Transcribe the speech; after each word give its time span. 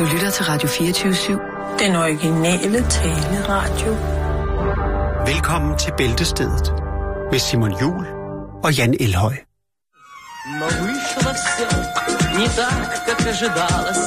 Du 0.00 0.04
lytter 0.04 0.30
til 0.30 0.44
Radio 0.44 0.68
24-7. 0.68 1.78
Den 1.78 1.96
originale 1.96 2.80
taleradio. 2.90 3.96
Velkommen 5.26 5.78
til 5.78 5.92
Bæltestedet 5.96 6.72
med 7.30 7.38
Simon 7.38 7.72
Jul 7.80 8.06
og 8.64 8.72
Jan 8.72 8.94
Elhøj. 9.00 9.34
Не 12.38 12.48
так, 12.60 12.88
как 13.06 13.20
ожидалось. 13.32 14.04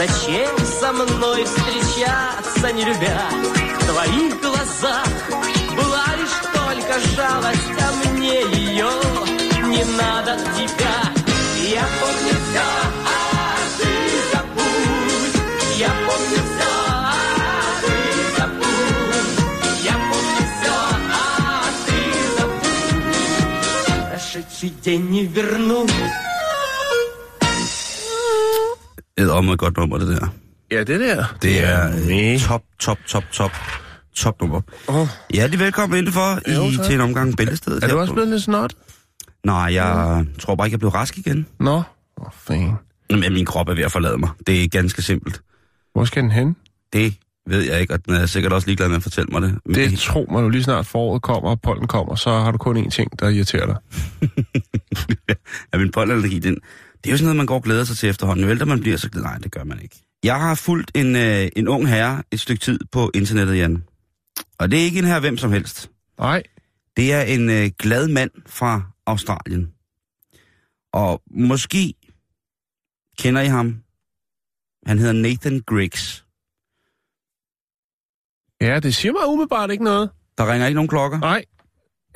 Зачем 0.00 0.54
со 0.80 0.90
мной 1.00 1.40
встречаться, 1.50 2.66
не 2.76 2.84
любя? 2.90 3.20
В 3.80 3.84
твоих 3.90 4.32
глазах 4.44 5.12
была 5.80 6.06
лишь 6.20 6.38
только 6.58 6.94
жалость, 7.16 7.78
а 7.86 7.88
мне 8.08 8.38
ее 8.60 8.92
не 9.74 9.84
надо 10.02 10.32
тебя. 10.56 10.98
Я 11.78 11.84
помню 12.00 12.27
Прошедший 24.37 24.69
день 24.85 25.09
не 25.09 25.25
вернуть. 25.25 25.91
Et 29.17 29.29
om 29.31 29.49
et 29.49 29.57
godt 29.59 29.77
nummer, 29.77 29.97
det 29.97 30.07
der. 30.07 30.27
Ja, 30.71 30.79
det 30.83 30.99
der. 30.99 31.25
Det 31.41 31.63
er 31.63 31.89
med. 31.89 32.33
øh, 32.33 32.39
top, 32.39 32.61
top, 32.79 32.97
top, 33.07 33.23
top, 33.31 33.51
top 34.15 34.41
nummer. 34.41 34.61
Åh, 34.87 35.07
Ja, 35.33 35.47
det 35.47 35.53
er 35.53 35.57
velkommen 35.57 35.97
indenfor 35.97 36.51
Jo, 36.55 36.63
i, 36.69 36.75
tak. 36.75 36.85
til 36.85 36.95
en 36.95 37.01
omgang 37.01 37.37
Bæltestedet. 37.37 37.83
er 37.83 37.87
du 37.87 37.93
her 37.93 38.01
også 38.01 38.11
på- 38.11 38.15
blevet 38.15 38.29
lidt 38.29 38.43
snot? 38.43 38.73
Nej, 39.45 39.55
jeg 39.73 40.25
tror 40.39 40.55
bare 40.55 40.67
ikke, 40.67 40.73
jeg 40.73 40.79
blev 40.79 40.89
rask 40.91 41.17
igen. 41.17 41.47
Nå, 41.59 41.71
åh, 41.75 41.83
oh, 42.17 42.31
fan. 42.37 42.73
Men 43.09 43.33
min 43.33 43.45
krop 43.45 43.69
er 43.69 43.73
ved 43.73 43.83
at 43.83 43.91
forlade 43.91 44.17
mig. 44.17 44.29
Det 44.47 44.63
er 44.63 44.67
ganske 44.67 45.01
simpelt. 45.01 45.41
Hvor 45.93 46.05
skal 46.05 46.23
den 46.23 46.31
hen? 46.31 46.55
Det 46.93 47.13
ved 47.48 47.62
jeg 47.62 47.80
ikke, 47.80 47.94
og 47.94 48.06
den 48.06 48.14
er 48.14 48.26
sikkert 48.26 48.52
også 48.52 48.66
ligeglad 48.68 48.88
med 48.88 48.96
at 48.96 49.02
fortælle 49.02 49.28
mig 49.32 49.42
det. 49.42 49.58
Men 49.64 49.74
Det 49.74 49.98
tro 49.98 50.26
mig 50.30 50.42
nu 50.42 50.48
lige 50.48 50.64
snart 50.64 50.86
foråret 50.86 51.22
kommer, 51.22 51.50
og 51.50 51.60
pollen 51.60 51.86
kommer, 51.86 52.14
så 52.14 52.30
har 52.30 52.50
du 52.50 52.58
kun 52.58 52.76
én 52.86 52.90
ting, 52.90 53.20
der 53.20 53.28
irriterer 53.28 53.66
dig. 53.66 53.76
ja, 55.72 55.78
min 55.78 55.90
pollenallergi, 55.90 56.38
den, 56.38 56.54
det 56.54 57.06
er 57.06 57.10
jo 57.10 57.16
sådan 57.16 57.24
noget, 57.24 57.36
man 57.36 57.46
går 57.46 57.54
og 57.54 57.62
glæder 57.62 57.84
sig 57.84 57.96
til 57.96 58.08
efterhånden. 58.08 58.44
Jo 58.44 58.50
ældre 58.50 58.66
man 58.66 58.80
bliver, 58.80 58.96
så 58.96 59.08
nej, 59.14 59.38
det 59.38 59.52
gør 59.52 59.64
man 59.64 59.82
ikke. 59.82 59.96
Jeg 60.24 60.40
har 60.40 60.54
fulgt 60.54 60.90
en, 60.94 61.16
øh, 61.16 61.48
en 61.56 61.68
ung 61.68 61.88
herre 61.88 62.22
et 62.30 62.40
stykke 62.40 62.60
tid 62.60 62.78
på 62.92 63.10
internettet, 63.14 63.56
Jan. 63.56 63.82
Og 64.58 64.70
det 64.70 64.80
er 64.80 64.84
ikke 64.84 64.98
en 64.98 65.04
her 65.04 65.20
hvem 65.20 65.38
som 65.38 65.52
helst. 65.52 65.90
Nej, 66.18 66.42
Det 66.96 67.12
er 67.12 67.22
en 67.22 67.50
øh, 67.50 67.70
glad 67.78 68.08
mand 68.08 68.30
fra 68.46 68.82
Australien. 69.06 69.72
Og 70.92 71.22
måske 71.30 71.94
kender 73.18 73.40
I 73.40 73.46
ham. 73.46 73.76
Han 74.86 74.98
hedder 74.98 75.12
Nathan 75.12 75.60
Griggs. 75.66 76.24
Ja, 78.60 78.80
det 78.80 78.94
siger 78.94 79.12
mig 79.12 79.20
umiddelbart 79.28 79.70
ikke 79.70 79.84
noget. 79.84 80.10
Der 80.38 80.52
ringer 80.52 80.66
ikke 80.66 80.74
nogen 80.74 80.88
klokker. 80.88 81.18
Nej, 81.18 81.44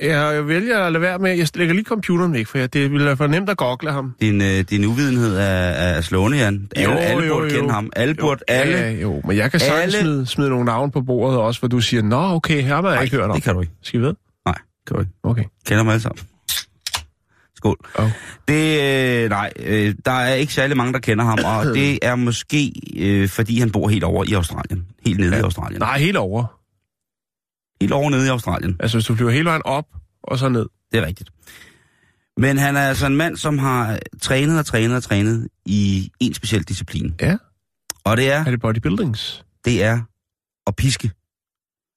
jeg, 0.01 0.47
vælger 0.47 0.79
at 0.79 0.91
lade 0.91 1.01
være 1.01 1.19
med. 1.19 1.31
Jeg 1.37 1.47
lægger 1.55 1.73
lige 1.75 1.85
computeren 1.85 2.33
væk, 2.33 2.47
for 2.47 2.57
jeg, 2.57 2.73
det 2.73 2.91
ville 2.91 3.05
være 3.05 3.17
for 3.17 3.27
nemt 3.27 3.49
at 3.49 3.57
gogle 3.57 3.91
ham. 3.91 4.15
Din, 4.21 4.41
øh, 4.41 4.59
din 4.59 4.85
uvidenhed 4.85 5.37
er, 5.37 5.43
er 5.43 6.01
slående, 6.01 6.37
Jan. 6.37 6.69
Alle, 6.75 6.91
Jo, 6.91 6.97
alle 6.97 7.27
jo, 7.27 7.33
burde 7.35 7.53
jo. 7.53 7.59
kende 7.59 7.73
ham. 7.73 7.89
Alle 7.95 8.15
burde, 8.15 8.43
alle... 8.47 8.77
Ja, 8.77 8.91
jo, 8.91 9.21
men 9.27 9.37
jeg 9.37 9.51
kan 9.51 9.59
sagtens 9.59 9.95
alle- 9.95 10.05
smide, 10.05 10.25
smide 10.25 10.49
nogle 10.49 10.65
navne 10.65 10.91
på 10.91 11.01
bordet 11.01 11.39
også, 11.39 11.59
hvor 11.61 11.67
du 11.67 11.79
siger, 11.79 12.03
nå, 12.03 12.17
okay, 12.21 12.61
her 12.61 12.81
har 12.81 12.93
jeg 12.93 13.03
ikke 13.03 13.15
hørt 13.17 13.29
om. 13.29 13.35
det 13.35 13.43
kan 13.43 13.53
du 13.55 13.61
ikke. 13.61 13.73
Skal 13.81 13.99
vi 13.99 14.05
ved? 14.05 14.13
Nej, 14.45 14.55
kan 14.87 14.95
du 14.95 14.99
ikke. 14.99 15.11
Okay. 15.23 15.43
Kender 15.65 15.83
dem 15.83 15.89
alle 15.89 16.01
sammen. 16.01 16.19
Skål. 17.63 17.77
Oh. 17.95 18.11
Det, 18.47 18.81
øh, 19.23 19.29
nej, 19.29 19.53
øh, 19.59 19.95
der 20.05 20.11
er 20.11 20.33
ikke 20.33 20.53
særlig 20.53 20.77
mange, 20.77 20.93
der 20.93 20.99
kender 20.99 21.25
ham, 21.25 21.39
og 21.45 21.65
det 21.65 21.99
er 22.09 22.15
måske, 22.15 22.73
øh, 22.95 23.29
fordi 23.29 23.59
han 23.59 23.71
bor 23.71 23.89
helt 23.89 24.03
over 24.03 24.23
i 24.27 24.33
Australien. 24.33 24.85
Helt 25.05 25.19
nede 25.19 25.31
ja. 25.31 25.37
i 25.37 25.41
Australien. 25.41 25.79
Nej, 25.79 25.99
helt 25.99 26.17
over. 26.17 26.59
Helt 27.81 27.93
over 27.93 28.09
nede 28.09 28.25
i 28.25 28.29
Australien. 28.29 28.77
Altså, 28.79 28.97
hvis 28.97 29.05
du 29.05 29.15
flyver 29.15 29.31
hele 29.31 29.45
vejen 29.45 29.61
op, 29.65 29.85
og 30.23 30.39
så 30.39 30.49
ned. 30.49 30.65
Det 30.91 30.99
er 30.99 31.05
rigtigt. 31.05 31.29
Men 32.37 32.57
han 32.57 32.75
er 32.75 32.81
altså 32.81 33.05
en 33.05 33.15
mand, 33.15 33.37
som 33.37 33.57
har 33.57 33.99
trænet 34.21 34.59
og 34.59 34.65
trænet 34.65 34.95
og 34.97 35.03
trænet 35.03 35.47
i 35.65 36.11
en 36.19 36.33
speciel 36.33 36.63
disciplin. 36.63 37.15
Ja. 37.21 37.37
Og 38.03 38.17
det 38.17 38.31
er, 38.31 38.45
Er 38.45 38.51
det 38.51 38.61
bodybuildings? 38.61 39.45
det 39.65 39.83
er 39.83 40.01
at 40.67 40.75
piske. 40.75 41.11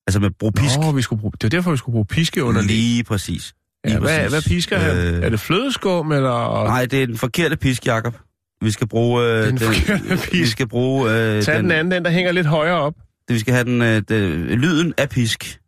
Altså 0.07 0.21
med 0.21 0.31
brug 0.31 0.55
pisk. 0.55 0.79
Nå, 0.79 0.93
vi 0.93 1.03
skulle 1.03 1.21
bruge, 1.21 1.33
det 1.33 1.45
er 1.45 1.49
derfor, 1.49 1.71
vi 1.71 1.77
skulle 1.77 1.95
bruge 1.95 2.07
piske 2.07 2.45
under 2.45 2.63
Lige 2.63 3.05
præcis. 3.05 3.55
Ja, 3.87 3.99
hvad, 3.99 4.09
præcis. 4.19 4.31
hvad 4.33 4.43
pisker 4.43 4.79
han? 4.79 4.97
Øh, 4.97 5.23
Er 5.25 5.29
det 5.29 5.41
flødeskum, 5.41 6.13
eller... 6.13 6.65
Nej, 6.65 6.87
det 6.87 7.03
er 7.03 7.07
den 7.07 7.17
forkerte 7.19 7.57
pisk, 7.57 7.87
Jacob. 7.87 8.17
Vi 8.61 8.71
skal 8.71 8.87
bruge... 8.89 9.25
Øh, 9.25 9.47
Den 9.47 9.59
forkerte 9.59 10.03
pisk. 10.17 10.33
Vi 10.33 10.47
skal 10.47 10.69
bruge... 10.69 11.11
Øh, 11.11 11.43
Tag 11.43 11.59
den 11.59 11.71
anden, 11.71 11.91
den 11.93 12.05
der 12.05 12.11
hænger 12.11 12.33
lidt 12.33 12.47
højere 12.47 12.77
op. 12.81 12.95
Vi 13.29 13.39
skal 13.39 13.55
have 13.55 13.65
den, 13.65 13.83
øh, 13.83 14.03
den 14.09 14.33
lyden 14.49 14.95
af 14.99 15.09
pisk. 15.09 15.59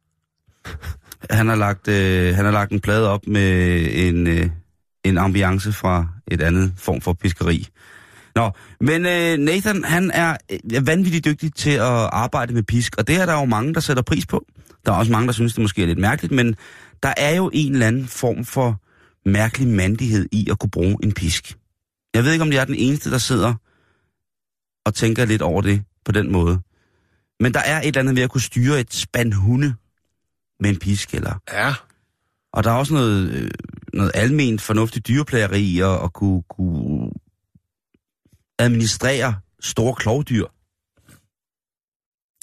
Han 1.30 1.48
har 1.48 1.56
lagt, 1.56 1.88
øh, 1.88 2.34
han 2.34 2.44
har 2.44 2.52
lagt 2.52 2.72
en 2.72 2.80
plade 2.80 3.08
op 3.10 3.20
med 3.26 3.88
en, 3.92 4.26
øh, 4.26 4.48
en 5.04 5.18
ambiance 5.18 5.72
fra 5.72 6.06
et 6.30 6.42
andet 6.42 6.72
form 6.76 7.00
for 7.00 7.12
piskeri. 7.12 7.66
Nå, 8.34 8.50
men 8.80 9.06
øh, 9.06 9.36
Nathan, 9.38 9.84
han 9.84 10.10
er 10.14 10.36
øh, 10.74 10.86
vanvittigt 10.86 11.24
dygtig 11.24 11.54
til 11.54 11.70
at 11.70 12.08
arbejde 12.12 12.54
med 12.54 12.62
pisk, 12.62 12.96
og 12.98 13.08
det 13.08 13.16
er 13.16 13.26
der 13.26 13.32
jo 13.32 13.44
mange, 13.44 13.74
der 13.74 13.80
sætter 13.80 14.02
pris 14.02 14.26
på. 14.26 14.44
Der 14.86 14.92
er 14.92 14.96
også 14.96 15.12
mange, 15.12 15.26
der 15.26 15.32
synes, 15.32 15.52
det 15.52 15.62
måske 15.62 15.82
er 15.82 15.86
lidt 15.86 15.98
mærkeligt, 15.98 16.32
men 16.34 16.54
der 17.02 17.14
er 17.16 17.34
jo 17.34 17.50
en 17.52 17.72
eller 17.72 17.86
anden 17.86 18.06
form 18.06 18.44
for 18.44 18.82
mærkelig 19.28 19.68
mandighed 19.68 20.28
i 20.32 20.48
at 20.50 20.58
kunne 20.58 20.70
bruge 20.70 20.96
en 21.02 21.12
pisk. 21.12 21.58
Jeg 22.14 22.24
ved 22.24 22.32
ikke, 22.32 22.42
om 22.42 22.52
jeg 22.52 22.60
er 22.60 22.64
den 22.64 22.74
eneste, 22.74 23.10
der 23.10 23.18
sidder 23.18 23.54
og 24.86 24.94
tænker 24.94 25.24
lidt 25.24 25.42
over 25.42 25.62
det 25.62 25.82
på 26.04 26.12
den 26.12 26.32
måde. 26.32 26.60
Men 27.40 27.54
der 27.54 27.60
er 27.60 27.80
et 27.80 27.86
eller 27.86 28.00
andet 28.00 28.16
ved 28.16 28.22
at 28.22 28.30
kunne 28.30 28.40
styre 28.40 28.80
et 28.80 28.94
spand 28.94 29.32
hunde 29.32 29.74
med 30.60 30.70
en 30.70 30.78
pisk, 30.78 31.14
eller... 31.14 31.42
Ja. 31.52 31.74
Og 32.52 32.64
der 32.64 32.70
er 32.70 32.74
også 32.74 32.94
noget, 32.94 33.30
øh, 33.30 33.50
noget 33.92 34.12
alment 34.14 34.60
fornuftigt 34.60 35.08
dyreplageri 35.08 35.60
i 35.60 35.80
at, 35.80 36.04
at 36.04 36.12
kunne, 36.12 36.42
kunne 36.42 37.10
administrere 38.58 39.34
store 39.60 39.94
klovdyr 39.94 40.46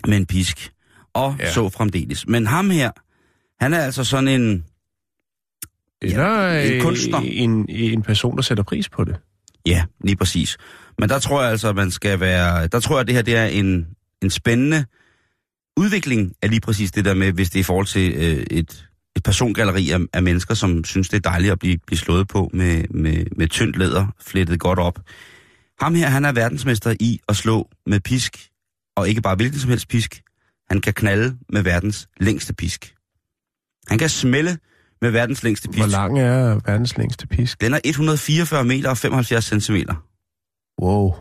med 0.07 0.17
en 0.17 0.25
pisk. 0.25 0.73
Og 1.13 1.35
ja. 1.39 1.45
Ja. 1.45 1.51
så 1.51 1.69
fremdeles. 1.69 2.27
Men 2.27 2.47
ham 2.47 2.69
her, 2.69 2.91
han 3.59 3.73
er 3.73 3.79
altså 3.79 4.03
sådan 4.03 4.27
en... 4.27 4.66
Eller 6.01 6.51
en 6.51 6.73
en, 6.73 6.81
kunstner. 6.81 7.19
en, 7.19 7.69
en 7.69 8.01
person, 8.01 8.35
der 8.35 8.41
sætter 8.41 8.63
pris 8.63 8.89
på 8.89 9.03
det. 9.03 9.16
Ja, 9.66 9.85
lige 10.03 10.16
præcis. 10.16 10.57
Men 10.99 11.09
der 11.09 11.19
tror 11.19 11.41
jeg 11.41 11.51
altså, 11.51 11.69
at 11.69 11.75
man 11.75 11.91
skal 11.91 12.19
være... 12.19 12.67
Der 12.67 12.79
tror 12.79 12.95
jeg, 12.95 13.01
at 13.01 13.07
det 13.07 13.16
her 13.16 13.21
det 13.21 13.35
er 13.35 13.45
en, 13.45 13.88
en 14.21 14.29
spændende 14.29 14.85
udvikling 15.77 16.33
af 16.41 16.49
lige 16.49 16.61
præcis 16.61 16.91
det 16.91 17.05
der 17.05 17.13
med, 17.13 17.31
hvis 17.31 17.49
det 17.49 17.59
er 17.59 17.61
i 17.61 17.63
forhold 17.63 17.85
til 17.85 18.13
øh, 18.13 18.45
et, 18.51 18.88
et 19.16 19.23
persongalleri 19.23 19.89
af, 19.89 19.99
af 20.13 20.23
mennesker, 20.23 20.53
som 20.53 20.83
synes, 20.83 21.09
det 21.09 21.17
er 21.17 21.29
dejligt 21.29 21.51
at 21.51 21.59
blive, 21.59 21.77
blive 21.87 21.97
slået 21.99 22.27
på 22.27 22.49
med, 22.53 22.83
med, 22.89 23.25
med 23.37 23.47
tyndt 23.47 23.77
læder, 23.77 24.07
flettet 24.22 24.59
godt 24.59 24.79
op. 24.79 24.99
Ham 25.79 25.95
her, 25.95 26.07
han 26.07 26.25
er 26.25 26.31
verdensmester 26.31 26.95
i 26.99 27.19
at 27.29 27.35
slå 27.35 27.69
med 27.85 27.99
pisk, 27.99 28.49
og 28.95 29.09
ikke 29.09 29.22
bare 29.22 29.35
hvilken 29.35 29.59
som 29.59 29.69
helst 29.69 29.87
pisk. 29.87 30.22
Han 30.69 30.81
kan 30.81 30.93
knalde 30.93 31.37
med 31.49 31.63
verdens 31.63 32.07
længste 32.19 32.53
pisk. 32.53 32.94
Han 33.90 33.97
kan 33.97 34.09
smelle 34.09 34.57
med 35.01 35.12
verdens 35.12 35.44
længste 35.44 35.68
pisk. 35.68 35.79
Hvor 35.79 35.88
lang 35.88 36.19
er 36.19 36.59
verdens 36.66 36.97
længste 36.97 37.28
pisk? 37.28 37.62
Den 37.62 37.73
er 37.73 37.79
144 37.84 38.63
meter 38.66 38.90
og 38.90 38.97
75 38.97 39.46
centimeter. 39.46 39.96
Wow. 40.81 41.13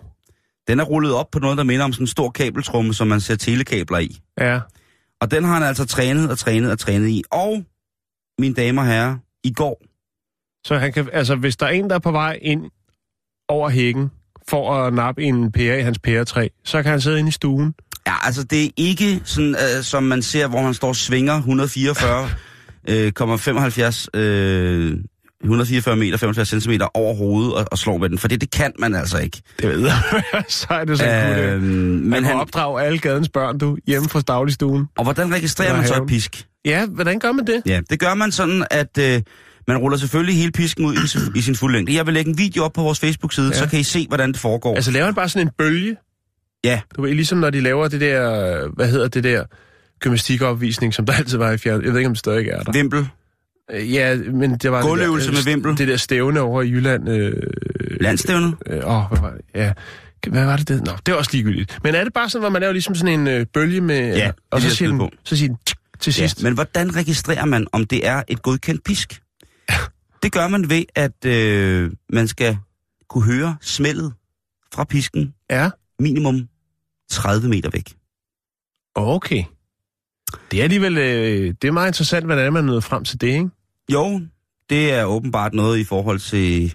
Den 0.69 0.81
er 0.81 0.85
rullet 0.85 1.15
op 1.15 1.31
på 1.33 1.39
noget, 1.39 1.59
der 1.59 1.65
minder 1.65 1.85
om 1.85 1.93
sådan 1.93 2.03
en 2.03 2.07
stor 2.07 2.31
kabeltrumme, 2.31 2.95
som 2.95 3.07
man 3.07 3.21
ser 3.21 3.37
telekabler 3.37 3.99
i. 3.99 4.21
Ja. 4.41 4.61
Og 5.21 5.31
den 5.31 5.45
har 5.45 5.55
han 5.55 5.63
altså 5.63 5.87
trænet 5.87 6.31
og 6.31 6.39
trænet 6.39 6.71
og 6.73 6.79
trænet 6.79 7.09
i. 7.09 7.23
Og, 7.31 7.65
mine 8.39 8.55
damer 8.55 8.83
og 8.83 8.89
herrer, 8.89 9.17
i 9.45 9.53
går, 9.53 9.83
Så 10.67 10.79
han 10.79 10.93
kan, 10.93 11.09
altså, 11.13 11.35
hvis 11.35 11.57
der 11.57 11.67
er 11.67 11.71
en, 11.71 11.89
der 11.91 11.95
er 11.95 11.99
på 11.99 12.11
vej 12.13 12.39
ind 12.43 12.71
over 13.49 13.69
hækken 13.71 14.11
for 14.49 14.75
at 14.75 14.95
nappe 14.95 15.23
en 15.23 15.53
pære 15.53 15.79
i 15.79 15.83
hans 15.83 15.99
pæretræ, 15.99 16.49
så 16.65 16.83
kan 16.83 16.91
han 16.91 17.01
sidde 17.01 17.19
inde 17.19 17.29
i 17.29 17.33
stuen. 17.33 17.75
ja, 18.07 18.15
altså 18.27 18.45
det 18.45 18.65
er 18.65 18.71
ikke 18.77 19.23
sådan, 19.25 19.55
øh, 19.55 19.83
som 19.83 20.03
man 20.03 20.23
ser, 20.23 20.49
hvor 20.49 20.63
man 20.63 20.75
står 20.75 20.89
og 20.89 20.97
svinger 20.97 21.35
144, 21.35 22.29
øh, 22.89 23.13
75, 23.39 24.09
øh, 24.15 24.97
144 25.43 25.97
meter, 25.97 26.17
75 26.17 26.49
centimeter 26.49 26.87
over 26.97 27.15
hovedet 27.15 27.55
og, 27.55 27.65
og 27.71 27.79
slår 27.79 27.97
med 27.99 28.09
den. 28.09 28.19
For 28.19 28.29
det, 28.29 28.41
det 28.41 28.51
kan 28.51 28.73
man 28.79 28.95
altså 28.95 29.19
ikke. 29.19 29.43
Det 29.61 29.69
ved 29.69 29.81
jeg. 29.81 29.95
så 30.49 30.67
er 30.71 30.85
det 30.85 30.99
så 30.99 31.05
kunne 31.05 31.43
det. 31.43 31.53
Øhm, 31.53 31.63
Men 31.65 32.11
men 32.11 32.25
han 32.25 32.37
opdrage 32.37 32.83
alle 32.83 32.99
gadens 32.99 33.29
børn, 33.29 33.59
du, 33.59 33.77
hjemme 33.87 34.09
fra 34.09 34.21
dagligstuen. 34.21 34.87
og 34.99 35.05
hvordan 35.05 35.35
registrerer 35.35 35.77
man 35.77 35.87
så 35.87 35.95
et 35.95 36.09
pisk? 36.09 36.47
Ja, 36.65 36.87
hvordan 36.87 37.19
gør 37.19 37.33
man 37.33 37.47
det? 37.47 37.63
Ja, 37.67 37.81
det 37.91 38.01
gør 38.01 38.15
man 38.15 38.33
sådan, 38.33 38.67
at 38.71 38.99
øh, 39.01 39.23
man 39.69 39.77
ruller 39.77 39.99
selvfølgelig 39.99 40.37
hele 40.37 40.53
pisken 40.53 40.85
ud 40.87 40.95
i, 40.95 41.07
sin- 41.07 41.33
i 41.37 41.41
sin 41.41 41.55
fuld 41.57 41.73
længde. 41.73 41.95
Jeg 41.95 42.07
vil 42.07 42.15
lægge 42.15 42.31
en 42.31 42.39
video 42.39 42.65
op 42.65 42.73
på 42.73 42.83
vores 42.83 43.01
Facebook-side, 43.01 43.47
ja. 43.47 43.53
Ja. 43.53 43.59
så 43.59 43.69
kan 43.71 43.79
I 43.81 43.83
se, 43.83 44.07
hvordan 44.09 44.33
det 44.33 44.41
foregår. 44.41 44.75
Altså 44.75 44.91
laver 44.91 45.05
han 45.05 45.15
bare 45.15 45.29
sådan 45.29 45.47
en 45.47 45.53
bølge? 45.59 45.97
Ja. 46.65 46.81
Du 46.97 47.03
ved, 47.03 47.15
ligesom 47.15 47.39
når 47.39 47.51
de 47.51 47.61
laver 47.61 47.89
det 47.89 48.01
der, 48.01 48.69
hvad 48.75 48.89
hedder 48.89 49.09
det 49.09 49.25
der, 49.25 49.45
gymnastikopvisning, 50.01 50.95
som 50.95 51.07
der 51.07 51.13
altid 51.13 51.39
var 51.39 51.51
i 51.51 51.59
fjern. 51.59 51.83
Jeg 51.85 51.91
ved 51.93 51.99
ikke, 51.99 52.07
om 52.09 52.13
det 52.15 52.19
stadig 52.19 52.49
er 52.49 52.63
der. 52.63 52.73
Vimpel. 52.73 53.09
Øh, 53.71 53.93
Ja, 53.95 54.17
men 54.17 54.59
det 54.59 54.71
var... 54.73 54.77
det 54.79 54.87
Gulvøvelse 54.89 55.27
der, 55.29 55.35
med 55.35 55.43
vimpel. 55.45 55.79
Det 55.79 55.89
der 55.89 55.97
stævne 55.97 56.41
over 56.41 56.63
i 56.63 56.71
Jylland. 56.71 57.09
Øh, 57.09 57.33
Landstævnet. 58.01 58.55
Øh, 58.67 58.77
åh, 58.77 59.09
hvad 59.09 59.19
var 59.21 59.31
det? 59.31 59.41
Ja. 59.55 59.73
Hvad 60.29 60.45
var 60.45 60.57
det 60.57 60.69
det? 60.69 60.85
Nå, 60.87 60.93
det 61.07 61.13
er 61.13 61.17
også 61.17 61.31
ligegyldigt. 61.33 61.79
Men 61.85 61.95
er 61.95 62.05
det 62.05 62.13
bare 62.13 62.31
sådan, 62.31 62.43
hvor 62.43 62.51
man 62.51 62.61
laver 62.61 62.73
ligesom 62.73 62.95
sådan 62.95 63.21
en 63.21 63.27
øh, 63.29 63.47
bølge 63.55 63.81
med... 63.81 64.17
Ja, 64.17 64.31
og 64.51 64.61
det 64.61 64.71
så 64.71 64.77
siger, 64.77 64.89
den, 64.89 64.99
på. 64.99 65.11
så 65.25 65.37
siger 65.37 65.49
den 65.49 65.59
til 66.01 66.11
Ja, 66.19 66.27
sidst. 66.27 66.43
men 66.43 66.55
hvordan 66.55 66.97
registrerer 66.97 67.45
man, 67.45 67.67
om 67.73 67.85
det 67.87 68.07
er 68.07 68.23
et 68.29 68.43
godkendt 68.43 68.85
pisk? 68.85 69.21
Det 70.23 70.33
gør 70.33 70.49
man 70.49 70.71
ved, 70.71 70.85
at 70.95 71.25
øh, 71.27 71.91
man 72.11 72.29
skal 72.29 72.59
kunne 73.09 73.25
høre 73.25 73.57
smældet 73.61 74.13
fra 74.75 74.85
pisken 74.85 75.35
Ja, 75.51 75.71
minimum 75.99 76.49
30 77.11 77.49
meter 77.49 77.71
væk. 77.73 77.93
okay. 78.95 79.45
Det 80.51 80.59
er 80.59 80.63
alligevel... 80.65 80.99
Øh, 80.99 81.55
det 81.63 81.69
er 81.69 81.73
meget 81.73 81.89
interessant, 81.89 82.25
hvordan 82.27 82.53
man 82.53 82.65
nåede 82.65 82.83
frem 82.83 83.05
til 83.05 83.21
det, 83.21 83.27
ikke? 83.27 83.49
Jo, 83.93 84.21
det 84.71 84.93
er 84.93 85.05
åbenbart 85.05 85.55
noget 85.55 85.79
i 85.79 85.85
forhold 85.85 86.19
til... 86.19 86.75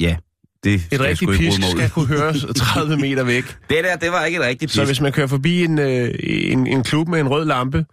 Ja, 0.00 0.16
det 0.64 0.80
skal 0.80 0.96
Et 0.96 1.02
jeg 1.02 1.10
rigtigt 1.10 1.30
pisk 1.30 1.60
skal 1.70 1.90
kunne 1.90 2.06
høres 2.06 2.46
30 2.56 2.96
meter 2.96 3.24
væk. 3.24 3.44
Det 3.44 3.84
der, 3.84 3.96
det 3.96 4.10
var 4.12 4.24
ikke 4.24 4.38
et 4.38 4.44
rigtigt 4.44 4.72
Så 4.72 4.80
pisk. 4.80 4.88
hvis 4.88 5.00
man 5.00 5.12
kører 5.12 5.26
forbi 5.26 5.64
en, 5.64 5.78
øh, 5.78 6.14
en, 6.22 6.66
en 6.66 6.82
klub 6.82 7.08
med 7.08 7.20
en 7.20 7.28
rød 7.28 7.44
lampe, 7.44 7.84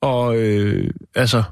og 0.00 0.36
øh, 0.36 0.90
altså, 1.14 1.42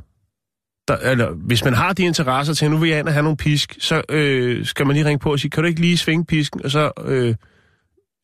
der, 0.88 0.96
eller, 0.96 1.31
hvis 1.31 1.64
man 1.64 1.75
har 1.75 1.93
de 1.93 2.02
interesser 2.04 2.54
til, 2.54 2.70
nu 2.70 2.76
vil 2.76 2.90
jeg 2.90 2.98
ind 2.98 3.06
og 3.06 3.12
have 3.12 3.22
nogle 3.22 3.37
pisk, 3.37 3.76
så 3.78 4.02
øh, 4.08 4.66
skal 4.66 4.87
man 4.87 4.96
lige 4.96 5.06
ringe 5.06 5.19
på 5.19 5.32
og 5.32 5.38
sige, 5.40 5.50
kan 5.50 5.62
du 5.62 5.69
ikke 5.69 5.81
lige 5.81 5.96
svinge 5.98 6.25
pisken, 6.25 6.60
og 6.64 6.70
så 6.70 6.90
øh, 7.04 7.34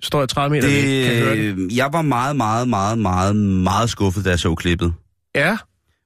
står 0.02 0.20
jeg 0.20 0.28
30 0.28 0.56
meter 0.56 0.68
væk, 0.68 0.82
kan 0.82 1.14
jeg 1.16 1.24
høre 1.24 1.36
det? 1.36 1.56
Det, 1.56 1.76
jeg 1.76 1.92
var 1.92 2.02
meget, 2.02 2.36
meget, 2.36 2.68
meget, 2.68 2.98
meget, 2.98 3.36
meget 3.36 3.90
skuffet, 3.90 4.24
da 4.24 4.30
jeg 4.30 4.38
så 4.38 4.54
klippet. 4.54 4.94
Ja, 5.34 5.56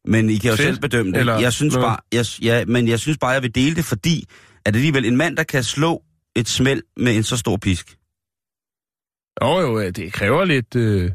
Men 0.04 0.31
I 0.31 0.37
kan 0.38 0.50
jo 0.50 0.56
Fedt. 0.56 0.66
selv 0.66 0.81
bedømme 0.81 1.12
det. 1.12 1.19
Eller 1.20 1.38
jeg 1.38 1.52
synes 1.52 1.75
noget. 1.75 1.87
bare, 1.88 1.98
jeg, 2.12 2.25
ja, 2.43 2.64
men 2.64 2.88
jeg 2.88 2.98
synes 3.00 3.19
bare, 3.19 3.31
jeg 3.31 3.43
vil 3.43 3.54
dele 3.54 3.76
det, 3.76 3.84
fordi 3.84 4.26
at 4.64 4.75
det 4.75 4.78
alligevel 4.78 5.04
en 5.04 5.16
mand, 5.16 5.37
der 5.37 5.43
kan 5.43 5.62
slå 5.64 6.02
et 6.37 6.48
smæld 6.48 6.82
med 6.96 7.16
en 7.16 7.22
så 7.22 7.37
stor 7.37 7.56
pisk. 7.56 7.96
jo 9.43 9.60
jo, 9.60 9.81
øh, 9.81 9.90
det 9.90 10.12
kræver 10.12 10.44
lidt, 10.44 10.76
øh, 10.76 11.10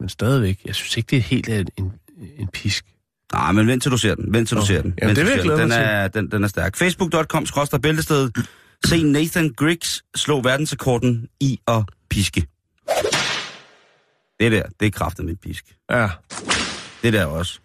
men 0.00 0.08
stadigvæk, 0.08 0.60
jeg 0.64 0.74
synes 0.74 0.96
ikke, 0.96 1.06
det 1.10 1.16
er 1.16 1.22
helt 1.22 1.48
en, 1.48 1.68
en, 1.78 1.92
en 2.38 2.48
pisk. 2.48 2.84
Nej, 3.32 3.52
men 3.52 3.66
vent 3.66 3.82
til 3.82 3.92
du 3.92 3.96
ser 3.96 4.14
den. 4.14 4.34
Vent 4.34 4.48
til 4.48 4.56
du 4.56 4.62
Okay. 4.62 4.74
ser 4.74 4.82
den. 4.82 4.94
Jamen, 5.02 5.16
Vent 5.16 5.16
det 5.16 5.26
du 5.26 5.42
vil 5.42 5.50
jeg 5.50 5.58
den. 5.58 5.70
den 5.70 5.78
er, 5.78 6.08
den, 6.08 6.30
den 6.30 6.44
er 6.44 6.48
stærk. 6.48 6.76
Facebook.com 6.76 7.46
skråster 7.46 7.78
bæltested. 7.78 8.30
Se 8.84 9.02
Nathan 9.02 9.52
Griggs 9.56 10.02
slå 10.16 10.40
verdensrekorden 10.40 11.28
i 11.40 11.60
at 11.68 11.82
piske. 12.10 12.46
Det 14.40 14.52
der, 14.52 14.62
det 14.80 14.86
er 14.86 14.90
kraftet 14.90 15.24
med 15.24 15.36
pisk. 15.36 15.64
Ja, 15.90 16.08
Det 17.02 17.12
der 17.12 17.24
også. 17.26 17.60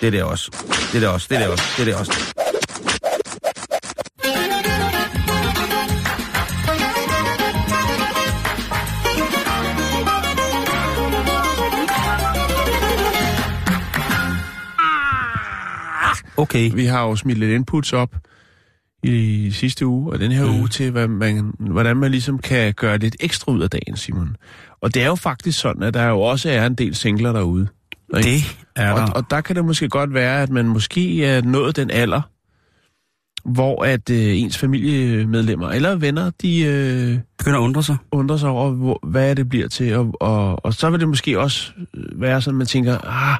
Det 0.00 0.12
der 0.12 0.24
også. 0.24 0.50
Det 0.92 1.02
der 1.02 1.08
også. 1.08 1.26
Det 1.30 1.40
der 1.40 1.48
også. 1.48 1.64
Det 1.78 1.86
der 1.86 1.96
også. 1.98 2.34
Okay. 16.36 16.70
vi 16.74 16.84
har 16.84 17.02
jo 17.02 17.16
smidt 17.16 17.38
lidt 17.38 17.50
inputs 17.50 17.92
op 17.92 18.14
i 19.04 19.50
sidste 19.50 19.86
uge 19.86 20.12
og 20.12 20.20
den 20.20 20.32
her 20.32 20.44
mm. 20.44 20.58
uge 20.58 20.68
til, 20.68 20.90
hvad 20.90 21.08
man, 21.08 21.54
hvordan 21.58 21.96
man 21.96 22.10
ligesom 22.10 22.38
kan 22.38 22.74
gøre 22.74 22.98
lidt 22.98 23.16
ekstra 23.20 23.52
ud 23.52 23.62
af 23.62 23.70
dagen, 23.70 23.96
Simon. 23.96 24.36
Og 24.80 24.94
det 24.94 25.02
er 25.02 25.06
jo 25.06 25.14
faktisk 25.14 25.60
sådan, 25.60 25.82
at 25.82 25.94
der 25.94 26.04
jo 26.04 26.20
også 26.20 26.50
er 26.50 26.66
en 26.66 26.74
del 26.74 26.94
singler 26.94 27.32
derude. 27.32 27.68
ikke? 28.16 28.28
Det 28.30 28.56
er 28.76 28.92
og, 28.92 28.98
der. 28.98 29.12
og 29.12 29.30
der 29.30 29.40
kan 29.40 29.56
det 29.56 29.64
måske 29.64 29.88
godt 29.88 30.14
være, 30.14 30.42
at 30.42 30.50
man 30.50 30.66
måske 30.68 31.24
er 31.24 31.42
nået 31.42 31.76
den 31.76 31.90
alder, 31.90 32.20
hvor 33.44 33.84
at 33.84 34.10
øh, 34.10 34.40
ens 34.40 34.58
familiemedlemmer 34.58 35.70
eller 35.70 35.96
venner, 35.96 36.30
de 36.42 36.60
øh, 36.62 37.18
Begynder 37.38 37.58
at 37.58 37.62
undre 37.62 37.82
sig. 37.82 37.96
undrer 38.12 38.36
sig 38.36 38.48
over, 38.48 38.70
hvor, 38.70 39.00
hvad 39.02 39.36
det 39.36 39.48
bliver 39.48 39.68
til. 39.68 39.96
Og, 39.96 40.14
og, 40.20 40.64
og 40.64 40.74
så 40.74 40.90
vil 40.90 41.00
det 41.00 41.08
måske 41.08 41.40
også 41.40 41.72
øh, 41.94 42.20
være 42.20 42.42
sådan, 42.42 42.54
at 42.54 42.58
man 42.58 42.66
tænker, 42.66 42.98
ah, 42.98 43.38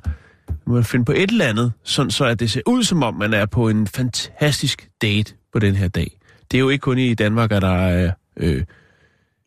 må 0.66 0.76
jeg 0.76 0.86
finde 0.86 1.04
på 1.04 1.12
et 1.12 1.30
eller 1.30 1.44
andet, 1.44 1.72
sådan 1.84 2.10
så 2.10 2.24
at 2.24 2.40
det 2.40 2.50
ser 2.50 2.60
ud 2.66 2.82
som 2.82 3.02
om, 3.02 3.14
man 3.14 3.34
er 3.34 3.46
på 3.46 3.68
en 3.68 3.86
fantastisk 3.86 4.88
date 5.02 5.34
på 5.54 5.58
den 5.58 5.74
her 5.74 5.88
dag. 5.88 6.18
Det 6.50 6.56
er 6.56 6.60
jo 6.60 6.68
ikke 6.68 6.82
kun 6.82 6.98
i 6.98 7.14
Danmark, 7.14 7.52
at 7.52 7.62
der 7.62 7.76
er, 7.86 8.10
øh, 8.36 8.62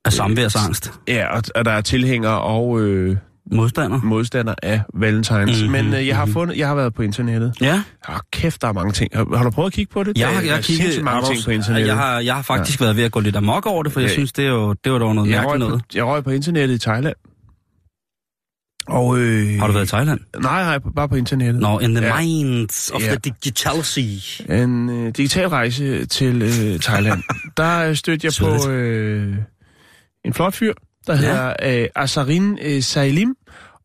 Af 0.06 0.14
samværsangst. 0.14 0.92
ja, 1.08 1.38
at, 1.38 1.52
at 1.56 1.66
der 1.66 1.72
er 1.72 1.82
tilhængere 1.82 2.42
og 2.42 2.82
øh, 2.82 3.18
Modstander. 3.52 4.00
modstandere 4.04 4.56
af 4.64 4.82
Valentines. 4.94 5.62
Mhm, 5.62 5.72
Mm-hmm, 5.72 5.86
Men 5.92 5.94
øh, 6.02 6.08
jeg 6.08 6.16
har 6.18 6.26
mhm. 6.26 6.34
fundet, 6.34 6.58
jeg 6.58 6.68
har 6.68 6.76
været 6.76 6.94
på 6.94 7.02
internettet. 7.02 7.54
Ja. 7.62 7.82
Ah, 8.08 8.20
kæft, 8.32 8.62
der 8.62 8.68
er 8.68 8.74
mange 8.74 8.92
ting. 8.92 9.12
Har, 9.14 9.38
har 9.38 9.44
du 9.44 9.50
prøvet 9.50 9.68
at 9.68 9.74
kigge 9.74 9.94
på 9.94 10.04
det? 10.04 10.18
Jeg 10.18 10.28
har, 10.28 10.42
jeg 10.42 10.54
har 10.56 10.62
kigget 10.62 11.04
mange 11.04 11.28
ting 11.28 11.44
på 11.46 11.52
internettet. 11.52 11.88
Jeg 11.88 11.96
har, 11.98 12.20
jeg 12.20 12.36
har 12.36 12.42
faktisk 12.42 12.80
ja. 12.80 12.86
været 12.86 12.98
ved 12.98 13.04
at 13.04 13.12
gå 13.12 13.20
lidt 13.20 13.36
amok 13.36 13.66
over 13.66 13.84
det, 13.84 13.92
for 13.92 14.00
jeg 14.00 14.08
Ja. 14.10 14.14
synes, 14.14 14.34
det, 14.34 14.46
er 14.46 14.50
jo, 14.50 14.74
det 14.74 14.92
var 14.92 14.98
dog 15.00 15.16
noget 15.16 15.30
jeg, 15.30 15.42
mærkeligt 15.42 15.60
noget. 15.70 15.82
på, 15.82 15.88
jeg 15.96 16.04
røg 16.06 16.24
på 16.24 16.30
internettet 16.30 16.76
i 16.76 16.80
Thailand. 16.80 17.16
Og, 18.88 19.20
øh, 19.20 19.60
Har 19.60 19.68
du 19.68 19.74
været 19.74 19.86
i 19.86 19.90
Thailand? 19.90 20.20
Nej, 20.42 20.64
nej, 20.64 20.80
bare 20.96 21.10
på 21.10 21.16
internettet. 21.16 21.62
Nå, 21.62 21.80
in 21.80 21.96
the 21.96 22.06
Ja. 22.06 22.20
minds 22.22 22.92
of 22.92 23.02
Ja. 23.02 23.08
the 23.08 23.16
digitality. 23.16 24.42
En 24.50 24.90
øh, 24.90 25.06
digital 25.18 25.48
rejse 25.48 26.06
til 26.06 26.42
øh, 26.42 26.80
Thailand. 26.80 27.24
der 27.58 27.80
øh, 27.90 27.96
stødte 27.96 28.26
jeg 28.26 28.34
på 28.64 28.70
øh, 28.72 29.36
en 30.26 30.34
flot 30.34 30.54
fyr, 30.54 30.74
der 31.08 31.14
Ja. 31.14 31.20
hedder 31.20 31.54
øh, 31.82 31.88
Asarin 31.96 32.58
øh, 32.62 32.84
Sailim. 32.84 33.36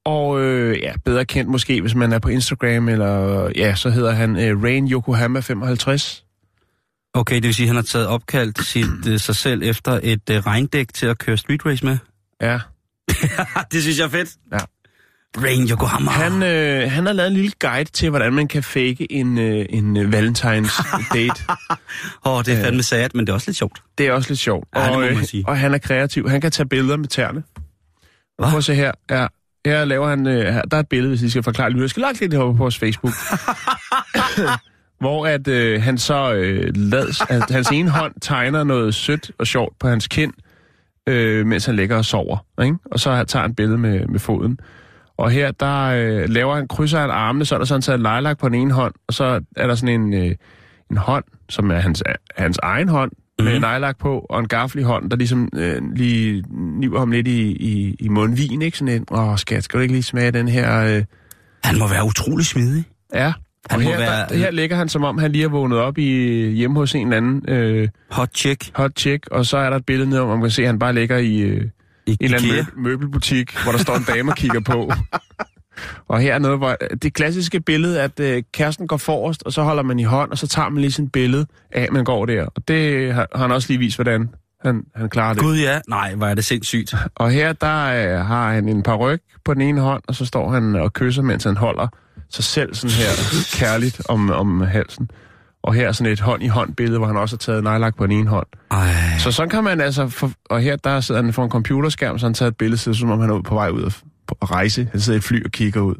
Og 0.05 0.41
øh, 0.41 0.79
ja, 0.83 0.93
bedre 1.05 1.25
kendt 1.25 1.51
måske, 1.51 1.81
hvis 1.81 1.95
man 1.95 2.13
er 2.13 2.19
på 2.19 2.29
Instagram, 2.29 2.89
eller 2.89 3.49
ja, 3.57 3.75
så 3.75 3.91
hedder 3.91 4.13
han 4.13 4.37
øh, 4.39 4.63
Rain 4.63 4.91
Yokohama 4.93 5.41
55. 5.41 6.25
Okay, 7.15 7.35
det 7.35 7.43
vil 7.45 7.55
sige, 7.55 7.65
at 7.65 7.69
han 7.69 7.77
har 7.77 7.83
taget 7.83 8.07
opkaldt 8.07 8.65
sit, 8.65 9.07
øh, 9.09 9.19
sig 9.19 9.37
selv 9.37 9.63
efter 9.63 10.01
et 10.03 10.31
øh, 10.31 10.37
regndæk 10.39 10.95
til 10.95 11.07
at 11.07 11.19
køre 11.19 11.37
street 11.37 11.67
race 11.67 11.85
med. 11.85 11.99
Ja. 12.43 12.59
det 13.73 13.83
synes 13.83 13.99
jeg 13.99 14.05
er 14.05 14.09
fedt. 14.09 14.31
Ja. 14.53 14.59
Rain 15.37 15.69
Yokohama. 15.69 16.11
Han, 16.11 16.43
øh, 16.43 16.91
han 16.91 17.07
har 17.07 17.13
lavet 17.13 17.29
en 17.31 17.35
lille 17.37 17.53
guide 17.59 17.91
til, 17.91 18.11
hvordan 18.11 18.33
man 18.33 18.49
kan 18.49 18.63
fake 18.63 19.13
en, 19.13 19.39
øh, 19.39 19.67
en 19.71 19.97
øh, 19.97 20.13
Valentines 20.13 20.73
date. 21.15 21.45
Åh, 22.25 22.33
oh, 22.33 22.45
det 22.45 22.55
er 22.55 22.63
fandme 22.63 22.83
sad, 22.83 23.09
men 23.15 23.27
det 23.27 23.29
er 23.29 23.35
også 23.35 23.49
lidt 23.49 23.57
sjovt. 23.57 23.83
Det 23.99 24.07
er 24.07 24.13
også 24.13 24.31
lidt 24.31 24.41
sjovt. 24.41 24.69
Ja, 24.77 24.97
og, 24.97 25.05
øh, 25.05 25.25
og 25.47 25.59
han 25.59 25.75
er 25.75 25.79
kreativ. 25.79 26.29
Han 26.29 26.41
kan 26.41 26.51
tage 26.51 26.67
billeder 26.67 26.97
med 26.97 27.09
tæerne. 27.09 27.43
Hvad? 28.39 28.49
Prøv 28.49 28.59
at 28.59 28.65
se 28.65 28.75
her. 28.75 28.93
Ja, 29.11 29.27
her 29.67 29.85
laver 29.85 30.09
han... 30.09 30.27
Øh, 30.27 30.55
her, 30.55 30.63
der 30.63 30.77
er 30.77 30.81
et 30.81 30.89
billede, 30.89 31.09
hvis 31.09 31.23
I 31.23 31.31
skal 31.31 31.43
forklare 31.43 31.71
det. 31.71 31.81
Jeg 31.81 31.91
skal 31.91 32.01
lagt 32.01 32.21
lidt 32.21 32.33
heroppe 32.33 32.57
på 32.57 32.63
vores 32.63 32.79
Facebook. 32.79 33.15
hvor 35.03 35.27
at 35.27 35.49
øh, 35.49 35.83
han 35.83 35.99
så 35.99 36.33
øh, 36.33 36.77
lads, 36.77 37.21
at 37.29 37.51
hans 37.51 37.69
ene 37.73 37.91
hånd 37.91 38.15
tegner 38.21 38.65
noget 38.65 38.95
sødt 38.95 39.31
og 39.39 39.47
sjovt 39.47 39.79
på 39.79 39.89
hans 39.89 40.09
kind, 40.09 40.33
øh, 41.09 41.47
mens 41.47 41.67
han 41.67 41.77
ligger 41.77 41.97
og 41.97 42.05
sover. 42.05 42.39
Ikke? 42.63 42.77
Og 42.85 43.01
så 43.01 43.25
tager 43.25 43.43
han 43.43 43.51
et 43.51 43.57
billede 43.57 43.79
med, 43.79 44.07
med 44.07 44.21
foden. 44.21 44.61
Og 45.17 45.31
her, 45.31 45.51
der 45.51 45.83
øh, 45.85 46.29
laver 46.29 46.55
han, 46.55 46.69
krydser 46.69 47.01
han 47.01 47.11
armene, 47.11 47.45
så 47.45 47.55
er 47.55 47.59
der 47.59 47.67
sådan 47.67 47.83
taget 47.83 48.01
lejlak 48.01 48.39
på 48.39 48.49
den 48.49 48.55
ene 48.61 48.73
hånd, 48.73 48.95
og 49.09 49.15
så 49.15 49.41
er 49.57 49.67
der 49.67 49.75
sådan 49.75 50.01
en, 50.01 50.15
øh, 50.15 50.35
en 50.91 50.97
hånd, 50.97 51.25
som 51.49 51.71
er 51.71 51.79
hans, 51.79 52.03
hans 52.37 52.59
egen 52.63 52.89
hånd, 52.89 53.11
mm-hmm. 53.13 53.45
med 53.45 53.53
Mhm. 53.53 53.61
nejlak 53.61 53.99
på, 53.99 54.27
og 54.31 54.41
en 54.41 54.49
gaffel 54.49 54.81
i 54.81 54.83
hånden, 54.83 55.11
der 55.11 55.17
ligesom 55.17 55.49
øh, 55.57 55.83
lige 55.97 56.45
niver 56.51 56.99
ham 56.99 57.11
lidt 57.11 57.29
i, 57.29 57.41
i, 57.53 57.97
i 58.01 58.09
mundvin, 58.09 58.63
ikke? 58.63 58.79
Sådan 58.79 58.95
en, 58.95 59.07
åh 59.11 59.37
skat, 59.37 59.65
skal 59.65 59.79
du 59.79 59.83
ikke 59.83 59.95
lige 59.95 60.03
smage 60.03 60.31
den 60.31 60.49
her... 60.49 60.97
Øh, 60.97 61.05
Han 61.65 61.79
må 61.79 61.89
være 61.89 62.05
utrolig 62.07 62.47
smidig. 62.47 62.85
ja, 63.15 63.33
Han 63.71 63.79
og 63.79 63.83
må 63.85 63.91
her, 63.91 63.99
være- 63.99 64.29
der, 64.29 64.37
her 64.37 64.51
ligger 64.51 64.77
han, 64.77 64.89
som 64.89 65.05
om 65.05 65.19
han 65.19 65.33
lige 65.33 65.45
er 65.45 65.49
vågnet 65.49 65.79
op 65.79 65.99
i, 65.99 66.05
hjemme 66.51 66.77
hos 66.79 66.95
en 66.95 67.07
eller 67.13 67.17
anden 67.17 67.45
øh, 67.49 67.89
Hot 68.11 68.31
chick. 68.37 68.71
hot 68.77 68.91
chick, 68.99 69.29
og 69.31 69.47
så 69.47 69.57
er 69.57 69.71
der 69.71 69.77
et 69.77 69.87
billede 69.87 70.11
ned, 70.11 70.19
hvor 70.19 70.35
man 70.35 70.41
kan 70.41 70.51
se, 70.51 70.63
at 70.63 70.69
han 70.69 70.79
bare 70.79 70.93
ligger 70.95 71.19
i... 71.19 71.41
Øh, 71.41 71.65
I 72.07 72.11
en 72.11 72.17
eller 72.21 72.39
anden 72.39 72.67
møbelbutik, 72.77 73.57
hvor 73.63 73.73
der 73.73 73.79
står 73.79 73.97
en 73.97 74.05
dame 74.05 74.31
og 74.33 74.37
kigger 74.37 74.61
på. 74.61 74.93
Og 76.09 76.21
her 76.21 76.35
er 76.35 76.39
noget, 76.39 76.59
hvor 76.59 76.77
det 77.03 77.15
klassiske 77.15 77.61
billede, 77.61 78.03
at 78.03 78.21
øh, 78.21 78.43
kæresten 78.53 78.87
går 78.87 78.97
forrest, 78.97 79.43
og 79.43 79.53
så 79.53 79.63
holder 79.63 79.83
man 79.83 79.99
i 79.99 80.03
hånd, 80.03 80.31
og 80.31 80.39
så 80.39 80.47
tager 80.47 80.69
man 80.69 80.81
lige 80.81 80.93
sådan 80.93 81.07
et 81.07 81.13
billede 81.13 81.47
af, 81.71 81.83
at 81.83 81.93
man 81.93 82.05
går 82.05 82.27
der. 82.27 82.47
Og 82.47 82.69
det 82.69 83.15
har, 83.15 83.29
har 83.35 83.43
han 83.43 83.51
også 83.51 83.69
lige 83.69 83.79
vist, 83.79 83.97
hvordan 83.97 84.29
han, 84.61 84.83
han 84.97 85.09
klarer 85.09 85.35
det. 85.35 85.43
Gud 85.43 85.59
ja. 85.59 85.81
Nej, 85.89 86.15
hvor 86.15 86.27
er 86.27 86.35
det 86.35 86.45
sindssygt. 86.45 86.95
Og 87.15 87.31
her, 87.31 87.53
der 87.53 87.85
øh, 87.85 88.27
har 88.27 88.53
han 88.53 88.69
en 88.69 88.83
paryk 88.83 89.21
på 89.45 89.55
den 89.55 89.63
ene 89.63 89.81
hånd, 89.81 90.03
og 90.09 90.15
så 90.15 90.27
står 90.27 90.51
han 90.51 90.75
og 90.75 90.93
kysser, 90.93 91.23
mens 91.23 91.45
han 91.45 91.57
holder 91.57 91.89
sig 92.31 92.45
selv 92.45 92.75
sådan 92.75 92.97
her 92.97 93.11
kærligt 93.59 94.03
om, 94.09 94.31
om 94.31 94.61
halsen. 94.61 95.11
Og 95.63 95.75
her 95.75 95.89
er 95.89 95.93
sådan 95.93 96.13
et 96.13 96.21
hånd-i-hånd 96.21 96.75
billede, 96.75 96.99
hvor 96.99 97.07
han 97.07 97.17
også 97.17 97.37
har 97.37 97.39
taget 97.39 97.65
nejlagt 97.65 97.97
på 97.97 98.07
den 98.07 98.13
ene 98.19 98.29
hånd. 98.31 98.47
Ej. 98.71 98.95
Så 99.19 99.33
sådan 99.33 99.49
kan 99.51 99.65
man 99.65 99.81
altså... 99.81 100.09
For, 100.09 100.31
og 100.51 100.61
her 100.61 100.77
der 100.77 101.01
sidder 101.01 101.23
han 101.23 101.33
for 101.33 101.45
en 101.45 101.51
computerskærm, 101.51 102.19
så 102.19 102.27
han 102.27 102.35
taget 102.35 102.51
et 102.51 102.57
billede, 102.57 102.79
så 102.79 102.95
som 102.95 103.11
om 103.11 103.21
han 103.21 103.31
er 103.31 103.43
på 103.43 103.55
vej 103.55 103.69
ud 103.69 103.83
at, 103.85 104.03
rejse. 104.51 104.89
Han 104.91 105.01
sidder 105.01 105.17
i 105.17 105.19
et 105.19 105.25
fly 105.25 105.45
og 105.45 105.51
kigger 105.51 105.81
ud. 105.81 105.95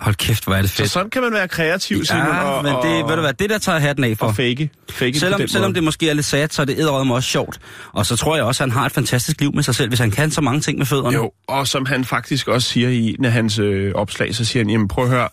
Hold 0.00 0.14
kæft, 0.14 0.44
hvor 0.44 0.54
er 0.54 0.60
det 0.60 0.70
Så 0.70 0.76
fedt. 0.76 0.90
sådan 0.90 1.10
kan 1.10 1.22
man 1.22 1.32
være 1.32 1.48
kreativ, 1.48 2.04
Simon, 2.04 2.22
Ja, 2.26 2.42
og, 2.42 2.64
men 2.64 2.72
det, 2.74 3.02
og, 3.02 3.08
ved 3.08 3.16
du 3.16 3.22
hvad, 3.22 3.32
det 3.32 3.50
der 3.50 3.58
tager 3.58 3.78
hatten 3.78 4.04
af 4.04 4.18
for. 4.18 4.26
og 4.26 4.36
fake. 4.36 4.70
fake 4.90 5.18
Selvom, 5.20 5.48
selvom 5.48 5.68
måde. 5.68 5.74
det 5.74 5.84
måske 5.84 6.10
er 6.10 6.14
lidt 6.14 6.26
sad, 6.26 6.48
så 6.50 6.62
er 6.62 6.66
det 6.66 6.80
edderødme 6.80 7.14
også 7.14 7.28
sjovt. 7.28 7.58
Og 7.92 8.06
så 8.06 8.16
tror 8.16 8.36
jeg 8.36 8.44
også, 8.44 8.64
at 8.64 8.70
han 8.70 8.78
har 8.78 8.86
et 8.86 8.92
fantastisk 8.92 9.40
liv 9.40 9.54
med 9.54 9.62
sig 9.62 9.74
selv, 9.74 9.88
hvis 9.88 9.98
han 9.98 10.10
kan 10.10 10.30
så 10.30 10.40
mange 10.40 10.60
ting 10.60 10.78
med 10.78 10.86
fødderne. 10.86 11.16
Jo, 11.16 11.30
og 11.48 11.68
som 11.68 11.86
han 11.86 12.04
faktisk 12.04 12.48
også 12.48 12.68
siger 12.68 12.88
i 12.88 13.16
en 13.18 13.24
af 13.24 13.32
hans 13.32 13.58
øh, 13.58 13.92
opslag, 13.94 14.34
så 14.34 14.44
siger 14.44 14.62
han, 14.64 14.70
jamen 14.70 14.88
prøv 14.88 15.04
at 15.04 15.10
høre, 15.10 15.28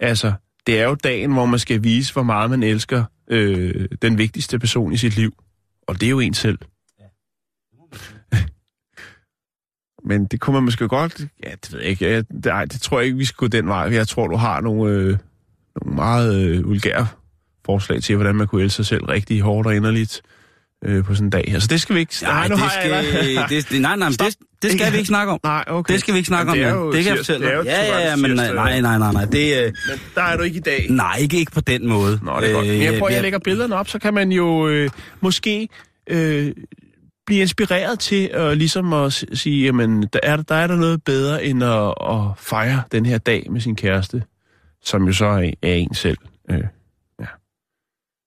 altså, 0.00 0.32
det 0.66 0.80
er 0.80 0.84
jo 0.84 0.94
dagen, 0.94 1.32
hvor 1.32 1.46
man 1.46 1.58
skal 1.58 1.82
vise, 1.82 2.12
hvor 2.12 2.22
meget 2.22 2.50
man 2.50 2.62
elsker 2.62 3.04
øh, 3.30 3.88
den 4.02 4.18
vigtigste 4.18 4.58
person 4.58 4.92
i 4.92 4.96
sit 4.96 5.16
liv. 5.16 5.34
Og 5.86 6.00
det 6.00 6.06
er 6.06 6.10
jo 6.10 6.20
en 6.20 6.34
selv. 6.34 6.58
Men 10.08 10.26
det 10.26 10.40
kunne 10.40 10.54
man 10.54 10.62
måske 10.62 10.88
godt... 10.88 11.20
Ja, 11.44 11.50
det 11.50 11.72
ved 11.72 11.80
jeg 11.80 11.88
ikke. 11.88 12.10
Jeg, 12.10 12.24
det, 12.28 12.46
ej, 12.46 12.64
det 12.64 12.80
tror 12.80 12.98
jeg 12.98 13.06
ikke, 13.06 13.18
vi 13.18 13.24
skal 13.24 13.36
gå 13.36 13.48
den 13.48 13.68
vej. 13.68 13.78
Jeg 13.92 14.08
tror, 14.08 14.26
du 14.28 14.36
har 14.36 14.60
nogle, 14.60 14.92
øh, 14.92 15.18
nogle 15.82 15.96
meget 15.96 16.44
øh, 16.44 16.64
vulgære 16.64 17.06
forslag 17.64 18.02
til, 18.02 18.16
hvordan 18.16 18.34
man 18.34 18.46
kunne 18.46 18.62
elske 18.62 18.76
sig 18.76 18.86
selv 18.86 19.04
rigtig 19.04 19.40
hårdt 19.40 19.66
og 19.66 19.76
inderligt 19.76 20.22
øh, 20.84 21.04
på 21.04 21.14
sådan 21.14 21.26
en 21.26 21.30
dag 21.30 21.44
her. 21.48 21.58
Så 21.58 21.66
det 21.66 21.80
skal 21.80 21.94
vi 21.94 22.00
ikke... 22.00 22.14
Nej, 22.22 22.48
nu 22.48 22.54
det 22.54 22.62
har 22.62 22.80
jeg- 22.82 23.04
skal, 23.04 23.56
det, 23.58 23.68
det, 23.70 23.80
nej, 23.80 23.96
nej, 23.96 24.08
det, 24.08 24.36
det 24.62 24.72
skal 24.72 24.92
vi 24.92 24.96
ikke 24.98 25.08
snakke 25.08 25.32
om. 25.32 25.40
Nej, 25.44 25.64
okay. 25.66 25.92
Det 25.92 26.00
skal 26.00 26.14
vi 26.14 26.18
ikke 26.18 26.26
snakke 26.26 26.52
om. 26.52 26.58
Jamen, 26.58 26.74
Det, 26.74 26.80
jo 26.80 26.92
det 26.92 27.04
kan 27.04 27.10
jeg 27.10 27.18
fortælle 27.18 27.46
er 27.46 27.56
dig. 27.62 27.66
Ja, 27.66 27.84
ja, 27.84 28.08
ja, 28.10 28.16
men 28.16 28.30
nej, 28.30 28.80
nej, 28.80 28.98
nej, 28.98 29.12
nej. 29.12 29.24
Det, 29.24 29.56
øh, 29.66 29.72
Men 29.88 29.98
der 30.14 30.22
er 30.22 30.36
du 30.36 30.42
ikke 30.42 30.56
i 30.56 30.60
dag. 30.60 30.86
nej, 30.90 31.16
ikke, 31.20 31.36
ikke 31.36 31.52
på 31.52 31.60
den 31.60 31.88
måde. 31.88 32.20
Nå, 32.22 32.40
det 32.40 32.48
er 32.50 32.54
godt. 32.54 32.66
Men 32.66 32.82
jeg 32.82 32.92
prøver, 32.92 33.08
ja, 33.10 33.14
jeg 33.14 33.22
lægger 33.22 33.38
billederne 33.38 33.74
op, 33.76 33.88
så 33.88 33.98
kan 33.98 34.14
man 34.14 34.32
jo 34.32 34.68
øh, 34.68 34.90
måske 35.20 35.68
øh, 36.10 36.52
blive 37.26 37.40
inspireret 37.40 37.98
til 37.98 38.30
øh, 38.34 38.52
ligesom 38.52 38.92
at 38.92 39.24
sige, 39.32 39.64
jamen, 39.64 40.02
der 40.12 40.20
er, 40.22 40.36
der 40.36 40.54
er 40.54 40.66
der 40.66 40.76
noget 40.76 41.04
bedre 41.04 41.44
end 41.44 41.64
at, 41.64 41.94
at 42.10 42.20
fejre 42.38 42.82
den 42.92 43.06
her 43.06 43.18
dag 43.18 43.46
med 43.50 43.60
sin 43.60 43.76
kæreste, 43.76 44.22
som 44.84 45.06
jo 45.06 45.12
så 45.12 45.26
er, 45.26 45.50
er 45.62 45.74
en 45.74 45.94
selv. 45.94 46.18
Øh, 46.50 46.58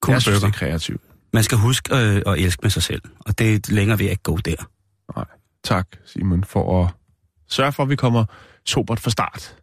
Cool 0.02 0.14
jeg 0.14 0.22
synes, 0.22 0.40
det 0.40 0.48
er 0.48 0.52
kreativt. 0.52 1.02
Man 1.34 1.44
skal 1.44 1.58
huske 1.58 1.96
øh, 1.96 2.22
at 2.26 2.34
elske 2.40 2.60
med 2.64 2.70
sig 2.70 2.84
selv, 2.84 3.02
og 3.20 3.40
det 3.40 3.56
er 3.56 3.74
længere 3.74 3.98
vil 3.98 4.06
jeg 4.06 4.12
ikke 4.12 4.24
gå 4.24 4.38
der. 4.38 4.70
Nej, 5.16 5.26
tak 5.64 5.88
Simon 6.06 6.44
for 6.44 6.84
at 6.86 6.92
sørge 7.50 7.72
for, 7.72 7.84
at 7.84 7.90
vi 7.90 7.96
kommer 7.96 8.26
sobert 8.66 9.00
fra 9.00 9.10
start. 9.10 9.56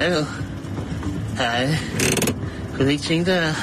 Hallo. 0.00 0.24
Hej. 1.36 1.76
Kunne 2.74 2.84
du 2.84 2.90
ikke 2.90 3.02
tænke 3.02 3.30
dig 3.30 3.42
at- 3.42 3.54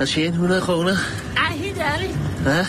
at 0.00 0.08
tjene 0.08 0.28
100 0.32 0.60
kroner? 0.60 0.96
Ej, 1.36 1.56
helt 1.56 1.78
ærligt. 1.78 2.12
Hvad? 2.42 2.64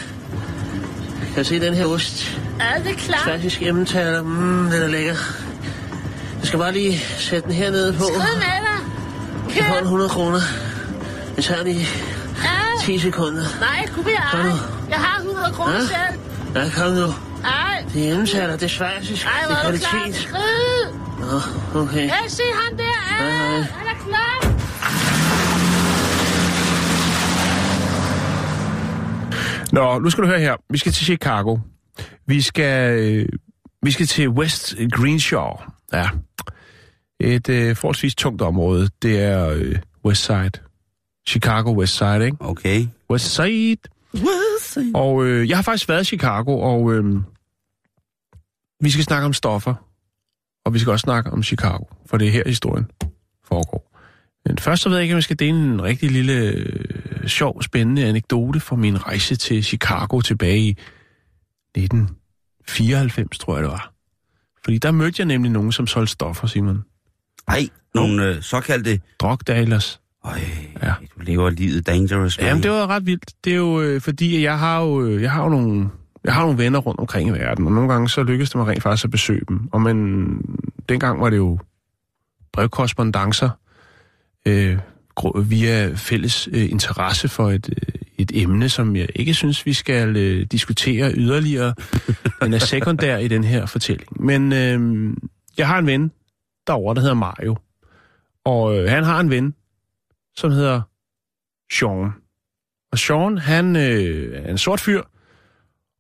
Kan 1.34 1.44
du 1.44 1.44
se 1.44 1.60
den 1.60 1.74
her 1.74 1.86
ost? 1.86 2.40
Er 2.60 2.84
det 2.84 2.98
klart? 2.98 3.24
Klassisk 3.24 3.62
emmentaler. 3.62 4.22
Mmm, 4.22 4.70
den 4.72 4.82
er 4.82 4.88
lækker. 4.88 5.16
Jeg 6.48 6.50
skal 6.50 6.60
bare 6.60 6.74
lige 6.74 7.00
sætte 7.00 7.48
den 7.48 7.56
hernede 7.56 7.94
på. 7.94 8.04
Skrid 8.04 8.36
med 8.36 8.60
dig. 8.68 9.56
Jeg 9.58 9.66
får 9.66 9.74
en 9.74 9.80
Kør. 9.80 9.84
100 9.84 10.10
kroner. 10.10 10.40
Det 11.36 11.44
tager 11.44 11.64
lige 11.64 11.86
Ja. 12.44 12.86
10 12.86 13.00
sekunder. 13.00 13.44
Nej, 13.60 13.88
kunne 13.96 14.06
jeg 14.12 14.24
Kom 14.32 14.40
ej. 14.40 14.46
nu. 14.50 14.56
Jeg 14.90 14.98
har 14.98 15.20
100 15.22 15.52
kroner 15.54 15.74
Ja? 15.74 15.80
selv. 15.82 16.20
Ja, 16.56 16.70
kom 16.78 16.92
nu. 16.94 17.06
Ej. 17.46 17.86
Det 17.94 18.08
er 18.08 18.12
emmentaler. 18.12 18.54
Det 18.54 18.64
er 18.64 18.68
schweizisk. 18.68 19.26
Ej, 19.26 19.32
Det 19.40 19.48
hvor 19.48 19.68
er 19.68 19.72
du 19.72 19.78
klar. 19.78 20.12
Skrid. 20.12 20.94
Nå, 21.74 21.82
okay. 21.82 22.08
Ja, 22.08 22.18
se 22.28 22.44
ham 22.62 22.78
der. 22.78 22.84
Ja, 22.84 23.24
Hej, 23.24 23.32
hej. 23.32 23.62
han 23.62 23.88
er 23.88 24.00
klar. 24.08 24.54
Nå, 29.72 30.00
nu 30.00 30.10
skal 30.10 30.24
du 30.24 30.28
høre 30.28 30.40
her. 30.40 30.56
Vi 30.70 30.78
skal 30.78 30.92
til 30.92 31.06
Chicago. 31.06 31.58
Vi 32.28 32.42
skal, 32.42 33.00
øh, 33.00 33.26
vi 33.84 33.92
skal 33.92 34.06
til 34.06 34.30
West 34.30 34.76
Greenshaw. 34.92 35.52
Ja. 35.94 36.10
Et 37.20 37.50
øh, 37.50 37.76
forholdsvis 37.76 38.16
tungt 38.16 38.42
område. 38.42 38.90
Det 39.02 39.22
er 39.22 39.50
øh, 39.50 39.76
West 40.06 40.26
Side. 40.26 40.52
Chicago 41.28 41.80
West 41.80 41.98
Side, 41.98 42.26
ikke? 42.26 42.38
Okay. 42.40 42.88
West 43.10 43.36
Side. 43.36 43.78
Og 44.96 45.26
øh, 45.26 45.50
jeg 45.50 45.58
har 45.58 45.62
faktisk 45.62 45.90
været 45.90 46.02
i 46.02 46.06
Chicago, 46.06 46.60
og 46.60 46.94
øh, 46.94 47.06
vi 48.82 48.90
skal 48.90 49.04
snakke 49.04 49.26
om 49.26 49.34
stoffer. 49.34 49.74
Og 50.66 50.74
vi 50.74 50.80
skal 50.80 50.92
også 50.92 51.04
snakke 51.04 51.32
om 51.32 51.44
Chicago, 51.44 51.84
for 52.06 52.18
det 52.18 52.28
er 52.28 52.32
her 52.32 52.44
historien 52.46 52.92
foregår. 53.44 53.98
Men 54.46 54.58
først 54.58 54.84
så 54.84 54.90
ved 54.90 54.98
jeg 54.98 55.04
ikke, 55.04 55.14
om 55.14 55.18
jeg 55.18 55.24
skal 55.24 55.40
dele 55.40 55.58
en 55.58 55.84
rigtig 55.84 56.12
lille, 56.12 56.34
øh, 56.34 57.28
sjov, 57.28 57.62
spændende 57.62 58.06
anekdote 58.06 58.60
fra 58.60 58.76
min 58.76 59.06
rejse 59.06 59.36
til 59.36 59.64
Chicago 59.64 60.22
tilbage 60.22 60.60
i 60.60 60.70
1994, 60.70 63.38
tror 63.38 63.56
jeg 63.56 63.64
det 63.64 63.72
var. 63.72 63.97
Fordi 64.68 64.78
der 64.78 64.92
mødte 64.92 65.16
jeg 65.20 65.26
nemlig 65.26 65.52
nogen, 65.52 65.72
som 65.72 65.88
solgte 65.88 66.12
stoffer, 66.12 66.48
Simon. 66.48 66.84
Ej, 67.48 67.68
nogle 67.96 68.26
øh, 68.26 68.42
såkaldte... 68.42 69.00
Drugdealers. 69.20 70.02
Øj, 70.26 70.40
Ja. 70.84 70.94
du 71.18 71.22
lever 71.22 71.50
livet 71.50 71.88
dangerous. 71.88 72.38
man. 72.38 72.48
Jamen, 72.48 72.64
det 72.64 72.72
var 72.72 72.88
ret 72.88 73.06
vildt. 73.06 73.34
Det 73.44 73.52
er 73.54 73.58
jo 73.58 73.82
øh, 73.82 74.02
fordi, 74.02 74.44
jeg 74.44 74.60
har 74.60 74.82
jo, 74.82 75.02
øh, 75.02 75.22
jeg 75.22 75.32
har 75.32 75.44
jo 75.44 75.50
nogle, 75.50 75.90
jeg 76.24 76.34
har 76.34 76.42
nogle 76.42 76.58
venner 76.58 76.80
rundt 76.80 77.00
omkring 77.00 77.30
i 77.30 77.32
verden, 77.32 77.66
og 77.66 77.72
nogle 77.74 77.92
gange 77.94 78.10
så 78.10 78.24
lykkedes 78.24 78.50
det 78.50 78.56
mig 78.58 78.68
rent 78.68 78.84
faktisk 78.84 79.04
at 79.06 79.12
besøge 79.12 79.42
dem. 79.50 79.70
Og 79.72 79.82
men 79.82 80.28
dengang 80.90 81.22
var 81.22 81.30
det 81.30 81.38
jo 81.38 81.60
brevkorrespondancer 82.54 83.50
øh, 84.46 84.78
via 85.50 85.94
fælles 85.96 86.50
øh, 86.52 86.72
interesse 86.72 87.28
for 87.30 87.50
et, 87.52 87.70
øh, 87.70 88.02
et 88.32 88.42
emne, 88.42 88.70
som 88.70 88.96
jeg 88.96 89.08
ikke 89.16 89.34
synes, 89.34 89.66
vi 89.66 89.74
skal 89.74 90.18
øh, 90.18 90.46
diskutere 90.52 91.12
yderligere. 91.14 91.74
Den 92.42 92.54
er 92.54 92.60
sekundær 92.60 93.18
i 93.18 93.28
den 93.28 93.44
her 93.44 93.66
fortælling. 93.66 94.24
Men 94.24 94.54
øh, 94.54 95.14
jeg 95.58 95.68
har 95.68 95.80
en 95.80 95.88
ven 95.88 96.12
derovre, 96.68 96.96
der 96.96 97.02
hedder 97.02 97.16
Mario. 97.16 97.58
Og 98.46 98.78
øh, 98.78 98.90
han 98.90 99.04
har 99.04 99.20
en 99.20 99.30
ven, 99.30 99.56
som 100.36 100.52
hedder 100.52 100.82
Sean. 101.74 102.12
Og 102.92 103.00
Sean, 103.00 103.38
han 103.38 103.76
øh, 103.76 104.42
er 104.44 104.52
en 104.52 104.58
sort 104.58 104.80
fyr, 104.80 105.02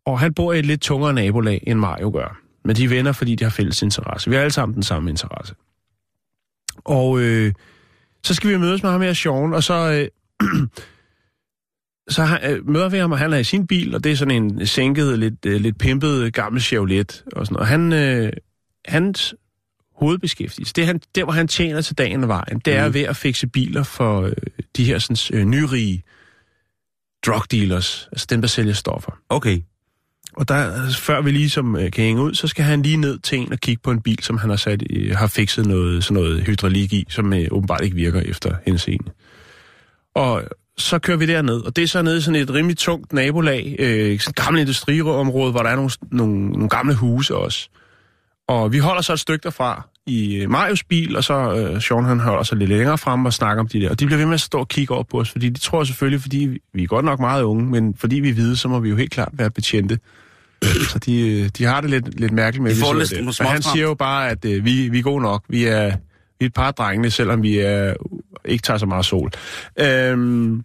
og 0.06 0.20
han 0.20 0.34
bor 0.34 0.54
i 0.54 0.60
et 0.60 0.66
lidt 0.66 0.82
tungere 0.82 1.14
nabolag, 1.14 1.64
end 1.68 1.80
Mario 1.80 2.12
gør. 2.12 2.40
Men 2.64 2.76
de 2.76 2.84
er 2.84 2.90
venner, 2.90 3.12
fordi 3.12 3.36
de 3.36 3.44
har 3.44 3.52
fælles 3.52 3.82
interesse. 3.82 4.30
Vi 4.30 4.36
har 4.36 4.44
alle 4.44 4.54
sammen 4.54 4.76
den 4.76 4.84
samme 4.84 5.10
interesse. 5.10 5.56
Og 6.86 7.20
øh, 7.20 7.54
så 8.24 8.34
skal 8.34 8.50
vi 8.50 8.58
mødes 8.58 8.84
med 8.84 8.92
ham 8.92 9.02
her, 9.02 9.14
Sean, 9.14 9.54
og 9.54 9.64
så, 9.64 10.10
øh, 10.42 10.48
så 12.10 12.24
han, 12.24 12.52
øh, 12.52 12.70
møder 12.70 12.90
vi 12.90 12.98
ham, 12.98 13.12
og 13.12 13.18
han 13.20 13.34
er 13.34 13.38
i 13.38 13.44
sin 13.44 13.68
bil, 13.68 13.96
og 13.96 14.04
det 14.04 14.12
er 14.12 14.16
sådan 14.16 14.44
en 14.44 14.68
sænket, 14.68 15.20
lidt, 15.20 15.46
øh, 15.46 15.62
lidt 15.62 15.78
pimpet 15.78 16.34
gammel 16.34 16.62
Chevrolet. 16.62 17.24
Og 17.34 17.46
sådan 17.46 17.54
noget. 17.54 17.68
Han, 17.68 17.94
øh, 17.94 18.34
hans 18.86 19.36
hovedbeskæftigelse, 19.96 20.74
det 20.74 20.82
er 20.82 20.86
han, 20.86 21.02
der 21.16 21.24
hvor 21.24 21.34
han 21.34 21.48
tjener 21.48 21.82
til 21.82 21.98
dagen 21.98 22.24
og 22.24 22.30
vejen, 22.30 22.60
det 22.66 22.74
er 22.74 22.86
Mhm. 22.86 22.94
ved 22.94 23.02
at 23.02 23.16
fikse 23.16 23.48
biler 23.48 23.84
for 23.84 24.22
øh, 24.22 24.32
de 24.78 24.86
her 24.86 25.00
sådan, 25.00 25.40
øh, 25.40 25.46
nyrige 25.46 26.04
drug 27.26 27.52
dealers, 27.52 28.10
altså 28.12 28.28
dem, 28.30 28.42
der 28.42 28.48
sælger 28.48 28.74
stoffer. 28.74 29.12
Okay. 29.30 29.60
Og 30.34 30.48
der, 30.48 30.90
før 30.92 31.22
vi 31.22 31.32
ligesom 31.32 31.76
øh, 31.76 31.92
kan 31.92 32.04
hænge 32.04 32.22
ud, 32.22 32.34
så 32.34 32.48
skal 32.48 32.66
han 32.66 32.82
lige 32.82 32.98
ned 32.98 33.20
til 33.20 33.38
en 33.38 33.52
og 33.52 33.60
kigge 33.60 33.82
på 33.84 33.92
en 33.92 34.02
bil, 34.02 34.24
som 34.24 34.38
han 34.38 34.50
har, 34.50 34.58
sat, 34.58 34.84
øh, 34.90 35.16
har 35.16 35.28
fikset 35.28 35.66
noget, 35.66 36.04
sådan 36.04 36.24
noget 36.24 36.44
hydraulik 36.44 36.94
i, 36.94 37.06
som 37.10 37.34
øh, 37.34 37.48
åbenbart 37.52 37.84
ikke 37.84 37.96
virker 37.96 38.20
efter 38.22 38.56
henseende. 38.66 39.12
Og 40.16 40.44
så 40.78 41.00
kører 41.00 41.18
vi 41.18 41.26
derned, 41.26 41.62
og 41.62 41.76
det 41.76 41.84
er 41.84 41.88
så 41.88 42.02
nede 42.02 42.18
i 42.18 42.22
sådan 42.22 42.42
et 42.42 42.54
rimelig 42.54 42.78
tungt 42.78 43.14
nabolag, 43.14 43.76
øh, 43.80 44.20
sådan 44.20 44.32
et 44.32 44.36
gammelt 44.36 44.62
industriområde, 44.62 45.52
hvor 45.52 45.64
der 45.64 45.70
er 45.70 45.76
nogle, 45.76 45.92
nogle, 46.12 46.50
nogle 46.50 46.70
gamle 46.70 46.96
huse 46.96 47.36
også. 47.36 47.70
Og 48.48 48.72
vi 48.72 48.78
holder 48.78 49.02
så 49.02 49.14
et 49.14 49.20
stykke 49.20 49.44
derfra 49.44 49.88
i 50.06 50.36
øh, 50.36 50.50
Marius 50.50 50.84
bil, 50.84 51.16
og 51.16 51.24
så 51.24 51.54
øh, 51.56 51.82
Sean 51.82 52.06
han 52.06 52.20
holder 52.20 52.44
sig 52.44 52.58
lidt 52.58 52.70
længere 52.70 52.98
frem 52.98 53.26
og 53.26 53.34
snakker 53.34 53.64
om 53.64 53.68
de 53.68 53.82
der. 53.82 53.90
Og 53.90 54.00
de 54.00 54.06
bliver 54.06 54.18
ved 54.18 54.26
med 54.26 54.34
at 54.34 54.42
stå 54.42 54.60
og 54.60 54.68
kigge 54.68 54.94
over 54.94 55.04
på 55.04 55.20
os, 55.20 55.32
fordi 55.32 55.50
de 55.50 55.60
tror 55.60 55.84
selvfølgelig, 55.84 56.22
fordi 56.22 56.60
vi, 56.74 56.84
er 56.84 56.88
godt 56.88 57.06
nok 57.06 57.20
meget 57.20 57.44
unge, 57.44 57.66
men 57.66 57.96
fordi 57.98 58.20
vi 58.20 58.30
er 58.30 58.34
hvide, 58.34 58.58
så 58.58 58.68
må 58.68 58.80
vi 58.80 58.90
jo 58.90 58.96
helt 58.96 59.12
klart 59.12 59.30
være 59.34 59.52
betjente. 59.52 60.00
Så 60.64 61.00
de, 61.06 61.30
øh, 61.30 61.50
de 61.58 61.64
har 61.64 61.82
det 61.82 61.90
lidt, 61.90 62.20
lidt 62.20 62.32
mærkeligt 62.32 62.64
med, 62.64 62.72
at 62.72 62.78
vi 62.78 62.82
der. 62.82 63.44
Men 63.44 63.52
han 63.52 63.62
siger 63.62 63.84
jo 63.84 63.94
bare, 63.94 64.30
at 64.30 64.46
øh, 64.46 64.66
vi, 64.66 64.90
vi 64.90 65.00
er 65.00 65.04
gode 65.04 65.22
nok. 65.22 65.44
Vi 65.50 65.66
er, 65.66 65.88
vi 66.40 66.46
er 66.46 66.46
et 66.46 66.54
par 66.54 66.72
drengene, 66.72 67.12
selvom 67.12 67.44
vi 67.44 67.58
er, 67.60 67.94
ikke 68.48 68.62
tager 68.62 68.78
så 68.78 68.86
meget 68.86 69.06
sol. 69.06 69.32
Øhm, 69.80 70.64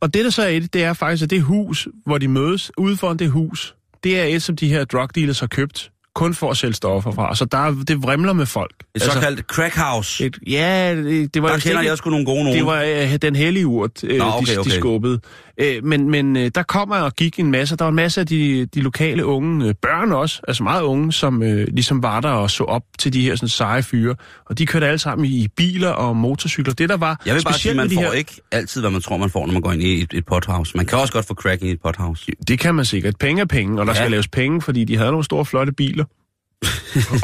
og 0.00 0.14
det, 0.14 0.24
der 0.24 0.30
så 0.30 0.42
er 0.42 0.48
i 0.48 0.60
det, 0.60 0.72
det 0.72 0.84
er 0.84 0.92
faktisk, 0.92 1.22
at 1.22 1.30
det 1.30 1.42
hus, 1.42 1.88
hvor 2.06 2.18
de 2.18 2.28
mødes, 2.28 2.72
ude 2.78 2.96
foran 2.96 3.16
det 3.16 3.30
hus, 3.30 3.76
det 4.04 4.20
er 4.20 4.24
et, 4.24 4.42
som 4.42 4.56
de 4.56 4.68
her 4.68 4.84
drug 4.84 5.14
dealers 5.14 5.40
har 5.40 5.46
købt, 5.46 5.90
kun 6.16 6.34
for 6.34 6.50
at 6.50 6.56
sælge 6.56 6.74
stoffer 6.74 7.10
fra. 7.10 7.34
Så 7.34 7.44
der, 7.44 7.58
er- 7.58 7.84
det 7.88 8.02
vrimler 8.02 8.32
med 8.32 8.46
folk. 8.46 8.72
Et 8.94 9.02
såkaldt 9.02 9.40
crack 9.40 9.76
house. 9.76 10.24
et, 10.26 10.38
ja, 10.46 10.94
det, 10.96 11.34
det 11.34 11.42
var 11.42 11.48
Der 11.48 11.58
kender 11.58 11.80
ikke- 11.80 11.90
jeg 11.90 11.98
sgu 11.98 12.10
nogle 12.10 12.24
gode 12.26 12.44
nogen. 12.44 12.58
det 12.58 12.66
var 12.66 12.82
øh, 13.12 13.16
den 13.22 13.36
hellige 13.36 13.66
urt, 13.66 14.04
øh, 14.04 14.18
Nå, 14.18 14.24
okay, 14.24 14.36
okay, 14.36 14.54
de, 14.54 14.58
okay. 14.58 14.70
de 14.70 14.74
skubbede. 14.76 15.20
Øh, 15.60 15.84
men 15.84 16.10
men 16.10 16.36
øh, 16.36 16.50
der 16.54 16.62
kommer 16.62 16.96
og 16.96 17.12
gik 17.14 17.40
en 17.40 17.50
masse. 17.50 17.76
Der 17.76 17.84
var 17.84 17.88
en 17.90 17.94
masse 17.96 18.20
af 18.20 18.26
de, 18.26 18.66
de 18.66 18.80
lokale 18.80 19.24
unge, 19.26 19.68
øh, 19.68 19.74
børn 19.82 20.12
også, 20.12 20.40
altså 20.48 20.62
meget 20.62 20.82
unge, 20.82 21.12
som 21.12 21.42
øh, 21.42 21.66
ligesom 21.72 22.02
var 22.02 22.20
der 22.20 22.28
og 22.28 22.50
så 22.50 22.64
op 22.64 22.82
til 22.98 23.12
de 23.12 23.22
her 23.22 23.34
sådan, 23.36 23.48
seje 23.48 23.82
fyre. 23.82 24.14
Og 24.46 24.58
de 24.58 24.66
kørte 24.66 24.86
alle 24.86 24.98
sammen 24.98 25.24
i, 25.26 25.48
biler 25.56 25.88
og 25.88 26.16
motorcykler. 26.16 26.74
Det 26.74 26.88
der 26.88 26.96
var 26.96 27.20
Jeg 27.26 27.34
vil 27.34 27.42
bare 27.44 27.54
sige, 27.54 27.74
man 27.74 27.90
får 27.90 28.00
her, 28.00 28.12
ikke 28.12 28.40
altid, 28.52 28.80
hvad 28.80 28.90
man 28.90 29.00
tror, 29.00 29.16
man 29.16 29.30
får, 29.30 29.46
når 29.46 29.52
man 29.52 29.62
går 29.62 29.72
ind 29.72 29.82
i 29.82 30.02
et, 30.02 30.12
et 30.14 30.26
pothouse. 30.26 30.76
Man 30.76 30.86
kan 30.86 30.98
også 30.98 31.12
godt 31.12 31.26
få 31.26 31.34
crack 31.34 31.62
i 31.62 31.70
et 31.70 31.80
pothouse. 31.82 32.26
Det 32.48 32.58
kan 32.58 32.74
man 32.74 32.84
sikkert. 32.84 33.14
Penge 33.20 33.40
er 33.42 33.46
penge, 33.46 33.80
og 33.80 33.86
der 33.86 33.92
ja. 33.92 33.96
skal 33.98 34.10
laves 34.10 34.28
penge, 34.28 34.62
fordi 34.62 34.84
de 34.84 34.96
havde 34.96 35.10
nogle 35.10 35.24
store, 35.24 35.44
flotte 35.44 35.72
biler. 35.72 36.04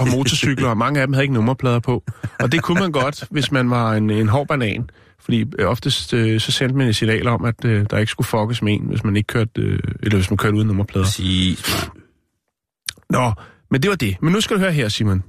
Og 0.00 0.08
motorcykler, 0.08 0.68
og 0.68 0.78
mange 0.78 1.00
af 1.00 1.06
dem 1.06 1.12
havde 1.12 1.24
ikke 1.24 1.34
nummerplader 1.34 1.80
på. 1.80 2.04
Og 2.40 2.52
det 2.52 2.62
kunne 2.62 2.80
man 2.80 2.92
godt, 2.92 3.24
hvis 3.30 3.52
man 3.52 3.70
var 3.70 3.94
en, 3.94 4.10
en 4.10 4.28
hård 4.28 4.48
banan. 4.48 4.90
Fordi 5.20 5.44
øh, 5.58 5.68
oftest 5.68 6.14
øh, 6.14 6.40
så 6.40 6.52
sendte 6.52 6.76
man 6.76 6.88
et 6.88 6.96
signal 6.96 7.28
om, 7.28 7.44
at 7.44 7.64
øh, 7.64 7.86
der 7.90 7.98
ikke 7.98 8.10
skulle 8.10 8.26
fuckes 8.26 8.62
med 8.62 8.72
en, 8.72 8.86
hvis 8.86 9.04
man 9.04 9.16
ikke 9.16 9.26
kørte, 9.26 9.60
øh, 9.60 9.78
eller 10.02 10.16
hvis 10.16 10.30
man 10.30 10.36
kørte 10.36 10.56
uden 10.56 10.66
nummerplader. 10.66 11.04
Præcis. 11.04 11.90
Nå, 13.10 13.32
men 13.70 13.82
det 13.82 13.90
var 13.90 13.96
det. 13.96 14.16
Men 14.22 14.32
nu 14.32 14.40
skal 14.40 14.56
du 14.56 14.60
høre 14.60 14.72
her, 14.72 14.88
Simon. 14.88 15.22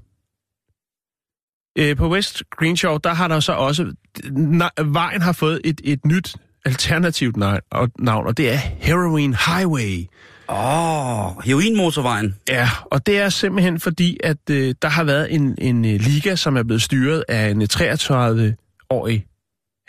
Øh, 1.78 1.98
på 1.98 2.10
West 2.10 2.44
Greenshaw, 2.52 2.98
der 2.98 3.14
har 3.14 3.28
der 3.28 3.40
så 3.40 3.52
også... 3.54 3.94
Vejen 4.86 5.22
har 5.22 5.32
fået 5.32 5.62
et, 5.64 5.82
et 5.84 6.06
nyt 6.06 6.36
alternativt 6.66 7.38
navn, 7.38 8.28
og 8.28 8.38
det 8.38 8.52
er 8.52 8.58
Heroin 8.58 9.36
Highway. 9.48 10.06
Åh, 10.50 11.38
oh, 11.38 11.44
heroinmotorvejen. 11.44 12.36
Ja, 12.50 12.70
og 12.86 13.06
det 13.06 13.20
er 13.20 13.30
simpelthen 13.30 13.80
fordi, 13.80 14.18
at 14.24 14.50
øh, 14.50 14.76
der 14.82 14.88
har 14.88 15.04
været 15.04 15.34
en, 15.34 15.56
en 15.58 15.86
øh, 15.86 16.00
liga, 16.00 16.36
som 16.36 16.58
er 16.58 16.64
blevet 16.64 16.82
styret 16.82 17.24
af 17.30 17.50
en 17.50 17.62
øh, 17.62 17.68
33-årig 17.74 19.26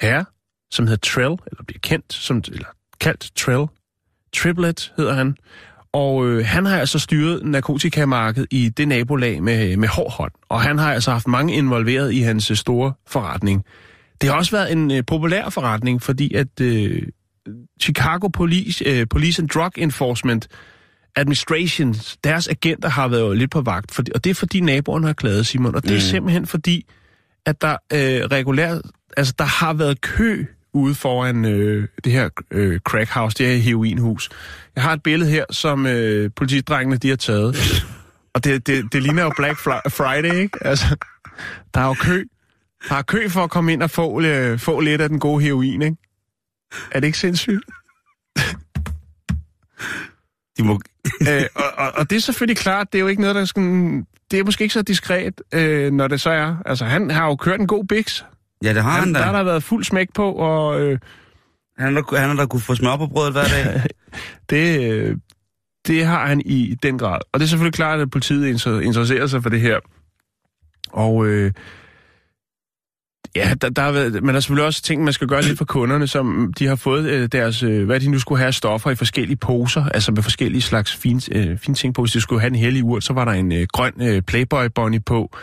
herre, 0.01 0.25
som 0.71 0.87
hedder 0.87 1.11
Trell, 1.11 1.39
eller 1.47 1.65
bliver 1.67 1.81
kendt 1.83 2.13
som, 2.13 2.43
eller 2.53 2.69
kaldt 3.01 3.31
Trell. 3.37 3.67
Triplet 4.33 4.93
hedder 4.97 5.15
han. 5.15 5.37
Og 5.93 6.27
øh, 6.27 6.47
han 6.47 6.67
har 6.67 6.79
altså 6.79 6.99
styret 6.99 7.45
narkotikamarkedet 7.45 8.49
i 8.51 8.69
det 8.69 8.89
nabolag 8.89 9.43
med, 9.43 9.73
øh, 9.73 9.79
med 9.79 9.89
hård 9.89 10.13
hånd. 10.13 10.33
Og 10.49 10.61
han 10.61 10.79
har 10.79 10.93
altså 10.93 11.11
haft 11.11 11.27
mange 11.27 11.55
involveret 11.55 12.13
i 12.13 12.21
hans 12.21 12.51
øh, 12.51 12.57
store 12.57 12.93
forretning. 13.07 13.65
Det 14.21 14.29
har 14.29 14.37
også 14.37 14.51
været 14.51 14.73
en 14.73 14.91
øh, 14.91 15.05
populær 15.07 15.49
forretning, 15.49 16.03
fordi 16.03 16.35
at 16.35 16.61
øh, 16.61 17.03
Chicago 17.83 18.29
Police, 18.29 18.85
øh, 18.89 19.07
Police 19.11 19.43
and 19.43 19.49
Drug 19.49 19.73
Enforcement 19.77 20.49
Administration, 21.17 21.95
deres 22.25 22.49
agenter 22.49 22.89
har 22.89 23.09
været 23.09 23.37
lidt 23.39 23.51
på 23.51 23.61
vagt. 23.61 23.95
For, 23.95 24.03
og 24.15 24.25
det 24.25 24.31
er 24.31 24.35
fordi 24.35 24.61
naboerne 24.61 25.07
har 25.07 25.15
klaget, 25.15 25.47
Simon. 25.47 25.75
Og 25.75 25.83
det 25.83 25.91
er 25.91 26.01
simpelthen 26.01 26.47
fordi, 26.47 26.87
at 27.47 27.61
der 27.61 27.77
øh, 27.93 28.25
regulært, 28.25 28.83
altså 29.17 29.35
der 29.39 29.45
har 29.45 29.73
været 29.73 30.01
kø 30.01 30.45
ude 30.73 30.95
foran 30.95 31.45
øh, 31.45 31.89
det 32.05 32.13
her 32.13 32.29
øh, 32.51 32.81
crack 32.81 33.11
house, 33.11 33.37
det 33.39 33.47
her 33.47 33.57
heroinhus. 33.57 34.29
Jeg 34.77 34.83
har 34.83 34.93
et 34.93 35.03
billede 35.03 35.31
her, 35.31 35.45
som 35.51 35.87
øh, 35.87 36.31
politidrengene 36.37 36.97
de 36.97 37.09
har 37.09 37.17
taget. 37.17 37.57
Og 38.35 38.45
det, 38.45 38.67
det, 38.67 38.93
det 38.93 39.03
ligner 39.03 39.23
jo 39.23 39.33
Black 39.37 39.59
Fri- 39.59 39.89
Friday, 39.89 40.35
ikke? 40.35 40.59
Altså, 40.67 40.97
der 41.75 41.81
er 41.81 41.87
jo 41.87 41.95
kø. 41.95 42.25
Der 42.89 42.95
er 42.95 43.03
kø 43.03 43.29
for 43.29 43.45
at 43.45 43.51
komme 43.51 43.73
ind 43.73 43.83
og 43.83 43.91
få, 43.91 44.21
øh, 44.21 44.59
få 44.59 44.81
lidt 44.81 45.01
af 45.01 45.09
den 45.09 45.19
gode 45.19 45.43
heroin, 45.45 45.83
ikke? 45.83 45.97
Er 46.91 47.01
det 47.01 47.07
ikke 47.07 47.19
sindssygt? 47.19 47.65
De 50.59 50.65
må... 50.65 50.73
øh, 51.31 51.43
og, 51.55 51.65
og, 51.77 51.93
og 51.95 52.11
det 52.11 52.17
er 52.17 52.21
selvfølgelig 52.21 52.57
klart, 52.57 52.93
det 52.93 52.99
er 52.99 53.01
jo 53.03 53.09
ikke 53.09 53.23
noget, 53.23 53.37
der 53.37 53.45
skal... 53.45 53.63
Det 54.31 54.39
er 54.39 54.45
måske 54.45 54.63
ikke 54.65 54.75
så 54.75 54.83
diskret, 54.83 55.41
øh, 55.55 55.93
når 55.93 56.09
det 56.09 56.21
så 56.21 56.31
er. 56.31 56.57
Altså, 56.67 56.85
han 56.85 57.11
har 57.11 57.27
jo 57.27 57.37
kørt 57.37 57.61
en 57.61 57.67
god 57.67 57.85
biks. 57.85 58.25
Ja, 58.65 58.75
det 58.75 58.83
har 58.83 58.91
han, 58.91 59.01
Han, 59.01 59.13
da. 59.13 59.19
der 59.19 59.25
har 59.25 59.33
der 59.33 59.43
været 59.43 59.63
fuld 59.63 59.85
smæk 59.85 60.09
på, 60.15 60.33
og 60.33 60.81
øh, 60.81 60.99
Han 61.79 61.95
har, 61.95 62.17
han 62.17 62.29
har 62.29 62.37
da 62.37 62.47
kunne 62.47 62.63
få 62.63 62.75
smør 62.75 62.97
på 62.97 63.07
brødet 63.07 63.33
hver 63.33 63.45
dag. 63.45 63.83
det, 64.51 64.93
øh, 64.93 65.17
det 65.87 66.07
har 66.07 66.27
han 66.27 66.43
i 66.45 66.77
den 66.83 66.99
grad. 66.99 67.19
Og 67.33 67.41
det 67.41 67.47
er 67.47 67.49
selvfølgelig 67.49 67.75
klart, 67.75 68.01
at 68.01 68.11
politiet 68.11 68.55
inter- 68.55 68.81
interesserer 68.81 69.27
sig 69.27 69.43
for 69.43 69.51
det 69.51 69.61
her. 69.61 69.79
Og 70.93 71.27
øh, 71.27 71.53
ja, 73.37 73.55
der, 73.61 73.69
der 73.69 73.83
er, 73.83 74.11
man 74.11 74.25
men 74.25 74.35
der 74.35 74.41
selvfølgelig 74.41 74.67
også 74.67 74.83
ting, 74.83 75.05
man 75.05 75.13
skal 75.13 75.29
gøre 75.29 75.43
lidt 75.43 75.59
for 75.59 75.65
kunderne, 75.65 76.07
som 76.07 76.53
de 76.59 76.67
har 76.67 76.77
fået 76.77 77.05
øh, 77.05 77.29
deres, 77.33 77.63
øh, 77.63 77.87
hvad 77.87 78.01
de 78.01 78.11
nu 78.11 78.19
skulle 78.19 78.39
have 78.39 78.47
af 78.47 78.55
stoffer 78.55 78.91
i 78.91 78.95
forskellige 78.95 79.37
poser, 79.37 79.85
altså 79.85 80.13
med 80.13 80.23
forskellige 80.23 80.63
slags 80.63 80.95
fine, 80.97 81.21
øh, 81.33 81.59
fine 81.59 81.75
ting 81.75 81.95
på. 81.95 82.03
Hvis 82.03 82.13
de 82.13 82.21
skulle 82.21 82.41
have 82.41 82.49
en 82.49 82.57
hellig 82.57 82.85
urt, 82.85 83.05
så 83.05 83.13
var 83.13 83.25
der 83.25 83.33
en 83.33 83.53
øh, 83.53 83.67
grøn 83.73 83.93
øh, 84.03 84.23
Playboy 84.23 84.67
Bunny 84.75 85.05
på. 85.07 85.37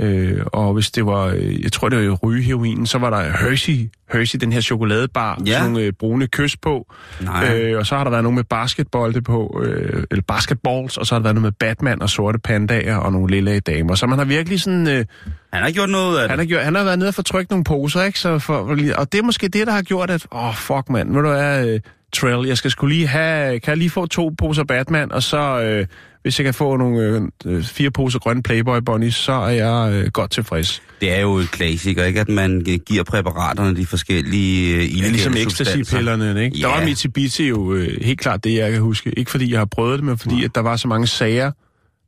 Øh, 0.00 0.40
og 0.46 0.74
hvis 0.74 0.90
det 0.90 1.06
var, 1.06 1.24
øh, 1.26 1.62
jeg 1.62 1.72
tror 1.72 1.88
det 1.88 2.08
var 2.10 2.14
rygeheroinen, 2.16 2.86
så 2.86 2.98
var 2.98 3.10
der 3.10 3.22
Hershey, 3.22 3.90
Hershey, 4.12 4.38
den 4.40 4.52
her 4.52 4.60
chokoladebar, 4.60 5.42
Ja. 5.46 5.52
sådan 5.52 5.70
nogle 5.70 5.86
øh, 5.86 5.92
brune 5.92 6.26
kys 6.26 6.56
på. 6.56 6.94
Nej. 7.20 7.54
Øh, 7.56 7.78
og 7.78 7.86
så 7.86 7.96
har 7.96 8.04
der 8.04 8.10
været 8.10 8.22
nogle 8.22 8.36
med 8.36 8.44
basketbolde 8.44 9.22
på, 9.22 9.60
øh, 9.64 10.02
eller 10.10 10.22
basketballs, 10.28 10.96
og 10.96 11.06
så 11.06 11.14
har 11.14 11.18
der 11.18 11.22
været 11.22 11.34
noget 11.34 11.42
med 11.44 11.52
Batman 11.52 12.02
og 12.02 12.10
sorte 12.10 12.38
pandaer 12.38 12.96
og 12.96 13.12
nogle 13.12 13.30
lille 13.30 13.60
damer. 13.60 13.94
Så 13.94 14.06
man 14.06 14.18
har 14.18 14.26
virkelig 14.26 14.60
sådan, 14.60 14.88
øh, 14.88 15.04
Han 15.52 15.62
har 15.62 15.70
gjort 15.70 15.88
noget 15.90 16.16
af 16.16 16.22
det. 16.22 16.30
han, 16.30 16.38
har 16.38 16.46
gjort, 16.46 16.62
han 16.62 16.74
har 16.74 16.84
været 16.84 16.98
nede 16.98 17.08
og 17.08 17.14
fortrykt 17.14 17.50
nogle 17.50 17.64
poser, 17.64 18.02
ikke? 18.02 18.18
Så 18.18 18.38
for, 18.38 18.54
og 18.96 19.12
det 19.12 19.18
er 19.18 19.22
måske 19.22 19.48
det, 19.48 19.66
der 19.66 19.72
har 19.72 19.82
gjort, 19.82 20.10
at, 20.10 20.26
åh, 20.32 20.48
oh, 20.48 20.54
fuck 20.54 20.88
mand, 20.90 21.12
ved 21.14 21.22
du 21.22 21.28
hvad, 21.28 21.68
øh, 21.68 21.80
Trail, 22.12 22.46
jeg 22.46 22.56
skal 22.58 22.70
skulle 22.70 22.94
lige 22.94 23.06
have, 23.06 23.60
kan 23.60 23.70
jeg 23.70 23.76
lige 23.78 23.90
få 23.90 24.06
to 24.06 24.34
poser 24.38 24.64
Batman, 24.64 25.12
og 25.12 25.22
så, 25.22 25.60
øh, 25.62 25.86
hvis 26.22 26.38
jeg 26.38 26.44
kan 26.44 26.54
få 26.54 26.76
nogle 26.76 27.28
øh, 27.46 27.62
fire 27.64 27.90
poser 27.90 28.18
grønne 28.18 28.42
Playboy 28.42 28.78
Bunnies, 28.86 29.14
så 29.14 29.32
er 29.32 29.48
jeg 29.48 29.92
øh, 29.92 30.10
godt 30.12 30.30
tilfreds. 30.30 30.82
Det 31.00 31.12
er 31.16 31.20
jo 31.20 31.34
et 31.34 31.50
klassiker, 31.50 32.04
ikke? 32.04 32.20
At 32.20 32.28
man 32.28 32.60
giver 32.86 33.02
præparaterne 33.04 33.76
de 33.76 33.86
forskellige 33.86 34.74
øh, 34.76 34.98
Ja, 35.00 35.08
ligesom 35.08 35.32
ecstasy-pillerne, 35.36 36.44
ikke? 36.44 36.54
Der 36.62 36.68
Ja. 36.68 36.78
var 36.78 36.84
Mitsubishi 36.84 37.48
jo 37.48 37.74
øh, 37.74 38.04
helt 38.04 38.20
klart 38.20 38.44
det, 38.44 38.54
jeg 38.54 38.72
kan 38.72 38.80
huske. 38.80 39.18
Ikke 39.18 39.30
fordi 39.30 39.50
jeg 39.52 39.60
har 39.60 39.64
prøvet 39.64 39.98
det, 39.98 40.04
men 40.06 40.18
fordi 40.18 40.44
at 40.44 40.54
der 40.54 40.60
var 40.60 40.76
så 40.76 40.88
mange 40.88 41.06
sager. 41.06 41.52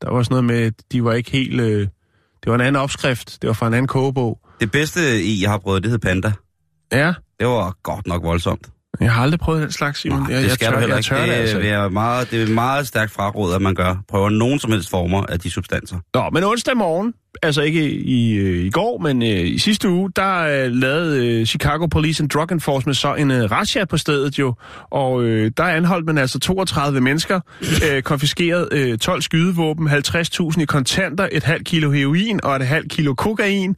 Der 0.03 0.11
var 0.11 0.23
sådan 0.23 0.33
noget 0.33 0.45
med, 0.45 0.67
at 0.67 0.73
de 0.93 1.05
var 1.05 1.13
ikke 1.13 1.31
helt... 1.31 1.61
Øh, 1.61 1.81
det 2.45 2.47
var 2.47 2.55
en 2.55 2.61
anden 2.61 2.77
opskrift. 2.83 3.39
Det 3.43 3.49
var 3.49 3.55
fra 3.55 3.67
en 3.67 3.75
anden 3.75 3.87
kogebog. 3.89 4.39
Det 4.61 4.71
bedste 4.71 5.23
i, 5.23 5.43
jeg 5.43 5.51
har 5.51 5.59
prøvet, 5.59 5.83
det 5.83 5.91
hed 5.91 5.99
Panda. 5.99 6.33
Ja, 6.93 7.13
Det 7.41 7.47
var 7.49 7.77
godt 7.83 8.07
nok 8.07 8.23
voldsomt. 8.25 8.67
Jeg 9.01 9.13
har 9.13 9.23
aldrig 9.23 9.41
prøvet 9.41 9.63
den 9.63 9.73
slags, 9.73 10.01
Simon. 10.01 10.21
Nej, 10.21 10.33
jeg, 10.33 10.43
det 10.43 10.51
skal 10.53 10.65
jeg 10.67 10.75
du 10.75 10.79
heller 10.79 10.95
jeg 10.97 10.99
ikke. 10.99 11.09
tør 11.09 11.21
det, 11.21 11.29
det, 11.29 11.35
altså. 11.35 11.59
det, 11.59 11.71
er 11.71 11.89
meget, 11.89 12.31
det 12.31 12.43
er 12.43 12.55
meget 12.55 12.87
stærkt 12.89 13.13
fraråd, 13.13 13.55
at 13.55 13.63
man 13.63 13.75
gør. 13.75 13.97
Prøver 14.09 14.29
nogen 14.29 14.59
som 14.59 14.73
helst 14.73 14.91
former 14.91 15.23
af 15.29 15.41
de 15.41 15.51
substanser. 15.51 15.97
Nå, 16.15 16.31
men 16.33 16.45
onsdag 16.45 16.77
morgen, 16.77 17.15
altså 17.43 17.63
ikke 17.63 17.91
i, 17.91 18.35
øh, 18.35 18.65
i 18.65 18.71
går, 18.71 18.99
men 18.99 19.23
øh, 19.23 19.29
i 19.29 19.59
sidste 19.59 19.89
uge, 19.89 20.11
der 20.17 20.39
øh, 20.41 20.73
lavede 20.73 21.27
øh, 21.27 21.47
Chicago 21.47 21.87
Police 21.87 22.23
and 22.23 22.31
Drug 22.31 22.53
Enforcement 22.53 22.97
så 22.97 23.15
en 23.15 23.31
øh, 23.31 23.51
razzia 23.51 23.85
på 23.85 23.97
stedet 23.97 24.39
jo, 24.39 24.55
og 24.91 25.23
øh, 25.23 25.51
der 25.57 25.65
anholdt 25.65 26.07
man 26.07 26.19
altså 26.19 26.39
32 26.39 27.01
mennesker, 27.01 27.41
øh, 27.91 28.03
konfiskeret 28.03 28.69
øh, 28.73 28.99
12 28.99 29.23
skydevåben, 29.23 29.89
50.000 29.89 30.63
i 30.63 30.65
kontanter, 30.65 31.29
et 31.33 31.45
halvt 31.45 31.67
kilo 31.67 31.91
heroin 31.91 32.41
og 32.45 32.57
et 32.57 32.67
halvt 32.67 32.93
kilo 32.93 33.15
kokain, 33.15 33.77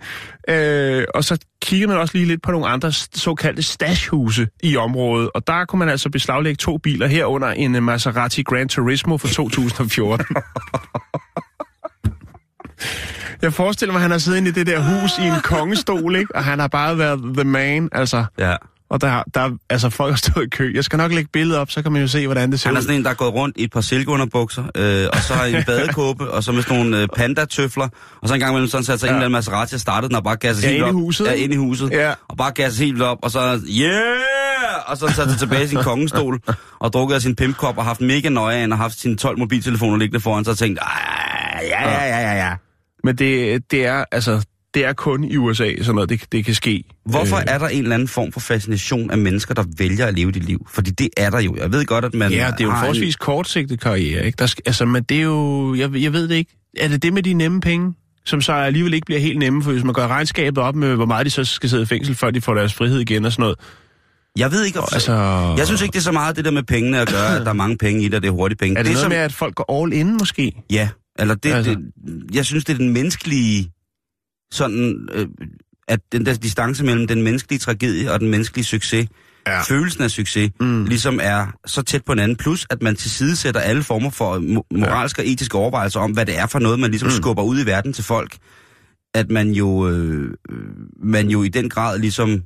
øh, 0.49 1.05
og 1.15 1.25
så 1.25 1.39
kiggede 1.63 1.89
man 1.89 1.99
også 1.99 2.17
lige 2.19 2.27
lidt 2.27 2.43
på 2.43 2.51
nogle 2.51 2.67
andre 2.67 2.93
såkaldte 2.93 3.63
stashhuse 3.63 4.49
i 4.63 4.77
området, 4.77 5.31
og 5.35 5.47
der 5.47 5.65
kunne 5.65 5.79
man 5.79 5.89
altså 5.89 6.11
beslaglægge 6.11 6.57
to 6.57 6.79
biler 6.79 7.07
herunder 7.07 7.49
en 7.49 7.77
øh, 7.77 7.83
Maserati 7.83 8.43
Gran 8.43 8.69
Turismo 8.69 9.19
fra 9.19 9.29
2014. 9.29 10.27
Jeg 13.43 13.53
forestiller 13.53 13.93
mig, 13.93 13.99
at 13.99 14.03
han 14.03 14.11
har 14.11 14.19
siddet 14.19 14.39
inde 14.39 14.49
i 14.49 14.53
det 14.53 14.67
der 14.67 14.81
hus 14.81 15.19
i 15.19 15.23
en 15.23 15.41
kongestol, 15.55 16.17
ikke? 16.17 16.37
Og 16.37 16.45
han 16.45 16.59
har 16.59 16.69
bare 16.69 16.99
været 16.99 17.21
the 17.35 17.45
man, 17.45 17.89
altså. 17.93 18.25
Ja. 18.39 18.57
Og 18.91 19.01
der, 19.01 19.23
der 19.35 19.51
altså 19.71 19.91
folk 19.91 20.13
har 20.13 20.17
stået 20.17 20.47
i 20.47 20.49
kø. 20.49 20.73
Jeg 20.75 20.85
skal 20.85 20.97
nok 20.97 21.13
lægge 21.13 21.31
billedet 21.33 21.59
op, 21.61 21.71
så 21.71 21.83
kan 21.83 21.93
man 21.93 22.01
jo 22.03 22.09
se, 22.09 22.27
hvordan 22.27 22.53
det 22.53 22.61
ser 22.61 22.69
Han 22.69 22.77
er 22.77 22.81
ud. 22.81 22.83
sådan 22.83 22.97
en, 22.97 23.05
der 23.05 23.11
er 23.11 23.15
gået 23.15 23.35
rundt 23.35 23.57
i 23.57 23.65
et 23.65 23.73
par 23.73 23.81
silkeunderbukser, 23.81 24.63
øh, 24.75 25.07
og 25.13 25.19
så 25.19 25.35
har 25.35 25.45
en 25.45 25.65
badekåbe, 25.67 26.31
og 26.31 26.45
så 26.45 26.53
med 26.53 26.63
sådan 26.63 26.77
nogle 26.79 27.01
øh, 27.03 27.09
pandatøfler, 27.17 27.89
og 28.23 28.29
så 28.29 28.35
en 28.35 28.41
gang 28.41 28.53
imellem 28.53 28.69
sådan 28.69 28.85
sat 28.85 29.01
sig 29.01 29.07
ja. 29.07 29.11
en 29.11 29.15
eller 29.17 29.25
anden 29.25 29.33
Maserati 29.33 29.75
og 29.75 29.81
startede 29.81 30.09
den, 30.09 30.17
og 30.17 30.25
bare 30.25 30.37
gasset 30.37 30.65
Ja, 30.65 30.69
helt 30.69 30.81
i 30.81 30.83
op. 30.83 30.93
huset, 30.95 31.27
Ja, 31.27 31.33
inde 31.33 31.55
i 31.55 31.59
huset. 31.59 31.91
Ja. 31.91 32.13
Og 32.29 32.37
bare 32.37 32.53
gasset 32.53 32.87
helt 32.87 33.03
op, 33.03 33.19
og 33.23 33.31
så, 33.31 33.61
yeah! 33.69 34.91
Og 34.91 34.97
så 34.97 35.09
sat 35.09 35.31
sig 35.31 35.39
tilbage 35.39 35.65
i 35.65 35.69
sin 35.69 35.79
kongestol, 35.91 36.41
og 36.81 36.93
drukket 36.93 37.15
af 37.15 37.23
sin 37.23 37.37
pimpkop, 37.37 37.79
og 37.79 37.85
haft 37.85 38.01
mega 38.01 38.29
nøje 38.29 38.57
af, 38.57 38.69
og 38.69 38.79
haft 38.79 39.01
sine 39.01 39.17
12 39.17 39.39
mobiltelefoner 39.39 39.97
liggende 39.97 40.21
foran 40.21 40.45
sig, 40.45 40.53
og 40.53 40.59
tænkt, 40.59 40.79
"Ej, 40.79 41.67
ja, 41.69 41.91
ja, 41.91 42.05
ja, 42.05 42.21
ja, 42.33 42.47
ja. 42.47 42.53
Men 43.05 43.17
det, 43.17 43.63
det 43.71 43.87
er, 43.87 44.05
altså, 44.13 44.45
det 44.75 44.85
er 44.85 44.93
kun 44.93 45.25
i 45.25 45.37
USA, 45.37 45.71
sådan 45.79 45.95
noget, 45.95 46.11
det, 46.11 46.23
det 46.33 46.45
kan 46.45 46.55
ske. 46.55 46.85
Hvorfor 47.07 47.37
Øh, 47.37 47.43
er 47.47 47.59
der 47.59 47.69
en 47.69 47.83
eller 47.83 47.95
anden 47.95 48.09
form 48.09 48.33
for 48.33 48.41
fascination 48.41 49.11
af 49.11 49.19
mennesker, 49.19 49.55
der 49.55 49.65
vælger 49.79 50.07
at 50.07 50.15
leve 50.15 50.33
dit 50.33 50.45
liv? 50.45 50.67
Fordi 50.71 50.91
det 50.91 51.09
er 51.17 51.31
der 51.31 51.41
jo. 51.41 51.57
Jeg 51.57 51.73
ved 51.73 51.85
godt, 51.85 52.05
at 52.05 52.15
man 52.15 52.33
Ja, 52.33 52.51
det 52.51 52.61
er 52.61 52.65
jo 52.65 52.71
en 52.71 52.77
forholdsvis 52.77 53.17
kortsigtet 53.17 53.81
karriere, 53.81 54.27
ikke? 54.27 54.37
Der 54.37 54.47
skal, 54.47 54.63
altså, 54.67 54.85
men 54.85 55.03
det 55.03 55.17
er 55.17 55.23
jo, 55.23 55.75
jeg, 55.75 55.95
jeg 55.95 56.13
ved 56.13 56.29
det 56.29 56.35
ikke. 56.35 56.59
Er 56.77 56.89
det 56.89 57.03
det 57.03 57.13
med 57.13 57.23
de 57.23 57.35
nemme 57.35 57.61
penge, 57.61 57.95
som 58.25 58.41
så 58.41 58.53
alligevel 58.53 58.95
ikke 58.95 59.05
bliver 59.05 59.21
helt 59.21 59.39
nemme, 59.39 59.63
for 59.63 59.73
hvis 59.73 59.85
man 59.85 59.95
gør 59.95 60.07
regnskabet 60.07 60.59
op 60.59 60.75
med, 60.77 60.95
hvor 60.95 61.07
meget 61.07 61.27
de 61.27 61.31
så 61.31 61.45
skal 61.45 61.71
sidde 61.71 61.83
i 61.83 61.87
fængsel, 61.87 62.15
før 62.15 62.31
de 62.31 62.41
får 62.41 62.55
deres 62.55 62.75
frihed 62.75 63.01
igen 63.01 63.25
og 63.25 63.33
sådan 63.33 63.43
noget. 63.43 63.59
Jeg 64.37 64.53
ved 64.53 64.65
ikke, 64.65 64.79
Altså, 64.93 65.13
jeg 65.59 65.67
synes 65.67 65.83
ikke, 65.83 65.93
det 65.93 65.99
er 65.99 66.03
så 66.03 66.13
meget 66.13 66.37
det 66.37 66.45
der 66.45 66.51
med 66.51 66.63
pengene 66.63 67.01
at 67.01 67.09
gøre, 67.09 67.37
at 67.37 67.43
der 67.43 67.49
er 67.49 67.53
mange 67.53 67.79
penge 67.79 68.03
i 68.03 68.05
det, 68.05 68.15
og 68.15 68.23
det 68.23 68.29
er 68.29 68.33
hurtige 68.33 68.59
penge. 68.59 68.79
er 68.79 68.83
det, 68.83 68.89
det 68.89 68.95
noget 68.95 69.03
som, 69.03 69.11
med, 69.11 69.19
at 69.19 69.33
folk 69.33 69.55
går 69.55 69.83
all 69.83 69.93
in, 69.93 70.17
måske? 70.17 70.53
Ja, 70.71 70.89
eller 71.19 71.35
det, 71.35 71.53
Altså. 71.53 71.71
det, 71.71 72.35
jeg 72.35 72.45
synes, 72.45 72.65
det 72.65 72.73
er 72.73 72.79
den 72.79 72.91
menneskelige, 72.93 73.73
sådan, 74.53 75.09
øh, 75.13 75.29
at 75.89 76.01
den 76.13 76.27
der 76.27 76.35
distance 76.35 76.85
mellem 76.85 77.07
den 77.07 77.23
menneskelige 77.23 77.59
tragedie 77.59 78.13
og 78.13 78.21
den 78.21 78.31
menneskelige 78.31 78.65
succes, 78.65 79.09
Ja. 79.47 79.61
følelsen 79.63 80.03
af 80.03 80.11
succes, 80.11 80.51
mm. 80.61 80.85
ligesom 80.85 81.21
er 81.23 81.47
så 81.67 81.83
tæt 81.83 82.05
på 82.05 82.13
hinanden, 82.13 82.37
plus 82.37 82.67
at 82.71 82.83
man 82.83 82.97
tilsidesætter 82.97 83.61
alle 83.61 83.83
former 83.83 84.11
for 84.11 84.39
mo- 84.39 84.79
moralske 84.79 85.23
og 85.23 85.27
etiske 85.29 85.59
overvejelser 85.59 86.01
om, 86.01 86.13
hvad 86.13 86.27
det 86.27 86.39
er 86.39 86.47
for 86.47 86.59
noget, 86.59 86.81
man 86.81 86.91
ligesom 86.91 87.09
mm. 87.09 87.13
skubber 87.13 87.43
ud 87.43 87.61
i 87.63 87.67
verden 87.67 87.93
til 87.93 88.05
folk, 88.05 88.37
at 89.15 89.31
man 89.31 89.51
jo, 89.51 89.89
øh, 89.89 90.35
man 91.03 91.29
jo 91.31 91.43
i 91.43 91.49
den 91.49 91.69
grad 91.69 91.99
ligesom 91.99 92.43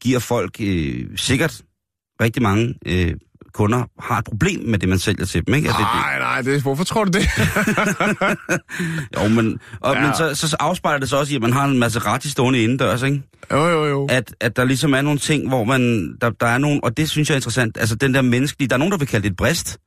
giver 0.00 0.18
folk 0.18 0.56
øh, 0.60 1.06
sikkert 1.16 1.62
rigtig 2.20 2.42
mange 2.42 2.74
øh, 2.86 3.14
kunder 3.54 3.84
har 4.00 4.18
et 4.18 4.24
problem 4.24 4.60
med 4.60 4.78
det, 4.78 4.88
man 4.88 4.98
sælger 4.98 5.24
til 5.24 5.46
dem. 5.46 5.54
Ikke? 5.54 5.68
At 5.68 5.74
det, 5.78 5.80
Nej, 5.80 6.18
nej, 6.18 6.42
det, 6.42 6.62
hvorfor 6.62 6.84
tror 6.84 7.04
du 7.04 7.10
det? 7.10 7.26
Jo, 9.16 9.28
men, 9.28 9.58
og, 9.80 9.94
Ja. 9.94 10.00
men 10.00 10.14
så, 10.14 10.34
så 10.48 10.56
afspejler 10.60 10.98
det 11.00 11.08
så 11.08 11.16
også 11.16 11.32
i, 11.32 11.36
at 11.36 11.42
man 11.42 11.52
har 11.52 11.64
en 11.64 11.78
Maserati 11.78 12.30
stående 12.30 12.62
indendørs, 12.62 13.02
ikke? 13.02 13.22
jo, 13.52 13.68
jo, 13.68 13.86
jo. 13.86 14.06
At, 14.10 14.34
at 14.40 14.56
der 14.56 14.64
ligesom 14.64 14.94
er 14.94 15.02
nogle 15.02 15.18
ting, 15.18 15.48
hvor 15.48 15.64
man, 15.64 16.14
der, 16.20 16.30
der 16.30 16.46
er 16.46 16.58
nogle, 16.58 16.84
og 16.84 16.96
det 16.96 17.10
synes 17.10 17.28
jeg 17.28 17.34
er 17.34 17.38
interessant, 17.38 17.76
altså 17.78 17.94
den 17.94 18.14
der 18.14 18.22
menneskelige, 18.22 18.68
der 18.68 18.74
er 18.74 18.78
nogen, 18.78 18.92
der 18.92 18.98
vil 18.98 19.08
kalde 19.08 19.22
det 19.24 19.30
et 19.30 19.36
brist. 19.36 19.78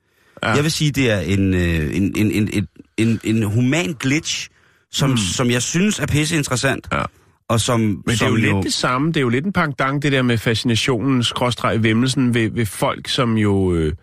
Ja. 0.44 0.50
Jeg 0.50 0.64
vil 0.64 0.72
sige, 0.72 0.92
det 0.92 1.12
er 1.12 1.20
en, 1.20 1.54
øh, 1.54 1.96
en, 1.96 2.14
en, 2.16 2.32
en, 2.32 2.50
en, 2.54 2.68
en, 2.98 3.20
en 3.24 3.44
human 3.44 3.94
glitch, 4.00 4.50
som, 4.92 5.10
mm. 5.10 5.18
som 5.18 5.52
jeg 5.52 5.62
synes 5.62 6.00
er 6.00 6.06
pisse 6.06 6.38
interessant. 6.38 6.88
Ja. 6.92 7.04
Og 7.50 7.60
som, 7.60 7.80
Men 7.80 8.04
det 8.06 8.12
er 8.12 8.16
som 8.16 8.28
jo, 8.28 8.36
lidt 8.36 8.64
det 8.64 8.74
samme. 8.74 9.08
Det 9.08 9.18
er 9.18 9.22
jo 9.22 9.30
lidt 9.30 9.46
en 9.46 9.54
pangdang, 9.54 10.02
det 10.02 10.12
der 10.12 10.22
med 10.22 10.38
fascinationen, 10.38 11.24
skråstreg 11.24 11.84
vemmelsen 11.84 12.34
ved, 12.34 12.50
ved 12.50 12.66
folk, 12.66 13.08
som 13.08 13.38
jo... 13.38 13.74
Øh, 13.74 13.94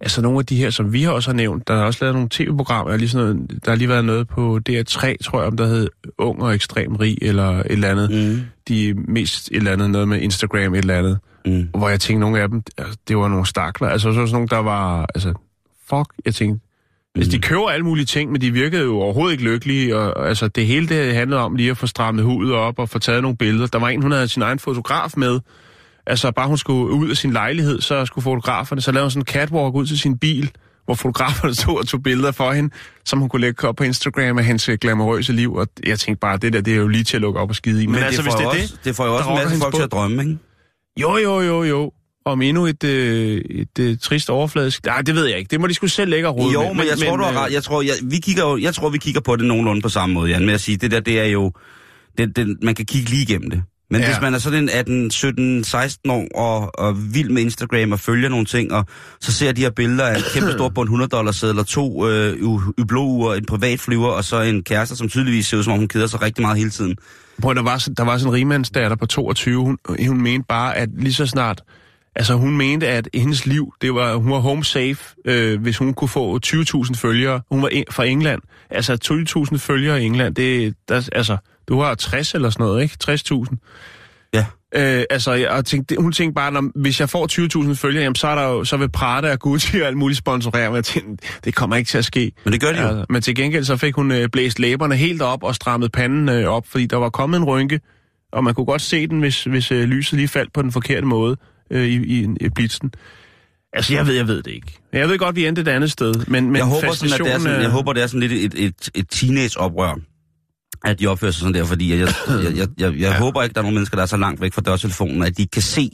altså 0.00 0.22
nogle 0.22 0.38
af 0.38 0.46
de 0.46 0.56
her, 0.56 0.70
som 0.70 0.92
vi 0.92 1.02
har 1.02 1.10
også 1.12 1.30
har 1.30 1.36
nævnt, 1.36 1.68
der 1.68 1.74
er 1.74 1.82
også 1.82 1.98
lavet 2.02 2.14
nogle 2.14 2.28
tv-programmer, 2.30 2.96
lige 2.96 3.08
sådan 3.08 3.36
noget, 3.36 3.64
der 3.64 3.70
har 3.70 3.76
lige 3.76 3.88
været 3.88 4.04
noget 4.04 4.28
på 4.28 4.60
DR3, 4.68 5.14
tror 5.24 5.38
jeg, 5.38 5.46
om 5.46 5.56
der 5.56 5.66
hed 5.66 5.88
Ung 6.18 6.42
og 6.42 6.54
Ekstrem 6.54 6.96
Rig, 6.96 7.18
eller 7.22 7.48
et 7.48 7.66
eller 7.68 7.88
andet. 7.88 8.10
Mm. 8.10 8.40
De 8.68 8.94
mest 8.94 9.48
et 9.50 9.56
eller 9.56 9.72
andet, 9.72 9.90
noget 9.90 10.08
med 10.08 10.20
Instagram, 10.20 10.74
et 10.74 10.78
eller 10.78 10.98
andet. 10.98 11.18
Mm. 11.46 11.68
Hvor 11.74 11.88
jeg 11.88 12.00
tænkte, 12.00 12.20
nogle 12.20 12.40
af 12.40 12.48
dem, 12.48 12.62
altså, 12.78 12.98
det 13.08 13.16
var 13.16 13.28
nogle 13.28 13.46
stakler. 13.46 13.88
Altså 13.88 14.12
så 14.12 14.14
sådan 14.14 14.32
nogle, 14.32 14.48
der 14.48 14.58
var, 14.58 15.06
altså, 15.14 15.34
fuck, 15.88 16.06
jeg 16.24 16.34
tænkte, 16.34 16.63
hvis 17.14 17.28
de 17.28 17.38
køber 17.38 17.68
alle 17.70 17.86
mulige 17.86 18.04
ting, 18.04 18.32
men 18.32 18.40
de 18.40 18.50
virkede 18.50 18.82
jo 18.82 19.00
overhovedet 19.00 19.32
ikke 19.32 19.44
lykkelige, 19.44 19.96
og, 19.96 20.28
altså 20.28 20.48
det 20.48 20.66
hele 20.66 20.88
det 20.88 21.14
handlede 21.14 21.40
om 21.40 21.54
lige 21.54 21.70
at 21.70 21.76
få 21.76 21.86
strammet 21.86 22.24
hudet 22.24 22.54
op 22.54 22.78
og 22.78 22.88
få 22.88 22.98
taget 22.98 23.22
nogle 23.22 23.36
billeder. 23.36 23.66
Der 23.66 23.78
var 23.78 23.88
en, 23.88 24.02
hun 24.02 24.12
havde 24.12 24.28
sin 24.28 24.42
egen 24.42 24.58
fotograf 24.58 25.10
med, 25.16 25.40
altså 26.06 26.32
bare 26.32 26.48
hun 26.48 26.58
skulle 26.58 26.94
ud 26.94 27.10
af 27.10 27.16
sin 27.16 27.32
lejlighed, 27.32 27.80
så 27.80 28.06
skulle 28.06 28.22
fotograferne, 28.22 28.80
så 28.80 28.92
lavede 28.92 29.04
hun 29.04 29.10
sådan 29.10 29.20
en 29.20 29.26
catwalk 29.26 29.74
ud 29.74 29.86
til 29.86 29.98
sin 29.98 30.18
bil, 30.18 30.50
hvor 30.84 30.94
fotograferne 30.94 31.54
stod 31.60 31.78
og 31.78 31.86
tog 31.86 32.02
billeder 32.02 32.32
for 32.32 32.52
hende, 32.52 32.74
som 33.04 33.18
hun 33.18 33.28
kunne 33.28 33.40
lægge 33.40 33.68
op 33.68 33.76
på 33.76 33.84
Instagram 33.84 34.38
af 34.38 34.44
hendes 34.44 34.68
øh, 34.68 34.78
glamourøse 34.80 35.32
liv, 35.32 35.54
og 35.54 35.68
jeg 35.86 35.98
tænkte 35.98 36.20
bare, 36.20 36.36
det 36.36 36.52
der, 36.52 36.60
det 36.60 36.72
er 36.72 36.78
jo 36.78 36.88
lige 36.88 37.04
til 37.04 37.16
at 37.16 37.20
lukke 37.20 37.40
op 37.40 37.48
og 37.48 37.56
skide 37.56 37.82
i. 37.82 37.86
Men, 37.86 37.94
men 37.94 38.02
altså, 38.02 38.22
det, 38.22 38.30
hvis 38.30 38.34
det 38.34 38.44
er 38.44 38.48
også, 38.48 38.74
det, 38.76 38.84
det 38.84 38.96
får 38.96 39.06
jo 39.06 39.14
også 39.14 39.30
en 39.30 39.36
masse 39.36 39.58
folk 39.60 39.74
til 39.74 39.82
at 39.82 39.92
drømme, 39.92 40.22
ikke? 40.22 40.38
jo, 41.00 41.16
jo, 41.16 41.40
jo, 41.40 41.62
jo, 41.62 41.92
om 42.24 42.42
endnu 42.42 42.66
et, 42.66 42.84
øh, 42.84 43.40
et 43.50 43.78
øh, 43.80 43.98
trist 43.98 44.30
overfladisk... 44.30 44.84
Nej, 44.86 45.02
det 45.02 45.14
ved 45.14 45.26
jeg 45.26 45.38
ikke. 45.38 45.48
Det 45.48 45.60
må 45.60 45.66
de 45.66 45.74
skulle 45.74 45.90
selv 45.90 46.10
lægge 46.10 46.28
og 46.28 46.36
rode 46.36 46.52
Jo, 46.52 46.60
med. 46.60 46.68
men, 46.68 46.76
men 46.76 46.86
jeg 46.86 46.98
tror, 46.98 47.16
du 47.16 47.22
har 47.22 47.30
øh, 47.30 47.38
ret. 47.38 47.52
Jeg 47.52 47.62
tror, 47.62 47.82
jeg, 47.82 47.92
vi 48.02 48.16
kigger 48.16 48.44
jo, 48.44 48.58
jeg 48.58 48.74
tror, 48.74 48.88
vi 48.88 48.98
kigger 48.98 49.20
på 49.20 49.36
det 49.36 49.44
nogenlunde 49.44 49.82
på 49.82 49.88
samme 49.88 50.14
måde, 50.14 50.30
Jan, 50.30 50.46
med 50.46 50.54
at 50.54 50.60
sige, 50.60 50.76
det 50.76 50.90
der, 50.90 51.00
det 51.00 51.20
er 51.20 51.24
jo... 51.24 51.52
Det, 52.18 52.36
det, 52.36 52.56
man 52.62 52.74
kan 52.74 52.86
kigge 52.86 53.10
lige 53.10 53.22
igennem 53.22 53.50
det. 53.50 53.62
Men 53.90 54.00
ja. 54.00 54.06
Hvis 54.06 54.20
man 54.22 54.34
er 54.34 54.38
sådan 54.38 54.62
en 54.62 54.70
18, 54.72 55.10
17, 55.10 55.64
16 55.64 56.10
år 56.10 56.28
og, 56.34 56.78
og 56.78 57.14
vild 57.14 57.30
med 57.30 57.42
Instagram 57.42 57.92
og 57.92 58.00
følger 58.00 58.28
nogle 58.28 58.46
ting, 58.46 58.72
og 58.72 58.86
så 59.20 59.32
ser 59.32 59.52
de 59.52 59.60
her 59.60 59.70
billeder 59.70 60.04
af 60.04 60.16
kæmpe 60.34 60.52
stor 60.52 60.68
bund 60.68 60.86
100 60.86 61.08
dollars 61.08 61.36
sedler, 61.36 61.62
to 61.62 62.08
øh, 62.08 62.44
ubloure, 62.80 63.36
en 63.38 63.44
privatflyver 63.46 64.08
og 64.08 64.24
så 64.24 64.40
en 64.40 64.62
kæreste, 64.62 64.96
som 64.96 65.08
tydeligvis 65.08 65.46
ser 65.46 65.56
ud 65.56 65.62
som 65.62 65.72
om 65.72 65.78
hun 65.78 65.88
keder 65.88 66.06
sig 66.06 66.22
rigtig 66.22 66.42
meget 66.42 66.58
hele 66.58 66.70
tiden. 66.70 66.96
Prøv, 67.42 67.54
der 67.54 67.62
var, 67.62 67.88
der 67.96 68.04
var 68.04 68.18
sådan 68.18 68.30
en 68.30 68.34
rigmandsdatter 68.34 68.96
på 68.96 69.06
22, 69.06 69.60
hun, 69.64 69.78
hun 70.06 70.22
mente 70.22 70.46
bare, 70.48 70.76
at 70.76 70.88
lige 70.98 71.14
så 71.14 71.26
snart... 71.26 71.62
Altså, 72.16 72.34
hun 72.34 72.56
mente, 72.56 72.88
at 72.88 73.08
hendes 73.14 73.46
liv, 73.46 73.72
det 73.82 73.94
var, 73.94 74.14
hun 74.16 74.30
var 74.32 74.38
home 74.38 74.64
safe, 74.64 74.98
øh, 75.24 75.60
hvis 75.62 75.76
hun 75.76 75.94
kunne 75.94 76.08
få 76.08 76.38
20.000 76.46 76.94
følgere. 76.94 77.40
Hun 77.50 77.62
var 77.62 77.68
en- 77.68 77.84
fra 77.90 78.04
England. 78.04 78.42
Altså, 78.70 78.96
20.000 78.96 79.58
følgere 79.58 80.02
i 80.02 80.04
England, 80.04 80.34
det 80.34 80.74
der, 80.88 81.08
altså, 81.12 81.36
du 81.68 81.80
har 81.80 81.94
60 81.94 82.34
eller 82.34 82.50
sådan 82.50 82.66
noget, 82.66 82.82
ikke? 82.82 82.96
60.000. 83.04 83.56
Ja. 84.34 84.46
Øh, 84.76 85.04
altså, 85.10 85.32
jeg, 85.32 85.48
og 85.50 85.64
tænkte, 85.64 85.96
hun 85.98 86.12
tænkte 86.12 86.34
bare, 86.34 86.52
når, 86.52 86.70
hvis 86.80 87.00
jeg 87.00 87.10
får 87.10 87.26
20.000 87.68 87.74
følgere, 87.74 88.02
jamen, 88.02 88.14
så, 88.16 88.26
er 88.28 88.34
der 88.34 88.42
jo, 88.48 88.64
så 88.64 88.76
vil 88.76 88.88
Prada 88.90 89.32
og 89.32 89.38
Gucci 89.40 89.80
og 89.80 89.86
alt 89.86 89.96
muligt 89.96 90.18
sponsorere 90.18 90.70
mig. 90.70 90.84
Tænkte, 90.84 91.26
det 91.44 91.54
kommer 91.54 91.76
ikke 91.76 91.88
til 91.88 91.98
at 91.98 92.04
ske. 92.04 92.32
Men 92.44 92.52
det 92.52 92.60
gør 92.60 92.72
de 92.72 92.80
jo. 92.82 92.86
Altså, 92.88 93.04
men 93.10 93.22
til 93.22 93.34
gengæld 93.34 93.64
så 93.64 93.76
fik 93.76 93.94
hun 93.94 94.12
øh, 94.12 94.28
blæst 94.28 94.58
læberne 94.58 94.96
helt 94.96 95.22
op 95.22 95.42
og 95.42 95.54
strammet 95.54 95.92
panden 95.92 96.28
øh, 96.28 96.44
op, 96.48 96.66
fordi 96.68 96.86
der 96.86 96.96
var 96.96 97.10
kommet 97.10 97.36
en 97.38 97.44
rynke, 97.44 97.80
og 98.32 98.44
man 98.44 98.54
kunne 98.54 98.66
godt 98.66 98.82
se 98.82 99.06
den, 99.06 99.20
hvis, 99.20 99.44
hvis 99.44 99.72
øh, 99.72 99.84
lyset 99.84 100.16
lige 100.16 100.28
faldt 100.28 100.52
på 100.52 100.62
den 100.62 100.72
forkerte 100.72 101.06
måde 101.06 101.36
øh, 101.70 101.86
i, 101.86 101.94
i, 101.94 102.28
i 102.40 102.48
blitzen. 102.48 102.92
Altså, 103.72 103.94
jeg 103.94 104.06
ved, 104.06 104.14
jeg 104.14 104.28
ved 104.28 104.42
det 104.42 104.50
ikke. 104.50 104.78
Jeg 104.92 105.08
ved 105.08 105.18
godt, 105.18 105.36
vi 105.36 105.46
endte 105.46 105.62
et 105.62 105.68
andet 105.68 105.90
sted, 105.90 106.14
men, 106.14 106.46
men 106.46 106.56
jeg, 106.56 106.64
håber 106.64 106.92
sådan, 106.92 107.12
at 107.12 107.20
det 107.20 107.34
er 107.34 107.38
sådan, 107.38 107.62
jeg 107.62 107.70
håber, 107.70 107.92
det 107.92 108.02
er 108.02 108.06
sådan 108.06 108.20
lidt 108.20 108.32
et, 108.32 108.64
et, 108.64 108.90
et 108.94 109.08
teenage-oprør, 109.10 109.98
at 110.84 111.00
de 111.00 111.06
opfører 111.06 111.32
sig 111.32 111.40
sådan 111.40 111.54
der, 111.54 111.64
fordi 111.64 111.90
jeg, 111.90 111.98
jeg, 111.98 112.08
jeg, 112.28 112.54
jeg, 112.56 112.68
jeg, 112.78 112.92
ja. 112.92 113.18
håber 113.18 113.42
ikke, 113.42 113.54
der 113.54 113.60
er 113.60 113.62
nogen 113.62 113.74
mennesker, 113.74 113.96
der 113.96 114.02
er 114.02 114.06
så 114.06 114.16
langt 114.16 114.40
væk 114.40 114.52
fra 114.52 114.60
dørtelefonen, 114.60 115.22
at 115.22 115.38
de 115.38 115.46
kan 115.46 115.62
se, 115.62 115.90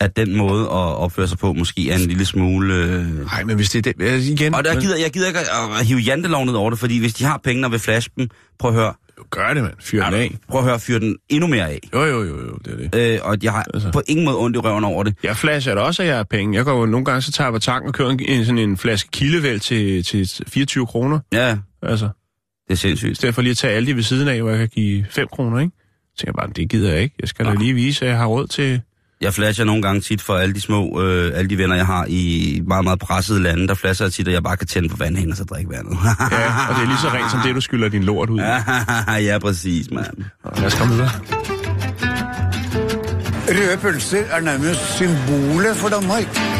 at 0.00 0.16
den 0.16 0.36
måde 0.36 0.62
at 0.62 0.70
opføre 0.70 1.28
sig 1.28 1.38
på 1.38 1.52
måske 1.52 1.90
er 1.90 1.94
en 1.94 2.00
lille 2.00 2.24
smule... 2.24 2.74
Øh... 2.74 3.24
Nej, 3.24 3.44
men 3.44 3.56
hvis 3.56 3.70
det 3.70 3.86
er 3.86 3.92
det... 3.92 4.22
Igen... 4.22 4.54
Og 4.54 4.64
der 4.64 4.80
gider, 4.80 4.96
jeg 4.96 5.10
gider 5.10 5.26
ikke 5.26 5.40
at, 5.40 5.46
at 5.80 5.86
hive 5.86 5.98
jantelov 5.98 6.44
ned 6.44 6.54
over 6.54 6.70
det, 6.70 6.78
fordi 6.78 6.98
hvis 6.98 7.14
de 7.14 7.24
har 7.24 7.40
pengene 7.44 7.66
og 7.66 7.72
vil 7.72 7.80
flash 7.80 8.08
dem, 8.16 8.28
prøv 8.58 8.70
at 8.70 8.76
høre, 8.76 8.94
Gør 9.34 9.54
det, 9.54 9.62
mand. 9.62 9.74
Fyr 9.80 10.04
den 10.04 10.14
af. 10.14 10.34
prøv 10.48 10.60
at 10.60 10.66
høre, 10.66 10.80
fyr 10.80 10.98
den 10.98 11.16
endnu 11.28 11.46
mere 11.46 11.68
af. 11.70 11.80
Jo, 11.94 12.04
jo, 12.04 12.22
jo, 12.22 12.36
jo, 12.40 12.58
det 12.64 12.72
er 12.72 12.88
det. 12.88 13.14
Øh, 13.14 13.18
og 13.22 13.36
jeg 13.42 13.52
har 13.52 13.64
Altså. 13.74 13.90
på 13.92 14.02
ingen 14.08 14.24
måde 14.24 14.38
ondt 14.38 14.56
i 14.56 14.58
røven 14.58 14.84
over 14.84 15.02
det. 15.02 15.14
Jeg 15.22 15.36
flasher 15.36 15.74
da 15.74 15.80
også, 15.80 16.02
at 16.02 16.08
jeg 16.08 16.16
har 16.16 16.22
penge. 16.24 16.56
Jeg 16.56 16.64
går 16.64 16.80
jo 16.80 16.86
nogle 16.86 17.04
gange, 17.04 17.22
så 17.22 17.32
tager 17.32 17.48
jeg 17.48 17.52
på 17.52 17.58
tanken 17.58 17.88
og 17.88 17.94
kører 17.94 18.10
en, 18.10 18.20
en, 18.28 18.44
sådan 18.44 18.58
en 18.58 18.76
flaske 18.76 19.10
kildevæl 19.10 19.60
til, 19.60 20.04
til 20.04 20.28
24 20.48 20.86
kroner. 20.86 21.18
Ja, 21.32 21.56
Altså, 21.82 22.08
det 22.68 22.72
er 22.72 22.76
sindssygt. 22.76 23.12
i 23.12 23.14
stedet 23.14 23.34
for 23.34 23.42
lige 23.42 23.50
at 23.50 23.56
tage 23.56 23.74
alle 23.74 23.86
de 23.86 23.96
ved 23.96 24.02
siden 24.02 24.28
af, 24.28 24.40
hvor 24.40 24.50
jeg 24.50 24.58
kan 24.58 24.68
give 24.68 25.04
5 25.10 25.26
kroner, 25.32 25.58
ikke? 25.60 25.72
Så 26.16 26.18
tænker 26.18 26.32
jeg 26.42 26.46
bare, 26.48 26.52
det 26.56 26.70
gider 26.70 26.92
jeg 26.92 27.02
ikke. 27.02 27.14
Jeg 27.20 27.28
skal 27.28 27.46
da 27.46 27.54
lige 27.54 27.74
vise, 27.74 28.04
at 28.04 28.10
jeg 28.10 28.18
har 28.18 28.26
råd 28.26 28.46
til... 28.46 28.80
Jeg 29.20 29.34
flasher 29.34 29.64
nogle 29.64 29.82
gange 29.82 30.00
tit 30.00 30.22
for 30.22 30.34
alle 30.34 30.54
de 30.54 30.60
små, 30.60 31.02
øh, 31.02 31.32
alle 31.38 31.50
de 31.50 31.58
venner, 31.58 31.76
jeg 31.76 31.86
har 31.86 32.06
i 32.08 32.62
meget, 32.66 32.84
meget 32.84 32.98
pressede 32.98 33.42
lande. 33.42 33.68
Der 33.68 33.74
flasher 33.74 34.06
jeg 34.06 34.12
tit, 34.12 34.28
at 34.28 34.34
jeg 34.34 34.42
bare 34.42 34.56
kan 34.56 34.66
tænde 34.66 34.88
på 34.88 34.96
vandhænden 34.96 35.30
og 35.30 35.36
så 35.36 35.44
drikke 35.44 35.70
vandet. 35.70 35.98
Ja, 36.04 36.68
og 36.68 36.74
det 36.74 36.82
er 36.82 36.86
lige 36.86 36.98
så 36.98 37.08
rent 37.08 37.30
som 37.30 37.40
det, 37.40 37.54
du 37.54 37.60
skylder 37.60 37.88
din 37.88 38.04
lort 38.04 38.30
ud. 38.30 38.38
Ja. 38.38 38.62
ja, 39.32 39.38
præcis, 39.38 39.90
mand. 39.90 40.16
Lad 40.56 40.66
os 40.66 40.74
komme 40.74 40.94
videre. 40.94 41.10
Røde 43.48 43.78
pølser 43.82 44.24
er 44.30 44.40
nærmest 44.40 44.96
symbolet 44.96 45.76
for 45.76 45.88
Danmark. 45.88 46.53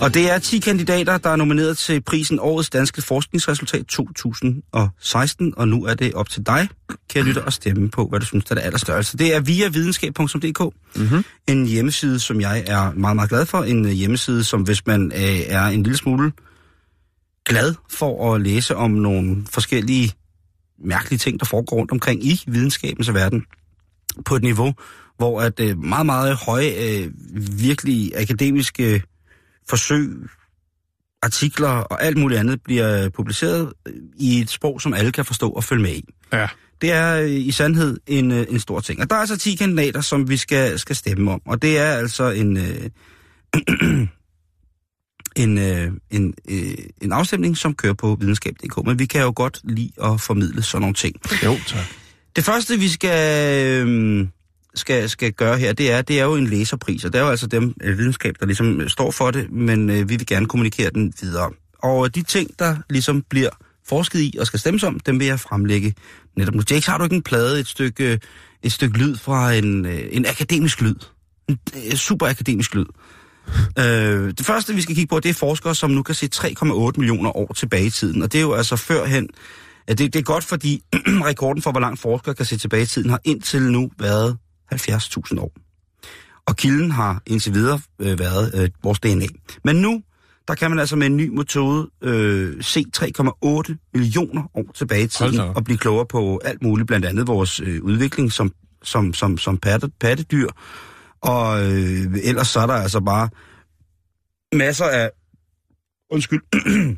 Og 0.00 0.14
det 0.14 0.30
er 0.30 0.38
10 0.38 0.58
kandidater, 0.58 1.18
der 1.18 1.30
er 1.30 1.36
nomineret 1.36 1.78
til 1.78 2.00
prisen 2.00 2.38
Årets 2.40 2.70
Danske 2.70 3.02
Forskningsresultat 3.02 3.86
2016, 3.86 5.54
og 5.56 5.68
nu 5.68 5.84
er 5.84 5.94
det 5.94 6.14
op 6.14 6.28
til 6.28 6.46
dig, 6.46 6.68
kære 7.10 7.24
lytter, 7.24 7.42
at 7.42 7.52
stemme 7.52 7.90
på, 7.90 8.06
hvad 8.06 8.20
du 8.20 8.26
synes 8.26 8.44
er 8.50 8.54
det 8.54 8.62
allerstørste. 8.62 9.18
Det 9.18 9.34
er 9.34 9.40
via 9.40 9.68
videnskab.dk, 9.68 10.74
mm-hmm. 10.96 11.24
en 11.48 11.66
hjemmeside, 11.66 12.20
som 12.20 12.40
jeg 12.40 12.64
er 12.66 12.92
meget, 12.92 13.16
meget 13.16 13.30
glad 13.30 13.46
for. 13.46 13.62
En 13.62 13.84
øh, 13.84 13.90
hjemmeside, 13.90 14.44
som 14.44 14.62
hvis 14.62 14.86
man 14.86 15.12
øh, 15.14 15.40
er 15.46 15.66
en 15.66 15.82
lille 15.82 15.96
smule 15.96 16.32
glad 17.46 17.74
for 17.90 18.34
at 18.34 18.40
læse 18.40 18.76
om 18.76 18.90
nogle 18.90 19.46
forskellige 19.50 20.12
mærkelige 20.84 21.18
ting, 21.18 21.40
der 21.40 21.46
foregår 21.46 21.76
rundt 21.76 21.92
omkring 21.92 22.24
i 22.24 22.40
videnskabens 22.46 23.14
verden, 23.14 23.44
på 24.24 24.36
et 24.36 24.42
niveau, 24.42 24.74
hvor 25.16 25.40
at 25.40 25.60
øh, 25.60 25.78
meget, 25.78 26.06
meget 26.06 26.36
høje, 26.36 26.72
øh, 26.78 27.10
virkelig 27.60 28.12
akademiske 28.16 29.02
forsøg, 29.68 30.10
artikler 31.22 31.68
og 31.68 32.04
alt 32.04 32.18
muligt 32.18 32.40
andet 32.40 32.62
bliver 32.64 33.08
publiceret 33.08 33.72
i 34.16 34.40
et 34.40 34.50
sprog, 34.50 34.80
som 34.80 34.94
alle 34.94 35.12
kan 35.12 35.24
forstå 35.24 35.50
og 35.50 35.64
følge 35.64 35.82
med 35.82 35.94
i. 35.94 36.04
Ja. 36.32 36.48
Det 36.80 36.92
er 36.92 37.20
øh, 37.20 37.30
i 37.30 37.50
sandhed 37.50 37.98
en, 38.06 38.30
øh, 38.30 38.46
en 38.50 38.60
stor 38.60 38.80
ting. 38.80 39.00
Og 39.00 39.10
der 39.10 39.16
er 39.16 39.20
altså 39.20 39.38
10 39.38 39.54
kandidater, 39.54 40.00
som 40.00 40.28
vi 40.28 40.36
skal, 40.36 40.78
skal 40.78 40.96
stemme 40.96 41.30
om. 41.30 41.42
Og 41.46 41.62
det 41.62 41.78
er 41.78 41.92
altså 41.92 42.30
en, 42.30 42.56
øh, 42.56 42.90
en, 45.42 45.58
øh, 45.58 45.92
en, 46.10 46.34
øh, 46.50 46.74
en 47.02 47.12
afstemning, 47.12 47.56
som 47.56 47.74
kører 47.74 47.94
på 47.94 48.16
videnskab.dk. 48.20 48.86
Men 48.86 48.98
vi 48.98 49.06
kan 49.06 49.22
jo 49.22 49.32
godt 49.36 49.60
lide 49.64 49.92
at 50.02 50.20
formidle 50.20 50.62
sådan 50.62 50.80
nogle 50.80 50.94
ting. 50.94 51.16
Jo, 51.44 51.56
tak. 51.66 51.84
Det 52.36 52.44
første, 52.44 52.78
vi 52.78 52.88
skal, 52.88 53.86
øh, 53.86 54.26
skal, 54.74 55.08
skal 55.08 55.32
gøre 55.32 55.58
her, 55.58 55.72
det 55.72 55.92
er, 55.92 56.02
det 56.02 56.20
er 56.20 56.24
jo 56.24 56.34
en 56.34 56.46
læserpris, 56.46 57.04
og 57.04 57.12
det 57.12 57.18
er 57.18 57.22
jo 57.22 57.30
altså 57.30 57.46
dem 57.46 57.74
øh, 57.82 57.98
videnskab, 57.98 58.34
der 58.40 58.46
ligesom 58.46 58.80
øh, 58.80 58.88
står 58.88 59.10
for 59.10 59.30
det, 59.30 59.52
men 59.52 59.90
øh, 59.90 59.96
vi 59.96 60.16
vil 60.16 60.26
gerne 60.26 60.46
kommunikere 60.46 60.90
den 60.90 61.12
videre. 61.20 61.50
Og 61.82 62.04
øh, 62.04 62.10
de 62.14 62.22
ting, 62.22 62.50
der 62.58 62.76
ligesom 62.90 63.22
bliver 63.30 63.50
forsket 63.88 64.20
i 64.20 64.36
og 64.40 64.46
skal 64.46 64.60
stemmes 64.60 64.82
om, 64.82 65.00
dem 65.00 65.20
vil 65.20 65.26
jeg 65.26 65.40
fremlægge 65.40 65.94
netop 66.36 66.54
nu. 66.54 66.62
Jakes, 66.70 66.86
har 66.86 66.98
du 66.98 67.04
ikke 67.04 67.16
en 67.16 67.22
plade, 67.22 67.60
et 67.60 67.66
stykke, 67.66 68.12
øh, 68.12 68.18
et 68.62 68.72
stykke 68.72 68.98
lyd 68.98 69.16
fra 69.16 69.52
en, 69.52 69.86
en 69.86 70.26
akademisk 70.26 70.80
lyd? 70.80 70.94
En 71.74 71.96
super 71.96 72.26
akademisk 72.26 72.74
lyd. 72.74 72.86
Øh, 73.78 74.34
det 74.38 74.46
første, 74.46 74.74
vi 74.74 74.80
skal 74.80 74.94
kigge 74.94 75.08
på, 75.08 75.20
det 75.20 75.28
er 75.28 75.34
forskere, 75.34 75.74
som 75.74 75.90
nu 75.90 76.02
kan 76.02 76.14
se 76.14 76.28
3,8 76.34 76.90
millioner 76.96 77.36
år 77.36 77.52
tilbage 77.52 77.86
i 77.86 77.90
tiden. 77.90 78.22
Og 78.22 78.32
det 78.32 78.38
er 78.38 78.42
jo 78.42 78.52
altså 78.52 78.76
førhen... 78.76 79.28
Ja, 79.88 79.94
det, 79.94 80.12
det 80.12 80.18
er 80.18 80.22
godt, 80.22 80.44
fordi 80.44 80.82
rekorden 81.30 81.62
for, 81.62 81.70
hvor 81.70 81.80
langt 81.80 82.00
forskere 82.00 82.34
kan 82.34 82.46
se 82.46 82.58
tilbage 82.58 82.82
i 82.82 82.86
tiden, 82.86 83.10
har 83.10 83.20
indtil 83.24 83.62
nu 83.62 83.90
været 83.98 84.38
70.000 84.74 85.40
år. 85.40 85.52
Og 86.46 86.56
kilden 86.56 86.90
har 86.90 87.22
indtil 87.26 87.54
videre 87.54 87.80
øh, 87.98 88.18
været 88.18 88.52
øh, 88.54 88.70
vores 88.82 89.00
DNA. 89.00 89.26
Men 89.64 89.76
nu, 89.76 90.02
der 90.48 90.54
kan 90.54 90.70
man 90.70 90.78
altså 90.78 90.96
med 90.96 91.06
en 91.06 91.16
ny 91.16 91.28
metode 91.28 91.90
øh, 92.02 92.62
se 92.62 92.84
3,8 92.96 93.90
millioner 93.94 94.42
år 94.54 94.72
tilbage 94.74 95.04
i 95.04 95.06
tiden, 95.06 95.40
og 95.40 95.64
blive 95.64 95.78
klogere 95.78 96.06
på 96.06 96.40
alt 96.44 96.62
muligt, 96.62 96.86
blandt 96.86 97.06
andet 97.06 97.26
vores 97.26 97.60
øh, 97.60 97.82
udvikling 97.82 98.32
som, 98.32 98.52
som, 98.82 99.14
som, 99.14 99.38
som 99.38 99.58
patte, 99.58 99.90
pattedyr. 100.00 100.48
Og 101.20 101.62
øh, 101.62 102.06
ellers 102.22 102.48
så 102.48 102.60
er 102.60 102.66
der 102.66 102.74
altså 102.74 103.00
bare 103.00 103.28
masser 104.52 104.84
af, 104.84 105.10
undskyld, 106.10 106.42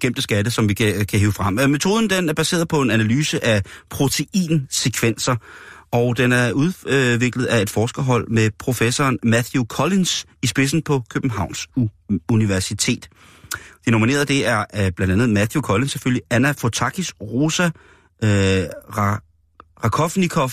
gemte 0.00 0.22
skatte, 0.22 0.50
som 0.50 0.68
vi 0.68 0.74
kan, 0.74 1.06
kan 1.06 1.20
hive 1.20 1.32
frem. 1.32 1.58
Øh, 1.58 1.70
Metoden 1.70 2.10
den 2.10 2.28
er 2.28 2.32
baseret 2.34 2.68
på 2.68 2.82
en 2.82 2.90
analyse 2.90 3.44
af 3.44 3.62
proteinsekvenser, 3.90 5.36
og 5.94 6.16
den 6.16 6.32
er 6.32 6.52
udviklet 6.52 7.46
af 7.46 7.62
et 7.62 7.70
forskerhold 7.70 8.28
med 8.28 8.50
professoren 8.58 9.18
Matthew 9.22 9.64
Collins 9.64 10.26
i 10.42 10.46
spidsen 10.46 10.82
på 10.82 11.02
Københavns 11.10 11.68
Universitet. 12.30 13.08
De 13.86 13.90
nominerede 13.90 14.24
det 14.24 14.46
er 14.46 14.64
uh, 14.74 14.88
blandt 14.96 15.12
andet 15.12 15.28
Matthew 15.28 15.62
Collins 15.62 15.92
selvfølgelig, 15.92 16.22
Anna 16.30 16.50
Fotakis, 16.50 17.14
Rosa 17.20 17.64
uh, 17.64 18.28
Ra- 18.98 19.20
Rakovnikov, 19.84 20.50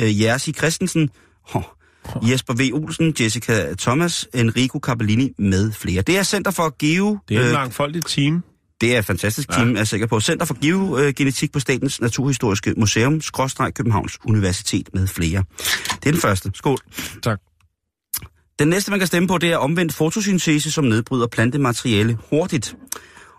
øh, 0.00 0.22
Jerzy 0.22 0.52
Christensen, 0.52 1.10
oh, 1.54 1.62
Jesper 2.22 2.54
V. 2.54 2.70
Olsen, 2.74 3.14
Jessica 3.20 3.74
Thomas, 3.74 4.28
Enrico 4.34 4.78
Capellini 4.78 5.32
med 5.38 5.72
flere. 5.72 6.02
Det 6.02 6.18
er 6.18 6.22
Center 6.22 6.50
for 6.50 6.76
Geo... 6.78 7.18
Det 7.28 7.36
er 7.36 7.40
et 7.40 7.46
øh, 7.46 7.52
mangfoldigt 7.52 8.08
team. 8.08 8.44
Det 8.80 8.96
er 8.96 9.02
fantastisk 9.02 9.48
team, 9.50 9.74
er 9.74 9.78
jeg 9.78 9.88
sikker 9.88 10.06
på. 10.06 10.20
Center 10.20 10.46
for 10.46 10.56
Geogenetik 10.62 11.52
på 11.52 11.60
Statens 11.60 12.00
Naturhistoriske 12.00 12.74
Museum, 12.76 13.20
skråstreg 13.20 13.74
Københavns 13.74 14.18
Universitet 14.24 14.88
med 14.94 15.06
flere. 15.06 15.44
Det 15.88 16.06
er 16.06 16.10
den 16.10 16.20
første. 16.20 16.50
Skål. 16.54 16.78
Tak. 17.22 17.40
Den 18.58 18.68
næste, 18.68 18.90
man 18.90 19.00
kan 19.00 19.06
stemme 19.06 19.28
på, 19.28 19.38
det 19.38 19.52
er 19.52 19.56
omvendt 19.56 19.94
fotosyntese, 19.94 20.70
som 20.70 20.84
nedbryder 20.84 21.26
plantemateriale 21.26 22.18
hurtigt. 22.30 22.76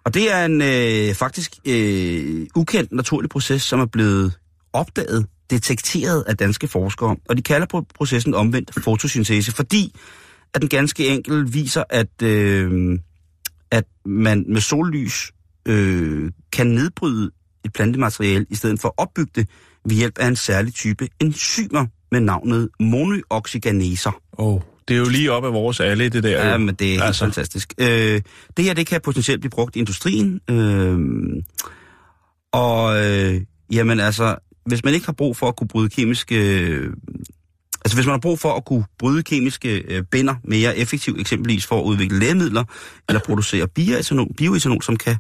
Og 0.05 0.13
det 0.13 0.33
er 0.33 0.45
en 0.45 0.61
øh, 0.61 1.15
faktisk 1.15 1.55
øh, 1.65 2.47
ukendt 2.55 2.91
naturlig 2.91 3.29
proces, 3.29 3.61
som 3.61 3.79
er 3.79 3.85
blevet 3.85 4.33
opdaget, 4.73 5.27
detekteret 5.49 6.23
af 6.27 6.37
danske 6.37 6.67
forskere. 6.67 7.15
Og 7.29 7.37
de 7.37 7.41
kalder 7.41 7.67
på 7.67 7.85
processen 7.95 8.33
omvendt 8.33 8.83
fotosyntese, 8.83 9.51
fordi 9.51 9.95
at 10.53 10.61
den 10.61 10.69
ganske 10.69 11.07
enkelt 11.07 11.53
viser, 11.53 11.83
at, 11.89 12.21
øh, 12.23 12.99
at 13.71 13.83
man 14.05 14.45
med 14.47 14.61
sollys 14.61 15.31
øh, 15.65 16.31
kan 16.51 16.67
nedbryde 16.67 17.31
et 17.65 17.73
plantemateriale, 17.73 18.45
i 18.49 18.55
stedet 18.55 18.79
for 18.79 18.87
at 18.87 18.93
opbygge 18.97 19.31
det 19.35 19.49
ved 19.85 19.95
hjælp 19.95 20.17
af 20.19 20.27
en 20.27 20.35
særlig 20.35 20.73
type 20.73 21.07
enzymer 21.19 21.85
med 22.11 22.19
navnet 22.19 22.69
monooxygenaser. 22.79 24.21
Oh, 24.31 24.61
det 24.87 24.93
er 24.93 24.99
jo 24.99 25.09
lige 25.09 25.31
op 25.31 25.45
af 25.45 25.53
vores 25.53 25.79
alle, 25.79 26.09
det 26.09 26.23
der. 26.23 26.49
Ja, 26.49 26.57
men 26.57 26.75
det 26.75 26.87
er 26.87 26.91
helt 26.91 27.03
Altså. 27.03 27.25
fantastisk. 27.25 27.73
Øh, 27.77 28.21
det 28.57 28.65
her, 28.65 28.73
det 28.73 28.87
kan 28.87 29.01
potentielt 29.01 29.41
blive 29.41 29.49
brugt 29.49 29.75
i 29.75 29.79
industrien. 29.79 30.41
Øh, 30.49 30.99
og 32.51 33.05
øh, 33.05 33.41
jamen 33.71 33.99
altså, 33.99 34.35
hvis 34.65 34.83
man 34.83 34.93
ikke 34.93 35.05
har 35.05 35.13
brug 35.13 35.37
for 35.37 35.47
at 35.47 35.55
kunne 35.55 35.67
bryde 35.67 35.89
kemiske... 35.89 36.59
Øh, 36.61 36.93
altså 37.89 37.97
hvis 37.97 38.05
man 38.05 38.13
har 38.13 38.19
brug 38.19 38.39
for 38.39 38.53
at 38.53 38.65
kunne 38.65 38.83
bryde 38.99 39.23
kemiske 39.23 39.69
øh, 39.87 40.03
binder 40.03 40.35
mere 40.43 40.77
effektivt, 40.77 41.19
eksempelvis 41.19 41.65
for 41.65 41.79
at 41.79 41.83
udvikle 41.83 42.19
lægemidler, 42.19 42.63
eller 43.09 43.19
producere 43.25 43.67
bioetanol, 43.67 44.27
bioetanol 44.37 44.83
som 44.83 44.97
kan 44.97 45.15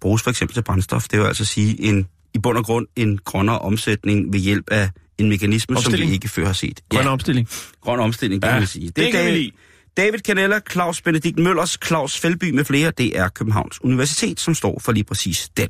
bruges 0.00 0.22
for 0.22 0.30
eksempel 0.30 0.54
til 0.54 0.62
brændstof, 0.62 1.04
det 1.08 1.18
vil 1.20 1.26
altså 1.26 1.44
sige 1.44 1.80
en, 1.82 2.06
i 2.34 2.38
bund 2.38 2.58
og 2.58 2.64
grund 2.64 2.86
en 2.96 3.18
grønnere 3.24 3.58
omsætning 3.58 4.32
ved 4.32 4.40
hjælp 4.40 4.64
af 4.70 4.90
en 5.18 5.28
mekanisme, 5.28 5.76
som 5.76 5.78
Omstilling. 5.78 6.08
vi 6.10 6.14
ikke 6.14 6.28
før 6.28 6.46
har 6.46 6.52
set. 6.52 6.80
Grøn 6.88 7.06
omstilling. 7.06 7.48
Grøn 7.80 8.00
omstilling, 8.00 8.42
det 8.42 8.48
Ja, 8.48 8.52
kan 8.52 8.60
man 8.60 8.66
sige. 8.68 8.86
det 8.86 9.12
kan 9.12 9.20
vi 9.24 9.26
David- 9.28 9.32
lide. 9.38 9.50
David 9.96 10.18
Canella, 10.18 10.60
Claus 10.70 11.02
Benedikt 11.02 11.38
Møllers, 11.38 11.78
Claus 11.86 12.18
Felby 12.20 12.50
med 12.50 12.64
flere, 12.64 12.92
det 12.98 13.18
er 13.18 13.28
Københavns 13.28 13.84
Universitet, 13.84 14.40
som 14.40 14.54
står 14.54 14.78
for 14.84 14.92
lige 14.92 15.04
præcis 15.04 15.48
den. 15.56 15.68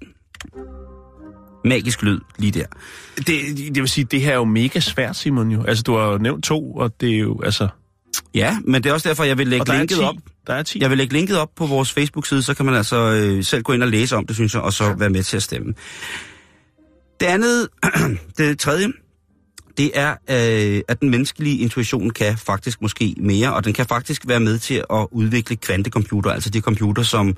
Magisk 1.69 2.03
lyd 2.03 2.21
lige 2.39 2.53
der. 2.53 2.67
Det, 3.17 3.27
det 3.57 3.77
vil 3.77 3.89
sige, 3.89 4.05
det 4.05 4.21
her 4.21 4.31
er 4.31 4.37
jo 4.37 4.45
mega 4.45 4.81
svært, 4.81 5.17
Simon 5.17 5.51
jo. 5.51 5.65
Altså, 5.65 5.83
du 5.83 5.97
har 5.97 6.07
jo 6.07 6.19
nævnt 6.19 6.45
to, 6.45 6.73
og 6.73 7.01
det 7.01 7.15
er 7.15 7.19
jo, 7.19 7.41
altså... 7.43 7.69
Ja, 8.35 8.59
men 8.65 8.83
det 8.83 8.91
er 8.91 8.95
også 8.95 9.09
derfor, 9.09 9.25
jeg 9.25 9.39
vil 9.39 9.49
lægge 9.49 9.73
linket 9.73 9.99
10. 9.99 10.03
op. 10.03 10.15
Der 10.47 10.55
er 10.55 10.63
10. 10.63 10.79
Jeg 10.81 10.91
vil 10.91 10.99
lægge 10.99 11.13
linket 11.13 11.39
op 11.39 11.49
på 11.57 11.67
vores 11.67 11.93
Facebook-side, 11.93 12.43
så 12.43 12.55
kan 12.55 12.67
man 12.67 12.75
altså 12.75 12.97
øh, 12.97 13.45
selv 13.45 13.63
gå 13.63 13.73
ind 13.73 13.83
og 13.83 13.89
læse 13.89 14.17
om 14.17 14.27
det, 14.27 14.37
synes 14.37 14.55
jeg, 14.55 14.63
og 14.63 14.73
så 14.73 14.95
være 14.99 15.11
med 15.11 15.23
til 15.23 15.37
at 15.37 15.43
stemme. 15.43 15.75
Det 17.21 17.27
andet, 17.27 17.69
det 18.39 18.59
tredje, 18.59 18.93
det 19.77 19.91
er, 19.95 20.11
øh, 20.11 20.83
at 20.89 21.01
den 21.01 21.11
menneskelige 21.11 21.59
intuition 21.59 22.11
kan 22.11 22.39
faktisk 22.39 22.83
måske 22.83 23.15
mere, 23.19 23.55
og 23.55 23.65
den 23.65 23.73
kan 23.73 23.87
faktisk 23.87 24.29
være 24.29 24.41
med 24.41 24.59
til 24.59 24.85
at 24.91 25.07
udvikle 25.11 25.57
kvantecomputer, 25.57 26.31
altså 26.31 26.51
de 26.51 26.61
computer, 26.61 27.03
som 27.03 27.37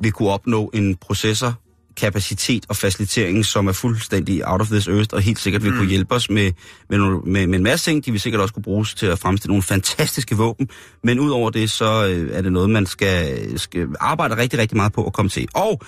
vil 0.00 0.12
kunne 0.12 0.28
opnå 0.28 0.70
en 0.74 0.96
processor 0.96 1.60
kapacitet 2.00 2.66
og 2.68 2.76
facilitering, 2.76 3.44
som 3.44 3.68
er 3.68 3.72
fuldstændig 3.72 4.48
out 4.48 4.60
of 4.60 4.66
this 4.66 4.88
earth, 4.88 5.08
og 5.12 5.20
helt 5.20 5.38
sikkert 5.38 5.64
vil 5.64 5.72
kunne 5.72 5.88
hjælpe 5.88 6.14
os 6.14 6.30
med, 6.30 6.52
med, 6.90 6.98
med, 7.26 7.46
med 7.46 7.58
en 7.58 7.62
masse 7.62 7.90
ting. 7.90 8.06
De 8.06 8.10
vil 8.10 8.20
sikkert 8.20 8.42
også 8.42 8.54
kunne 8.54 8.62
bruges 8.62 8.94
til 8.94 9.06
at 9.06 9.18
fremstille 9.18 9.50
nogle 9.50 9.62
fantastiske 9.62 10.36
våben, 10.36 10.68
men 11.04 11.20
udover 11.20 11.50
det, 11.50 11.70
så 11.70 12.06
øh, 12.06 12.36
er 12.36 12.42
det 12.42 12.52
noget, 12.52 12.70
man 12.70 12.86
skal, 12.86 13.58
skal 13.58 13.88
arbejde 14.00 14.36
rigtig, 14.36 14.58
rigtig 14.58 14.76
meget 14.76 14.92
på 14.92 15.06
at 15.06 15.12
komme 15.12 15.28
til. 15.28 15.48
Og 15.54 15.80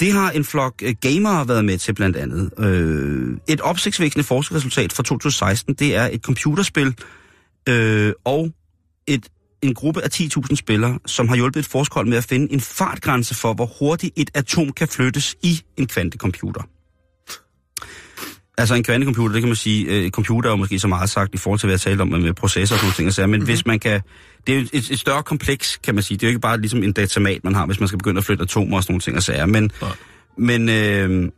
det 0.00 0.12
har 0.12 0.30
en 0.30 0.44
flok 0.44 0.74
øh, 0.82 0.94
gamere 1.00 1.48
været 1.48 1.64
med 1.64 1.78
til 1.78 1.94
blandt 1.94 2.16
andet. 2.16 2.50
Øh, 2.58 3.38
et 3.48 3.60
opsigtsvækkende 3.60 4.24
forskerresultat 4.24 4.92
fra 4.92 5.02
2016, 5.02 5.74
det 5.74 5.96
er 5.96 6.08
et 6.12 6.22
computerspil 6.22 6.94
øh, 7.68 8.12
og 8.24 8.50
et, 9.06 9.28
en 9.62 9.74
gruppe 9.74 10.02
af 10.02 10.08
10.000 10.14 10.54
spillere, 10.54 10.98
som 11.06 11.28
har 11.28 11.36
hjulpet 11.36 11.60
et 11.60 11.66
forskerhold 11.66 12.06
med 12.06 12.18
at 12.18 12.24
finde 12.24 12.52
en 12.52 12.60
fartgrænse 12.60 13.34
for, 13.34 13.54
hvor 13.54 13.66
hurtigt 13.78 14.12
et 14.18 14.30
atom 14.34 14.72
kan 14.72 14.88
flyttes 14.88 15.36
i 15.42 15.60
en 15.76 15.86
kvantecomputer. 15.86 16.62
Altså 18.58 18.74
en 18.74 18.84
kvantecomputer, 18.84 19.32
det 19.32 19.42
kan 19.42 19.48
man 19.48 19.56
sige, 19.56 19.86
øh, 19.86 20.10
computer 20.10 20.50
er 20.50 20.52
jo 20.52 20.56
måske 20.56 20.78
så 20.78 20.88
meget 20.88 21.10
sagt 21.10 21.34
i 21.34 21.38
forhold 21.38 21.60
til, 21.60 21.66
hvad 21.66 21.72
jeg 21.72 21.80
talte 21.80 22.02
om 22.02 22.08
med 22.08 22.34
processer 22.34 22.76
og 22.76 22.80
sådan 22.80 23.10
ting, 23.10 23.30
men 23.30 23.30
mm-hmm. 23.30 23.44
hvis 23.44 23.66
man 23.66 23.78
kan, 23.78 24.00
det 24.46 24.54
er 24.54 24.60
jo 24.60 24.66
et, 24.72 24.90
et 24.90 24.98
større 24.98 25.22
kompleks, 25.22 25.76
kan 25.76 25.94
man 25.94 26.02
sige, 26.02 26.18
det 26.18 26.22
er 26.22 26.28
jo 26.28 26.30
ikke 26.30 26.40
bare 26.40 26.60
ligesom 26.60 26.82
en 26.82 26.92
datamat, 26.92 27.44
man 27.44 27.54
har, 27.54 27.66
hvis 27.66 27.80
man 27.80 27.88
skal 27.88 27.98
begynde 27.98 28.18
at 28.18 28.24
flytte 28.24 28.42
atomer 28.42 28.76
og 28.76 28.82
sådan 28.82 28.92
nogle 28.92 29.00
ting 29.00 29.16
og 29.16 29.22
sager, 29.22 29.46
men, 29.46 29.70
Nej. 29.80 29.90
men, 30.38 30.68
øh, 30.68 31.30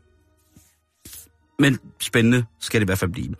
men 1.58 1.78
spændende 2.00 2.44
skal 2.60 2.80
det 2.80 2.84
i 2.84 2.88
hvert 2.88 2.98
fald 2.98 3.10
blive. 3.10 3.34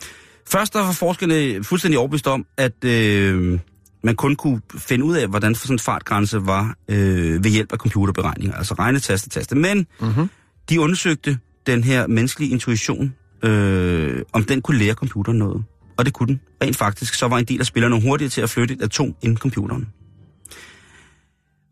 Først 0.49 0.73
der 0.73 0.79
var 0.79 0.93
forskerne 0.93 1.65
fuldstændig 1.65 1.99
overbevist 1.99 2.27
om, 2.27 2.47
at 2.57 2.85
øh, 2.85 3.59
man 4.05 4.17
kun 4.17 4.37
kunne 4.37 4.61
finde 4.79 5.05
ud 5.05 5.17
af, 5.17 5.29
hvordan 5.29 5.55
sådan 5.55 5.75
en 5.75 5.79
fartgrænse 5.79 6.47
var 6.47 6.77
øh, 6.89 7.45
ved 7.45 7.51
hjælp 7.51 7.73
af 7.73 7.79
computerberegninger, 7.79 8.57
altså 8.57 8.75
regnetaste, 8.75 9.29
taste. 9.29 9.55
Men 9.57 9.87
Mm-hmm. 10.01 10.29
de 10.71 10.81
undersøgte 10.81 11.39
den 11.67 11.85
her 11.85 12.07
menneskelige 12.07 12.51
intuition, 12.51 13.15
øh, 13.43 14.23
om 14.33 14.45
den 14.45 14.63
kunne 14.63 14.79
lære 14.79 14.95
computeren 14.95 15.39
noget. 15.39 15.65
Og 15.97 16.05
det 16.05 16.13
kunne 16.13 16.27
den. 16.27 16.41
Rent 16.63 16.77
faktisk, 16.77 17.15
så 17.15 17.29
var 17.29 17.39
en 17.39 17.45
del 17.45 17.61
af 17.61 17.67
spillerne 17.67 18.01
hurtigere 18.01 18.31
til 18.31 18.41
at 18.41 18.51
flytte 18.51 18.75
et 18.75 18.83
atom 18.83 19.15
ind 19.23 19.33
i 19.33 19.37
computeren. 19.37 19.89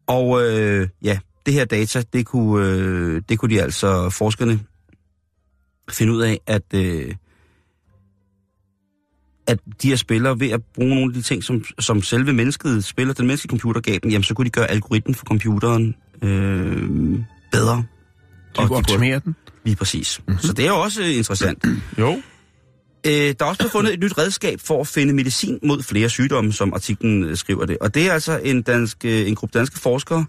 Og 0.06 0.42
øh, 0.42 0.88
ja, 1.02 1.18
det 1.46 1.54
her 1.54 1.64
data, 1.64 2.02
det 2.12 2.26
kunne, 2.26 2.66
øh, 2.66 3.22
det 3.28 3.38
kunne 3.38 3.54
de 3.54 3.62
altså, 3.62 4.10
forskerne, 4.10 4.60
finde 5.90 6.12
ud 6.12 6.22
af, 6.22 6.38
at, 6.46 6.74
øh, 6.74 7.14
at 9.46 9.58
de 9.82 9.88
her 9.88 9.96
spillere, 9.96 10.40
ved 10.40 10.50
at 10.50 10.60
bruge 10.74 10.88
nogle 10.88 11.04
af 11.04 11.12
de 11.14 11.22
ting, 11.22 11.44
som, 11.44 11.64
som 11.78 12.02
selve 12.02 12.32
mennesket 12.32 12.84
spiller, 12.84 13.14
den 13.14 13.26
menneskelige 13.26 13.50
computer 13.50 13.80
gav 13.80 13.98
dem, 14.02 14.10
jamen 14.10 14.24
så 14.24 14.34
kunne 14.34 14.44
de 14.44 14.50
gøre 14.50 14.70
algoritmen 14.70 15.14
for 15.14 15.24
computeren 15.24 15.94
øh, 16.22 17.18
bedre. 17.52 17.76
De 17.76 17.84
Og 18.58 18.66
kunne 18.66 18.78
optimere 18.78 19.20
den. 19.24 19.36
Lige 19.64 19.76
præcis. 19.76 20.20
Mm-hmm. 20.28 20.42
Så 20.42 20.52
det 20.52 20.64
er 20.64 20.68
jo 20.68 20.80
også 20.80 21.02
interessant. 21.02 21.64
Jo. 21.98 22.22
Øh, 23.06 23.12
der 23.12 23.34
er 23.40 23.44
også 23.44 23.58
blevet 23.58 23.72
fundet 23.72 23.94
et 23.94 24.00
nyt 24.00 24.18
redskab 24.18 24.60
for 24.60 24.80
at 24.80 24.86
finde 24.86 25.14
medicin 25.14 25.58
mod 25.62 25.82
flere 25.82 26.08
sygdomme, 26.08 26.52
som 26.52 26.72
artiklen 26.74 27.24
øh, 27.24 27.36
skriver 27.36 27.66
det. 27.66 27.78
Og 27.78 27.94
det 27.94 28.08
er 28.08 28.12
altså 28.12 28.40
en, 28.44 28.62
dansk, 28.62 29.04
øh, 29.04 29.28
en 29.28 29.34
gruppe 29.34 29.58
danske 29.58 29.78
forskere, 29.78 30.24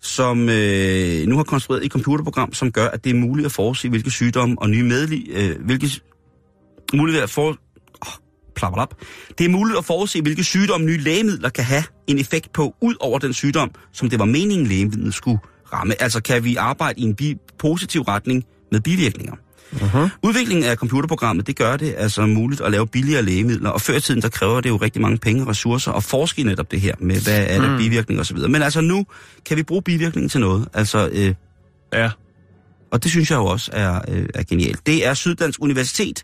som 0.00 0.48
øh, 0.48 1.26
nu 1.26 1.36
har 1.36 1.44
konstrueret 1.44 1.84
et 1.84 1.92
computerprogram, 1.92 2.52
som 2.52 2.72
gør, 2.72 2.88
at 2.88 3.04
det 3.04 3.10
er 3.10 3.14
muligt 3.14 3.46
at 3.46 3.52
forudse, 3.52 3.88
hvilke 3.88 4.10
sygdomme 4.10 4.56
og 4.58 4.70
nye 4.70 4.82
medli, 4.82 5.30
øh, 5.30 5.64
hvilke 5.64 5.90
muligt 6.94 7.18
at 7.18 7.30
for, 7.30 7.58
plapperlap. 8.56 8.94
Det 9.38 9.44
er 9.44 9.48
muligt 9.48 9.78
at 9.78 9.84
forudse, 9.84 10.22
hvilke 10.22 10.44
sygdomme 10.44 10.86
nye 10.86 10.98
lægemidler 10.98 11.48
kan 11.48 11.64
have 11.64 11.82
en 12.06 12.18
effekt 12.18 12.52
på, 12.52 12.74
ud 12.80 12.94
over 13.00 13.18
den 13.18 13.32
sygdom, 13.32 13.70
som 13.92 14.10
det 14.10 14.18
var 14.18 14.24
meningen 14.24 14.66
lægemidlet 14.66 15.14
skulle 15.14 15.38
ramme. 15.72 16.02
Altså 16.02 16.20
kan 16.22 16.44
vi 16.44 16.56
arbejde 16.56 17.00
i 17.00 17.04
en 17.04 17.14
bi- 17.14 17.36
positiv 17.58 18.02
retning 18.02 18.44
med 18.72 18.80
bivirkninger. 18.80 19.34
Uh-huh. 19.72 20.08
Udviklingen 20.22 20.64
af 20.64 20.76
computerprogrammet, 20.76 21.46
det 21.46 21.56
gør 21.56 21.76
det 21.76 21.94
altså 21.98 22.26
muligt 22.26 22.60
at 22.60 22.70
lave 22.70 22.86
billigere 22.86 23.22
lægemidler, 23.22 23.70
og 23.70 23.80
før 23.80 23.96
i 23.96 24.00
tiden, 24.00 24.22
der 24.22 24.28
kræver 24.28 24.60
det 24.60 24.68
jo 24.68 24.76
rigtig 24.76 25.02
mange 25.02 25.18
penge 25.18 25.42
og 25.42 25.48
ressourcer 25.48 25.92
at 25.92 26.04
forske 26.04 26.42
netop 26.42 26.70
det 26.70 26.80
her 26.80 26.94
med, 27.00 27.20
hvad 27.20 27.46
er 27.48 27.60
der 27.60 27.70
Mm. 27.70 27.78
bivirkninger 27.78 28.20
osv. 28.20 28.38
Men 28.38 28.62
altså 28.62 28.80
nu 28.80 29.06
kan 29.46 29.56
vi 29.56 29.62
bruge 29.62 29.82
bivirkningen 29.82 30.28
til 30.28 30.40
noget, 30.40 30.68
altså, 30.74 31.08
øh, 31.12 31.34
Ja. 31.92 32.10
og 32.92 33.02
det 33.02 33.10
synes 33.10 33.30
jeg 33.30 33.36
jo 33.36 33.44
også 33.46 33.70
er, 33.74 34.00
øh, 34.08 34.26
er 34.34 34.42
genialt. 34.42 34.86
Det 34.86 35.06
er 35.06 35.14
Syddansk 35.14 35.62
Universitet, 35.62 36.22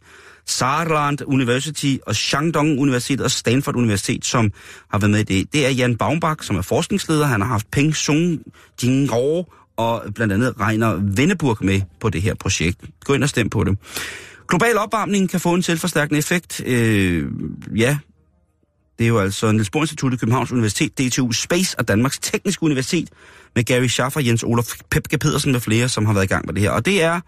Saarland 0.50 1.18
University 1.26 1.96
og 2.06 2.16
Shandong 2.16 2.80
Universitet 2.80 3.20
og 3.20 3.30
Stanford 3.30 3.76
Universitet, 3.76 4.24
som 4.24 4.52
har 4.90 4.98
været 4.98 5.10
med 5.10 5.20
i 5.20 5.22
det. 5.22 5.52
Det 5.52 5.66
er 5.66 5.70
Jan 5.70 5.96
Baumbach, 5.96 6.46
som 6.46 6.56
er 6.56 6.62
forskningsleder. 6.62 7.26
Han 7.26 7.40
har 7.40 7.48
haft 7.48 7.70
Peng 7.70 7.96
Sung 7.96 8.40
Jingro 8.82 9.52
og 9.76 10.02
blandt 10.14 10.32
andet 10.32 10.54
Reiner 10.60 10.98
Venneburg 11.16 11.56
med 11.60 11.80
på 12.00 12.10
det 12.10 12.22
her 12.22 12.34
projekt. 12.34 12.80
Gå 13.04 13.14
ind 13.14 13.22
og 13.22 13.28
stem 13.28 13.50
på 13.50 13.64
det. 13.64 13.78
Global 14.48 14.78
opvarmning 14.78 15.30
kan 15.30 15.40
få 15.40 15.54
en 15.54 15.62
selvforstærkende 15.62 16.18
effekt. 16.18 16.62
Øh, 16.66 17.26
ja, 17.76 17.98
det 18.98 19.04
er 19.04 19.08
jo 19.08 19.18
altså 19.18 19.52
Niels 19.52 19.70
Bohr 19.70 19.82
Instituttet, 19.82 20.20
Københavns 20.20 20.52
Universitet, 20.52 20.98
DTU 20.98 21.32
Space 21.32 21.78
og 21.78 21.88
Danmarks 21.88 22.18
Tekniske 22.18 22.62
Universitet 22.62 23.08
med 23.54 23.64
Gary 23.64 23.86
Schaffer, 23.86 24.20
Jens 24.20 24.42
Olof 24.42 24.66
Pepke 24.90 25.18
Pedersen 25.18 25.52
med 25.52 25.60
flere, 25.60 25.88
som 25.88 26.06
har 26.06 26.12
været 26.12 26.24
i 26.24 26.28
gang 26.28 26.46
med 26.46 26.54
det 26.54 26.62
her. 26.62 26.70
Og 26.70 26.86
det 26.86 27.02
er 27.02 27.20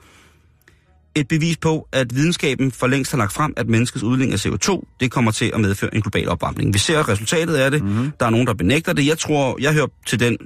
et 1.14 1.29
bevis 1.29 1.57
på, 1.57 1.88
at 1.92 2.14
videnskaben 2.14 2.72
for 2.72 2.87
længst 2.87 3.11
har 3.11 3.18
lagt 3.18 3.33
frem, 3.33 3.53
at 3.57 3.68
menneskets 3.68 4.05
udledning 4.05 4.33
af 4.33 4.46
CO2, 4.46 4.83
det 5.01 5.11
kommer 5.11 5.31
til 5.31 5.51
at 5.55 5.61
medføre 5.61 5.94
en 5.94 6.03
global 6.03 6.29
opvarmning. 6.29 6.75
Vi 6.75 6.79
ser 6.79 7.09
resultatet 7.09 7.55
af 7.55 7.70
det. 7.70 7.83
Mm-hmm. 7.83 8.12
Der 8.20 8.27
er 8.27 8.31
nogen, 8.31 8.46
der 8.46 8.55
benægter 8.55 8.92
det. 8.92 9.07
Jeg 9.07 9.18
tror, 9.18 9.57
jeg 9.61 9.72
hører 9.72 9.87
til 10.07 10.20
den 10.20 10.37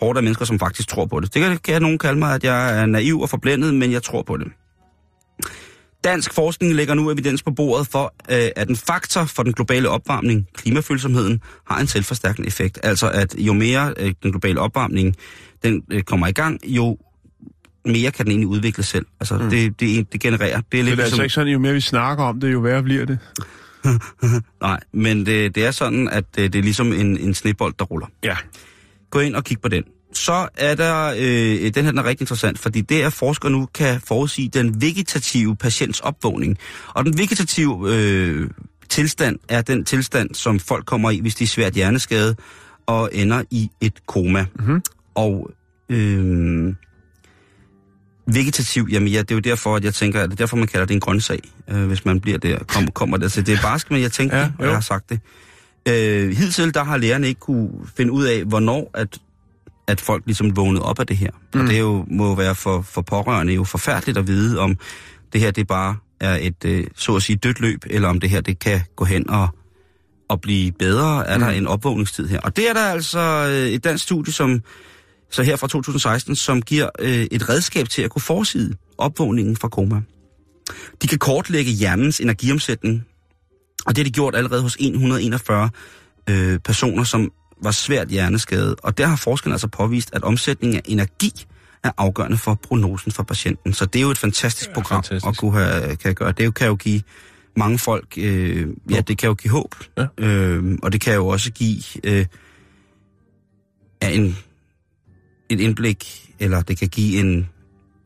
hårde 0.00 0.18
af 0.18 0.22
mennesker, 0.22 0.44
som 0.44 0.58
faktisk 0.58 0.88
tror 0.88 1.06
på 1.06 1.20
det. 1.20 1.34
Det 1.34 1.42
kan, 1.42 1.58
kan 1.58 1.82
nogen 1.82 1.98
kalde 1.98 2.18
mig, 2.18 2.34
at 2.34 2.44
jeg 2.44 2.80
er 2.80 2.86
naiv 2.86 3.20
og 3.20 3.30
forblændet, 3.30 3.74
men 3.74 3.92
jeg 3.92 4.02
tror 4.02 4.22
på 4.22 4.36
det. 4.36 4.46
Dansk 6.04 6.34
forskning 6.34 6.74
lægger 6.74 6.94
nu 6.94 7.10
evidens 7.10 7.42
på 7.42 7.50
bordet 7.50 7.86
for, 7.86 8.14
øh, 8.30 8.48
at 8.56 8.68
en 8.68 8.76
faktor 8.76 9.24
for 9.24 9.42
den 9.42 9.52
globale 9.52 9.88
opvarmning, 9.88 10.46
klimafølsomheden, 10.54 11.40
har 11.66 11.80
en 11.80 11.86
selvforstærkende 11.86 12.46
effekt. 12.46 12.78
Altså 12.82 13.10
at 13.10 13.34
jo 13.38 13.52
mere 13.52 13.94
øh, 13.96 14.14
den 14.22 14.30
globale 14.30 14.60
opvarmning 14.60 15.16
den 15.62 15.82
øh, 15.90 16.02
kommer 16.02 16.26
i 16.26 16.32
gang, 16.32 16.60
jo 16.64 16.98
mere 17.84 18.10
kan 18.10 18.24
den 18.24 18.30
egentlig 18.30 18.48
udvikle 18.48 18.82
selv. 18.82 19.06
Altså 19.20 19.38
mm. 19.38 19.50
det, 19.50 19.80
det, 19.80 20.12
det 20.12 20.20
genererer. 20.20 20.60
Det 20.72 20.80
er 20.80 20.84
lidt 20.84 20.96
Det 20.96 21.02
er 21.02 21.04
altså 21.04 21.16
ligesom, 21.16 21.22
ikke 21.22 21.34
sådan, 21.34 21.52
jo 21.52 21.58
mere 21.58 21.72
vi 21.72 21.80
snakker 21.80 22.24
om 22.24 22.40
det, 22.40 22.52
jo 22.52 22.58
værre 22.58 22.82
bliver 22.82 23.06
det. 23.06 23.18
Nej, 24.60 24.80
men 24.92 25.26
det, 25.26 25.54
det 25.54 25.66
er 25.66 25.70
sådan, 25.70 26.08
at 26.08 26.24
det, 26.36 26.52
det 26.52 26.58
er 26.58 26.62
ligesom 26.62 26.92
en, 26.92 27.16
en 27.16 27.34
snebold, 27.34 27.74
der 27.78 27.84
ruller. 27.84 28.06
Ja. 28.24 28.36
Gå 29.10 29.18
ind 29.18 29.36
og 29.36 29.44
kig 29.44 29.60
på 29.60 29.68
den. 29.68 29.84
Så 30.12 30.48
er 30.56 30.74
der, 30.74 31.14
øh, 31.18 31.74
den 31.74 31.84
her 31.84 31.90
den 31.90 31.98
er 31.98 32.04
rigtig 32.04 32.22
interessant, 32.22 32.58
fordi 32.58 32.80
det 32.80 33.02
er, 33.02 33.10
forskere 33.10 33.50
nu 33.50 33.68
kan 33.74 34.00
forudsige 34.00 34.48
den 34.48 34.82
vegetative 34.82 35.56
patients 35.56 36.00
opvågning. 36.00 36.58
Og 36.88 37.04
den 37.04 37.18
vegetative 37.18 37.94
øh, 37.94 38.50
tilstand 38.88 39.38
er 39.48 39.62
den 39.62 39.84
tilstand, 39.84 40.34
som 40.34 40.58
folk 40.58 40.84
kommer 40.84 41.10
i, 41.10 41.20
hvis 41.20 41.34
de 41.34 41.44
er 41.44 41.48
svært 41.48 41.72
hjerneskade 41.72 42.36
og 42.86 43.10
ender 43.12 43.42
i 43.50 43.70
et 43.80 44.06
koma. 44.06 44.46
Mm-hmm. 44.54 44.82
Og 45.14 45.50
øh, 45.88 46.74
vegetativ, 48.26 48.88
jamen 48.90 49.08
ja, 49.08 49.18
det 49.18 49.30
er 49.30 49.34
jo 49.34 49.40
derfor, 49.40 49.76
at 49.76 49.84
jeg 49.84 49.94
tænker, 49.94 50.20
at 50.20 50.30
det 50.30 50.32
er 50.32 50.36
derfor, 50.36 50.56
man 50.56 50.66
kalder 50.66 50.86
det 50.86 50.94
en 50.94 51.00
grøntsag, 51.00 51.40
øh, 51.68 51.86
hvis 51.86 52.04
man 52.04 52.20
bliver 52.20 52.38
der, 52.38 52.58
kom, 52.58 52.86
kommer 52.86 53.16
der 53.16 53.28
til. 53.28 53.46
Det 53.46 53.54
er 53.54 53.62
barsk, 53.62 53.90
men 53.90 54.02
jeg 54.02 54.12
tænker, 54.12 54.36
Ja, 54.36 54.50
og 54.58 54.64
jeg 54.64 54.74
har 54.74 54.80
sagt 54.80 55.10
det. 55.10 55.20
Øh, 55.88 56.36
hidtil, 56.36 56.74
der 56.74 56.84
har 56.84 56.96
lærerne 56.96 57.28
ikke 57.28 57.40
kunne 57.40 57.70
finde 57.96 58.12
ud 58.12 58.24
af, 58.24 58.44
hvornår 58.44 58.90
at, 58.94 59.18
at 59.88 60.00
folk 60.00 60.22
ligesom 60.26 60.56
vågnede 60.56 60.84
op 60.84 61.00
af 61.00 61.06
det 61.06 61.16
her. 61.16 61.30
Mm. 61.54 61.60
Og 61.60 61.66
det 61.66 61.74
er 61.76 61.80
jo, 61.80 62.04
må 62.10 62.26
jo 62.26 62.32
være 62.32 62.54
for, 62.54 62.82
for 62.82 63.02
pårørende 63.02 63.52
jo 63.52 63.64
forfærdeligt 63.64 64.18
at 64.18 64.26
vide, 64.26 64.58
om 64.58 64.76
det 65.32 65.40
her 65.40 65.50
det 65.50 65.66
bare 65.66 65.96
er 66.20 66.38
et, 66.40 66.64
øh, 66.64 66.86
så 66.96 67.16
at 67.16 67.22
sige, 67.22 67.36
dødt 67.36 67.60
løb, 67.60 67.84
eller 67.90 68.08
om 68.08 68.20
det 68.20 68.30
her 68.30 68.40
det 68.40 68.58
kan 68.58 68.80
gå 68.96 69.04
hen 69.04 69.30
og, 69.30 69.48
og 70.28 70.40
blive 70.40 70.72
bedre. 70.72 71.28
Er 71.28 71.38
mm. 71.38 71.44
der 71.44 71.50
en 71.50 71.66
opvågningstid 71.66 72.28
her? 72.28 72.40
Og 72.40 72.56
det 72.56 72.68
er 72.68 72.72
der 72.72 72.84
altså 72.84 73.20
øh, 73.50 73.68
et 73.68 73.84
dansk 73.84 74.04
studie, 74.04 74.32
som 74.32 74.62
så 75.32 75.42
her 75.42 75.56
fra 75.56 75.68
2016, 75.68 76.36
som 76.36 76.62
giver 76.62 76.88
øh, 76.98 77.26
et 77.30 77.48
redskab 77.48 77.88
til 77.88 78.02
at 78.02 78.10
kunne 78.10 78.22
forside 78.22 78.74
opvågningen 78.98 79.56
fra 79.56 79.68
koma. 79.68 80.00
De 81.02 81.06
kan 81.06 81.18
kortlægge 81.18 81.70
hjernens 81.72 82.20
energiomsætning, 82.20 83.04
og 83.86 83.96
det 83.96 83.98
har 83.98 84.04
de 84.04 84.10
gjort 84.10 84.34
allerede 84.36 84.62
hos 84.62 84.76
141 84.80 85.70
øh, 86.30 86.58
personer, 86.58 87.04
som 87.04 87.32
var 87.62 87.70
svært 87.70 88.08
hjerneskadet. 88.08 88.74
Og 88.82 88.98
der 88.98 89.06
har 89.06 89.16
forskerne 89.16 89.54
altså 89.54 89.68
påvist, 89.68 90.10
at 90.12 90.22
omsætningen 90.22 90.76
af 90.76 90.82
energi 90.84 91.32
er 91.84 91.90
afgørende 91.98 92.36
for 92.36 92.54
prognosen 92.54 93.12
for 93.12 93.22
patienten. 93.22 93.72
Så 93.72 93.84
det 93.86 93.98
er 93.98 94.02
jo 94.02 94.10
et 94.10 94.18
fantastisk 94.18 94.68
Ja, 94.68 94.74
program 94.74 95.02
fantastisk. 95.02 95.28
at 95.28 95.36
kunne 95.36 95.52
have, 95.52 95.96
kan 95.96 96.14
gøre. 96.14 96.32
Det 96.32 96.54
kan 96.54 96.66
jo 96.66 96.74
give 96.74 97.02
mange 97.56 97.78
folk, 97.78 98.14
øh, 98.18 98.66
ja, 98.90 99.00
det 99.00 99.18
kan 99.18 99.26
jo 99.26 99.34
give 99.34 99.50
håb. 99.50 99.74
Ja. 99.98 100.06
Øh, 100.18 100.78
og 100.82 100.92
det 100.92 101.00
kan 101.00 101.14
jo 101.14 101.26
også 101.28 101.52
give 101.52 101.82
øh, 102.04 102.26
ja, 104.02 104.10
en, 104.10 104.36
et 105.48 105.60
indblik, 105.60 106.28
eller 106.38 106.60
det 106.62 106.78
kan 106.78 106.88
give 106.88 107.20
en, 107.20 107.48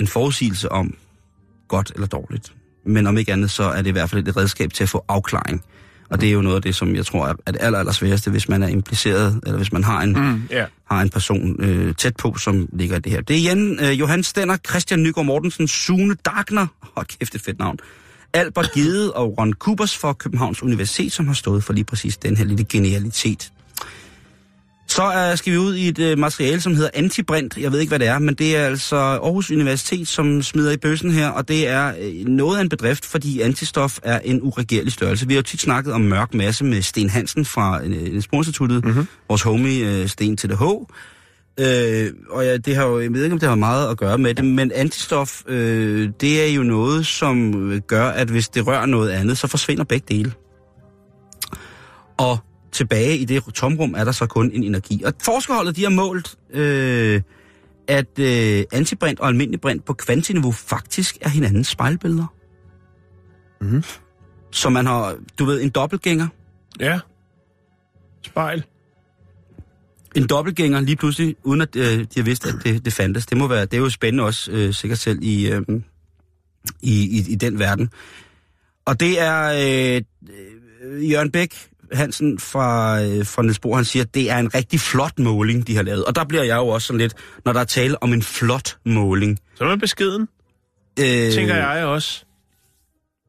en 0.00 0.06
forudsigelse 0.06 0.72
om 0.72 0.94
godt 1.68 1.92
eller 1.94 2.06
dårligt. 2.06 2.52
Men 2.86 3.06
om 3.06 3.18
ikke 3.18 3.32
andet, 3.32 3.50
så 3.50 3.62
er 3.62 3.82
det 3.82 3.86
i 3.86 3.92
hvert 3.92 4.10
fald 4.10 4.28
et 4.28 4.36
redskab 4.36 4.72
til 4.72 4.82
at 4.82 4.88
få 4.88 5.04
afklaring. 5.08 5.62
Og 6.10 6.20
det 6.20 6.28
er 6.28 6.32
jo 6.32 6.42
noget 6.42 6.56
af 6.56 6.62
det, 6.62 6.74
som 6.74 6.94
jeg 6.94 7.06
tror 7.06 7.26
er 7.26 7.34
er 7.46 7.52
det 7.52 7.60
aller, 7.62 7.78
aller 7.78 7.92
sværeste, 7.92 8.30
hvis 8.30 8.48
man 8.48 8.62
er 8.62 8.68
impliceret, 8.68 9.40
eller 9.42 9.56
hvis 9.56 9.72
man 9.72 9.84
har 9.84 10.02
en, 10.02 10.12
Mm, 10.12 10.42
ja. 10.50 10.64
har 10.90 11.02
en 11.02 11.10
person 11.10 11.62
øh, 11.64 11.94
tæt 11.94 12.16
på, 12.16 12.34
som 12.38 12.68
ligger 12.72 12.96
i 12.96 13.00
det 13.00 13.12
her. 13.12 13.20
Det 13.20 13.36
er 13.36 13.40
igen 13.40 13.80
øh, 13.80 14.00
Johan 14.00 14.22
Stenner, 14.22 14.56
Christian 14.68 15.02
Nygaard 15.02 15.26
Mortensen, 15.26 15.68
Sune 15.68 16.14
Dagner, 16.24 16.66
hold 16.94 17.06
kæft, 17.06 17.34
et 17.34 17.40
fedt 17.40 17.58
navn, 17.58 17.78
Albert 18.32 18.72
Gede 18.72 19.12
og 19.12 19.38
Ron 19.38 19.52
Kubers 19.52 19.96
fra 19.96 20.12
Københavns 20.12 20.62
Universitet, 20.62 21.12
som 21.12 21.26
har 21.26 21.34
stået 21.34 21.64
for 21.64 21.72
lige 21.72 21.84
præcis 21.84 22.16
den 22.16 22.36
her 22.36 22.44
lille 22.44 22.64
genialitet. 22.64 23.52
Så 24.96 25.30
øh, 25.30 25.36
skal 25.36 25.52
vi 25.52 25.58
ud 25.58 25.74
i 25.74 25.88
et 25.88 25.98
øh, 25.98 26.18
materiale, 26.18 26.60
som 26.60 26.74
hedder 26.74 26.90
antibrint. 26.94 27.56
Jeg 27.56 27.72
ved 27.72 27.80
ikke, 27.80 27.90
hvad 27.90 27.98
det 27.98 28.08
er, 28.08 28.18
men 28.18 28.34
det 28.34 28.56
er 28.56 28.66
altså 28.66 28.96
Aarhus 28.96 29.50
Universitet, 29.50 30.08
som 30.08 30.42
smider 30.42 30.72
i 30.72 30.76
bøssen 30.76 31.10
her, 31.10 31.28
og 31.28 31.48
det 31.48 31.68
er 31.68 31.92
øh, 32.00 32.26
noget 32.26 32.58
af 32.58 32.62
en 32.62 32.68
bedrift, 32.68 33.06
fordi 33.06 33.40
antistof 33.40 33.98
er 34.02 34.18
en 34.18 34.42
uregerlig 34.42 34.92
størrelse. 34.92 35.26
Vi 35.26 35.34
har 35.34 35.38
jo 35.38 35.42
tit 35.42 35.60
snakket 35.60 35.92
om 35.92 36.00
mørk 36.00 36.34
masse 36.34 36.64
med 36.64 36.82
Sten 36.82 37.10
Hansen 37.10 37.44
fra 37.44 37.82
øh, 37.82 37.90
Niels 37.90 38.28
Bohr 38.28 38.38
Instituttet, 38.38 38.84
mm-hmm. 38.84 39.06
vores 39.28 39.42
homie 39.42 39.86
øh, 39.86 40.08
Sten 40.08 40.36
til 40.36 40.50
det 40.50 40.58
H. 40.58 40.62
Øh, 40.62 42.12
og 42.30 42.44
ja, 42.44 42.56
det 42.56 42.76
har 42.76 42.86
jo, 42.86 43.00
jeg 43.00 43.12
ved 43.12 43.24
ikke, 43.24 43.34
om 43.34 43.40
det 43.40 43.48
har 43.48 43.56
meget 43.56 43.90
at 43.90 43.96
gøre 43.96 44.18
med 44.18 44.34
det, 44.34 44.44
men 44.44 44.72
antistof, 44.74 45.42
øh, 45.46 46.10
det 46.20 46.48
er 46.48 46.54
jo 46.54 46.62
noget, 46.62 47.06
som 47.06 47.72
gør, 47.86 48.08
at 48.08 48.28
hvis 48.28 48.48
det 48.48 48.66
rører 48.66 48.86
noget 48.86 49.10
andet, 49.10 49.38
så 49.38 49.46
forsvinder 49.46 49.84
begge 49.84 50.06
dele. 50.08 50.32
Og 52.18 52.38
tilbage 52.76 53.16
i 53.16 53.24
det 53.24 53.44
tomrum 53.54 53.94
er 53.94 54.04
der 54.04 54.12
så 54.12 54.26
kun 54.26 54.50
en 54.50 54.62
energi. 54.62 55.02
Og 55.04 55.12
forskerholdet, 55.22 55.76
de 55.76 55.82
har 55.82 55.90
målt, 55.90 56.36
øh, 56.50 57.22
at 57.88 58.18
øh, 58.18 58.64
antibrint 58.72 59.20
og 59.20 59.28
almindelig 59.28 59.60
brint 59.60 59.84
på 59.84 59.92
kvantiniveau 59.92 60.52
faktisk 60.52 61.18
er 61.20 61.28
hinandens 61.28 61.68
spejlbilleder. 61.68 62.26
Mhm. 63.60 63.82
Så 64.50 64.68
man 64.68 64.86
har, 64.86 65.16
du 65.38 65.44
ved, 65.44 65.62
en 65.62 65.70
dobbeltgænger. 65.70 66.28
Ja. 66.80 67.00
Spejl. 68.22 68.64
En 70.16 70.26
dobbeltgænger 70.26 70.80
lige 70.80 70.96
pludselig, 70.96 71.36
uden 71.44 71.60
at 71.60 71.76
øh, 71.76 71.98
de 71.98 72.06
har 72.16 72.22
vidst, 72.22 72.46
at 72.46 72.54
det, 72.64 72.84
det 72.84 72.92
fandtes. 72.92 73.26
Det 73.26 73.38
må 73.38 73.46
være, 73.46 73.64
det 73.64 73.74
er 73.74 73.78
jo 73.78 73.90
spændende 73.90 74.24
også, 74.24 74.50
øh, 74.52 74.74
sikkert 74.74 74.98
selv 74.98 75.18
i, 75.22 75.50
øh, 75.50 75.62
i, 76.82 77.18
i, 77.18 77.32
i 77.32 77.34
den 77.34 77.58
verden. 77.58 77.90
Og 78.84 79.00
det 79.00 79.20
er 79.20 79.42
øh, 79.44 80.02
Jørgen 81.10 81.30
Bæk 81.30 81.68
Hansen 81.92 82.38
fra, 82.38 83.00
øh, 83.02 83.26
fra 83.26 83.42
Niels 83.42 83.58
Bohr, 83.58 83.76
han 83.76 83.84
siger, 83.84 84.02
at 84.02 84.14
det 84.14 84.30
er 84.30 84.38
en 84.38 84.54
rigtig 84.54 84.80
flot 84.80 85.18
måling, 85.18 85.66
de 85.66 85.76
har 85.76 85.82
lavet. 85.82 86.04
Og 86.04 86.14
der 86.14 86.24
bliver 86.24 86.42
jeg 86.42 86.56
jo 86.56 86.68
også 86.68 86.86
sådan 86.86 87.00
lidt, 87.00 87.14
når 87.44 87.52
der 87.52 87.60
er 87.60 87.64
tale 87.64 88.02
om 88.02 88.12
en 88.12 88.22
flot 88.22 88.76
måling. 88.86 89.38
Så 89.54 89.64
er 89.64 89.68
man 89.68 89.80
beskeden, 89.80 90.28
Øh, 91.00 91.32
tænker 91.32 91.56
jeg 91.56 91.84
også. 91.84 92.24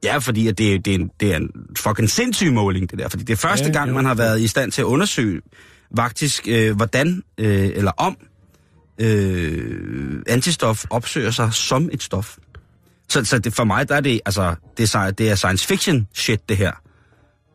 Ja, 0.04 0.18
fordi 0.18 0.48
at 0.48 0.58
det, 0.58 0.86
det, 0.86 0.92
er 0.92 1.00
en, 1.00 1.12
det 1.20 1.32
er 1.34 1.38
en 1.38 1.50
fucking 1.78 2.10
sindssyg 2.10 2.54
måling, 2.54 2.92
det 2.92 3.00
der. 3.00 3.10
Fordi 3.10 3.24
det 3.24 3.34
er 3.34 3.38
første 3.38 3.66
Ja, 3.66 3.72
gang, 3.72 3.90
jo. 3.90 3.96
man 3.96 4.06
har 4.06 4.16
været 4.16 4.42
i 4.42 4.48
stand 4.48 4.72
til 4.72 4.82
at 4.82 4.86
undersøge 4.86 5.42
faktisk, 5.98 6.48
øh, 6.48 6.76
hvordan 6.76 7.24
øh, 7.38 7.66
eller 7.76 7.92
om 7.92 8.18
øh, 9.00 10.24
antistof 10.28 10.86
opsøger 10.90 11.32
sig 11.32 11.54
som 11.54 11.90
et 11.92 12.04
stof. 12.04 12.38
Så, 13.10 13.26
så 13.26 13.40
det, 13.40 13.54
for 13.54 13.64
mig, 13.64 13.90
der 13.90 13.96
er 13.96 14.02
det, 14.02 14.22
altså, 14.26 14.56
det 14.78 14.96
er, 14.96 15.12
det 15.12 15.30
er 15.30 15.36
science 15.36 15.68
fiction 15.68 16.08
shit, 16.14 16.50
det 16.50 16.58
her. 16.58 16.72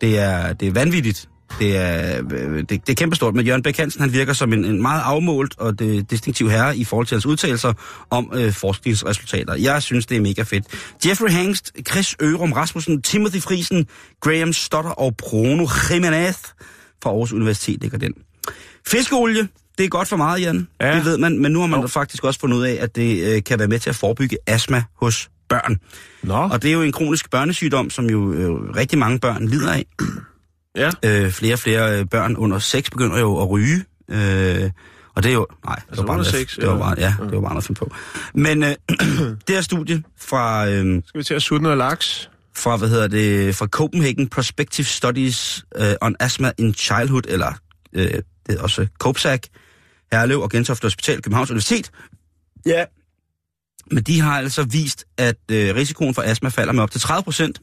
Det 0.03 0.19
er, 0.19 0.53
det 0.53 0.69
er 0.69 0.73
vanvittigt. 0.73 1.29
Det 1.59 1.77
er, 1.77 2.23
øh, 2.33 2.59
det, 2.59 2.69
det 2.69 2.89
er 2.89 2.95
kæmpestort. 2.95 3.35
Men 3.35 3.47
Jørgen 3.47 3.63
Bæk 3.63 3.77
Hansen, 3.77 4.01
han 4.01 4.13
virker 4.13 4.33
som 4.33 4.53
en, 4.53 4.65
en 4.65 4.83
meget 4.83 5.03
afmålt 5.05 5.55
og 5.59 5.79
det, 5.79 6.11
distinktiv 6.11 6.51
herre 6.51 6.77
i 6.77 6.85
forhold 6.85 7.07
til 7.07 7.15
hans 7.15 7.27
udtalelser 7.27 7.73
om 8.11 8.33
øh, 8.35 8.53
forskningsresultater. 8.53 9.55
Jeg 9.55 9.83
synes, 9.83 10.07
det 10.07 10.17
er 10.17 10.21
mega 10.21 10.43
fedt. 10.43 10.65
Jeffrey 11.07 11.31
Hangst, 11.31 11.73
Chris 11.91 12.17
Ørum 12.23 12.53
Rasmussen, 12.53 13.03
Timothy 13.03 13.41
Friesen, 13.41 13.87
Graham 14.21 14.53
Stotter 14.53 14.91
og 14.91 15.17
Bruno 15.17 15.67
Jimenez 15.91 16.37
fra 17.03 17.11
Aarhus 17.11 17.33
Universitet 17.33 17.81
ligger 17.81 17.99
den. 17.99 18.13
Fiskeolie, 18.87 19.49
det 19.79 19.85
er 19.85 19.89
godt 19.89 20.09
for 20.09 20.17
meget, 20.17 20.41
Jan. 20.41 20.69
Ja. 20.81 20.97
Det 20.97 21.05
ved 21.05 21.19
man, 21.19 21.39
men 21.39 21.53
nu 21.53 21.61
har 21.61 21.67
man 21.67 21.81
Jo. 21.81 21.87
faktisk 21.87 22.25
også 22.25 22.41
fundet 22.41 22.57
ud 22.57 22.63
af, 22.65 22.79
at 22.81 22.97
det 22.97 23.37
øh, 23.37 23.43
kan 23.43 23.59
være 23.59 23.69
med 23.69 23.79
til 23.79 23.91
at 23.91 23.97
forebygge 23.97 24.39
astma 24.47 24.83
hos 25.01 25.31
børn. 25.55 25.79
Nå, 26.23 26.35
Og 26.35 26.63
det 26.63 26.69
er 26.69 26.73
jo 26.73 26.83
en 26.83 26.93
kronisk 26.93 27.31
børnesygdom, 27.31 27.91
som 27.91 28.11
jo 28.11 28.33
øh, 28.33 28.51
rigtig 28.77 28.99
mange 28.99 29.19
børn 29.19 29.47
lider 29.47 29.73
af. 29.73 29.87
ja. 30.77 30.91
Øh, 31.05 31.31
flere 31.31 31.55
og 31.55 31.59
flere 31.59 31.99
øh, 31.99 32.07
børn 32.07 32.37
under 32.37 32.59
6 32.59 32.91
begynder 32.91 33.19
jo 33.19 33.39
at 33.43 33.51
ryge. 33.51 33.85
Øh, 34.09 34.71
og 35.15 35.23
det 35.23 35.29
er 35.29 35.35
jo... 35.35 35.47
Nej, 35.65 35.75
det 35.75 35.85
Altså 35.89 36.03
var 36.03 36.07
bare 36.07 36.17
noget, 36.17 36.27
seks, 36.27 36.57
det 36.57 36.67
var 36.67 36.73
ja. 36.73 36.79
bare, 36.79 36.95
ja, 36.99 37.15
det 37.21 37.33
var 37.33 37.41
bare 37.41 37.55
noget 37.55 37.71
at 37.71 37.77
på. 37.77 37.91
Men 38.35 38.63
øh, 38.63 38.69
det 39.47 39.55
her 39.55 39.61
studie 39.61 40.03
fra, 40.21 40.69
øh, 40.69 41.03
Skal 41.07 41.19
vi 41.19 41.25
til 41.25 41.35
at 41.35 41.43
sutte 41.43 41.63
noget 41.63 41.79
laks? 41.79 42.29
fra, 42.57 42.77
hvad 42.77 42.89
hedder 42.89 43.09
det, 43.09 43.55
fra 43.55 43.67
Copenhagen 43.67 44.29
Prospective 44.29 44.85
Studies 44.85 45.65
øh, 45.77 45.95
on 46.01 46.17
Asthma 46.21 46.53
in 46.59 46.75
Childhood, 46.75 47.23
eller 47.29 47.53
øh, 47.93 48.11
det 48.47 48.59
er 48.59 48.63
også 48.63 48.87
COPSAC, 48.99 49.43
Herlev 50.13 50.41
og 50.41 50.51
Gentofte 50.51 50.85
Hospital, 50.85 51.23
Københavns 51.23 51.51
Universitet. 51.51 51.91
Ja. 52.67 52.85
Men 53.91 54.03
de 54.03 54.21
har 54.21 54.39
altså 54.39 54.63
vist, 54.63 55.05
at 55.17 55.37
øh, 55.51 55.75
risikoen 55.75 56.15
for 56.15 56.23
astma 56.23 56.49
falder 56.49 56.73
med 56.73 56.83
op 56.83 56.91
til 56.91 57.01
30 57.01 57.23
procent, 57.23 57.61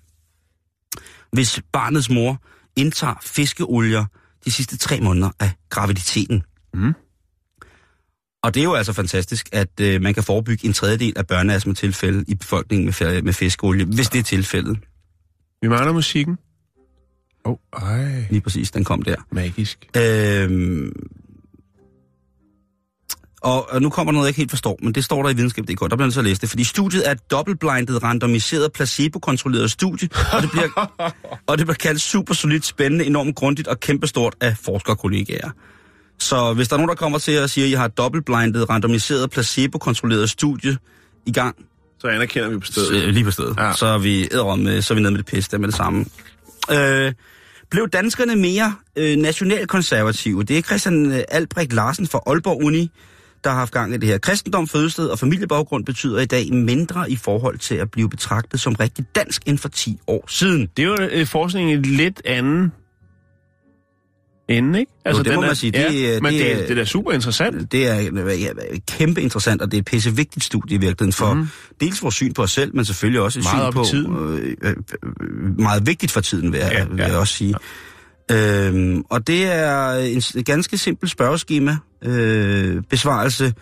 hvis 1.31 1.61
barnets 1.71 2.09
mor 2.09 2.41
indtager 2.75 3.13
fiskeolier 3.21 4.05
de 4.45 4.51
sidste 4.51 4.77
tre 4.77 4.99
måneder 5.01 5.29
af 5.39 5.51
graviditeten. 5.69 6.43
Mm. 6.73 6.93
Og 8.43 8.53
det 8.53 8.59
er 8.59 8.63
jo 8.63 8.73
altså 8.73 8.93
fantastisk, 8.93 9.49
at 9.51 9.79
øh, 9.81 10.01
man 10.01 10.13
kan 10.13 10.23
forebygge 10.23 10.67
en 10.67 10.73
tredjedel 10.73 11.13
af 11.15 11.27
børneastma-tilfælde 11.27 12.25
i 12.27 12.35
befolkningen 12.35 12.85
med, 12.85 13.21
med 13.21 13.33
fiskeolie, 13.33 13.85
hvis 13.85 14.09
det 14.09 14.19
er 14.19 14.23
tilfældet. 14.23 14.77
Vi 15.61 15.67
mangler 15.67 15.93
musikken. 15.93 16.37
Åh, 17.45 17.51
oh, 17.51 17.89
ej. 17.89 18.25
Lige 18.29 18.41
præcis, 18.41 18.71
den 18.71 18.83
kom 18.83 19.01
der. 19.01 19.15
Magisk. 19.31 19.89
Øhm, 19.97 20.91
Og, 23.41 23.69
og 23.73 23.81
nu 23.81 23.89
kommer 23.89 24.13
noget, 24.13 24.25
jeg 24.25 24.29
ikke 24.29 24.37
helt 24.37 24.49
forstår, 24.51 24.79
men 24.83 24.93
det 24.93 25.05
står 25.05 25.23
der 25.23 25.29
i 25.29 25.33
videnskab.dk, 25.33 25.89
der 25.89 25.95
bliver 25.95 26.09
så 26.09 26.21
læst 26.21 26.41
det, 26.41 26.49
fordi 26.49 26.63
studiet 26.63 27.07
er 27.07 27.11
et 27.11 27.31
dobbeltblindet, 27.31 28.03
randomiseret, 28.03 28.71
placebo-kontrolleret 28.73 29.71
studie, 29.71 30.09
og 30.33 30.41
det, 30.41 30.51
bliver, 30.51 30.91
og 31.47 31.57
det 31.57 31.65
bliver 31.67 31.75
kaldt 31.77 32.01
super 32.01 32.33
solidt, 32.33 32.65
spændende, 32.65 33.05
enormt 33.05 33.35
grundigt 33.35 33.67
og 33.67 33.79
kæmpestort 33.79 34.35
af 34.41 34.55
forskerkollegaer. 34.63 35.49
Så 36.19 36.53
hvis 36.53 36.67
der 36.67 36.73
er 36.75 36.77
nogen, 36.77 36.89
der 36.89 36.95
kommer 36.95 37.17
til 37.19 37.31
at 37.31 37.49
sige, 37.49 37.65
at 37.65 37.71
jeg 37.71 37.79
har 37.79 37.85
et 37.85 37.97
dobbeltblindet, 37.97 38.69
randomiseret, 38.69 39.31
placebo-kontrolleret 39.31 40.29
studie 40.29 40.77
i 41.25 41.31
gang, 41.31 41.55
Så 42.01 42.07
anerkender 42.07 42.49
vi 42.49 42.57
på 42.57 42.65
stedet. 42.65 42.87
så, 43.03 43.11
lige 43.11 43.23
på 43.23 43.31
stedet, 43.31 43.55
Ja. 43.57 43.73
så, 43.73 43.85
er 43.85 43.97
vi, 43.97 44.23
æderom, 44.31 44.65
så 44.81 44.93
er 44.93 44.95
vi 44.95 45.01
nede 45.01 45.11
med 45.11 45.17
det 45.17 45.25
pis, 45.25 45.47
der 45.47 45.57
med 45.57 45.67
det 45.67 45.75
samme. 45.75 46.05
Øh, 46.71 47.13
blev 47.71 47.87
danskerne 47.89 48.35
mere 48.35 48.75
øh, 48.95 49.17
nationalkonservative? 49.17 50.43
Det 50.43 50.57
er 50.57 50.61
Christian 50.61 51.11
øh, 51.11 51.23
Albrecht 51.29 51.73
Larsen 51.73 52.07
fra 52.07 52.19
Aalborg 52.27 52.63
Uni, 52.63 52.91
der 53.43 53.49
har 53.49 53.57
haft 53.57 53.73
gang 53.73 53.93
i 53.93 53.97
det 53.97 54.09
her. 54.09 54.17
Kristendom, 54.17 54.67
fødested 54.67 55.07
og 55.07 55.19
familiebaggrund 55.19 55.85
betyder 55.85 56.19
i 56.19 56.25
dag 56.25 56.53
mindre 56.53 57.11
i 57.11 57.15
forhold 57.15 57.57
til 57.57 57.75
at 57.75 57.91
blive 57.91 58.09
betragtet 58.09 58.59
som 58.59 58.73
rigtig 58.75 59.05
dansk 59.15 59.41
end 59.45 59.57
for 59.57 59.69
10 59.69 59.99
år 60.07 60.25
siden. 60.27 60.67
Det 60.77 60.83
er 60.83 60.87
jo 60.87 60.97
øh, 61.11 61.27
forskning 61.27 61.71
i 61.71 61.73
et 61.73 61.85
lidt 61.85 62.21
anden 62.25 62.71
ende, 64.49 64.79
ikke? 64.79 64.91
Altså, 65.05 65.23
det 65.23 65.35
må 65.35 65.41
den 65.41 65.47
man 65.47 65.55
sige. 65.55 65.71
Det 65.71 65.79
ja, 65.79 66.15
er- 66.15 66.21
men 66.21 66.33
det 66.33 66.41
det, 66.41 66.51
er- 66.51 66.55
er, 66.55 66.61
det 66.61 66.71
er 66.71 66.75
da 66.75 66.85
super 66.85 67.11
interessant. 67.11 67.71
Det 67.71 67.87
er 67.87 67.95
ja, 67.95 68.47
kæmpe 68.87 69.21
interessant, 69.21 69.61
og 69.61 69.71
det 69.71 69.77
er 69.77 69.81
et 69.81 69.85
pisse 69.85 70.15
vigtigt 70.15 70.45
studie 70.45 70.75
i 70.77 70.79
virkeligheden 70.79 71.13
for 71.13 71.33
mm. 71.33 71.47
dels 71.81 72.03
vores 72.03 72.15
syn 72.15 72.33
på 72.33 72.41
os 72.43 72.51
selv, 72.51 72.75
men 72.75 72.85
selvfølgelig 72.85 73.21
også 73.21 73.39
et 73.39 73.45
Meget 73.53 73.87
syn 73.87 74.05
på... 74.05 74.31
Øh, 74.31 74.55
øh, 74.61 74.75
øh, 75.03 75.59
meget 75.59 75.87
vigtigt 75.87 76.11
for 76.11 76.21
tiden, 76.21 76.51
vil 76.51 76.59
jeg, 76.59 76.71
Ja, 76.71 76.79
ja, 76.79 76.85
vil 76.85 76.97
jeg 76.97 77.09
ja. 77.09 77.17
også 77.17 77.33
sige. 77.33 77.55
Øhm, 78.31 79.03
og 79.09 79.27
det 79.27 79.45
er 79.45 79.91
en, 79.91 80.43
ganske 80.43 80.77
simpelt 80.77 81.11
spørgeskema, 81.11 81.77
øh, 82.01 82.81
besvarelse, 82.89 83.53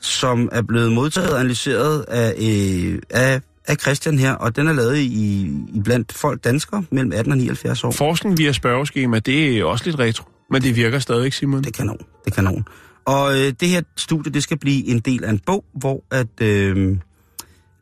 som 0.00 0.48
er 0.52 0.62
blevet 0.62 0.92
modtaget 0.92 1.30
og 1.30 1.40
analyseret 1.40 2.04
af, 2.08 2.34
øh, 2.38 2.98
af, 3.10 3.40
af 3.66 3.76
Christian 3.80 4.18
her, 4.18 4.32
og 4.32 4.56
den 4.56 4.68
er 4.68 4.72
lavet 4.72 4.96
i, 4.96 5.42
i 5.74 5.80
blandt 5.84 6.12
folk 6.12 6.44
danskere 6.44 6.84
mellem 6.90 7.12
18 7.12 7.32
og 7.32 7.38
79 7.38 7.84
år. 7.84 7.90
Forskning 7.90 8.38
via 8.38 8.52
spørgeskema, 8.52 9.18
det 9.18 9.58
er 9.58 9.64
også 9.64 9.84
lidt 9.84 9.98
retro. 9.98 10.24
Men 10.50 10.62
det 10.62 10.76
virker 10.76 10.98
stadig, 10.98 11.32
Simon. 11.32 11.60
Det 11.60 11.66
er 11.66 11.70
kanon. 11.70 11.98
Det 11.98 12.30
er 12.30 12.34
kanon. 12.34 12.64
Og 13.06 13.38
øh, 13.38 13.52
det 13.60 13.68
her 13.68 13.82
studie, 13.96 14.32
det 14.32 14.42
skal 14.42 14.58
blive 14.58 14.86
en 14.86 14.98
del 14.98 15.24
af 15.24 15.30
en 15.30 15.38
bog, 15.38 15.64
hvor 15.74 16.04
at, 16.10 16.40
øh, 16.40 16.96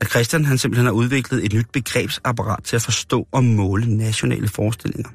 at 0.00 0.10
Christian 0.10 0.44
han 0.44 0.58
simpelthen 0.58 0.86
har 0.86 0.92
udviklet 0.92 1.44
et 1.44 1.52
nyt 1.52 1.66
begrebsapparat 1.72 2.64
til 2.64 2.76
at 2.76 2.82
forstå 2.82 3.28
og 3.32 3.44
måle 3.44 3.96
nationale 3.96 4.48
forestillinger. 4.48 5.10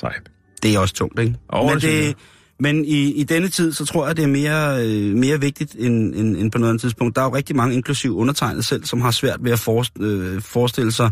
Sejt. 0.00 0.30
Det 0.62 0.74
er 0.74 0.78
også 0.78 0.94
tungt, 0.94 1.18
ikke? 1.20 1.34
Åh, 1.52 1.66
men 1.70 1.80
det 1.80 2.16
men 2.62 2.84
i, 2.84 3.12
i 3.12 3.22
denne 3.22 3.48
tid, 3.48 3.72
så 3.72 3.84
tror 3.84 4.06
jeg, 4.06 4.16
det 4.16 4.22
er 4.22 4.28
mere, 4.28 4.86
øh, 4.86 5.16
mere 5.16 5.40
vigtigt 5.40 5.74
end, 5.78 6.14
end, 6.14 6.36
end 6.36 6.52
på 6.52 6.58
noget 6.58 6.70
andet 6.70 6.80
tidspunkt. 6.80 7.16
Der 7.16 7.22
er 7.22 7.26
jo 7.26 7.34
rigtig 7.34 7.56
mange, 7.56 7.74
inklusiv 7.74 8.16
undertegnet 8.16 8.64
selv, 8.64 8.84
som 8.84 9.00
har 9.00 9.10
svært 9.10 9.44
ved 9.44 9.52
at 9.52 9.58
forest, 9.58 9.92
øh, 10.00 10.42
forestille 10.42 10.92
sig, 10.92 11.10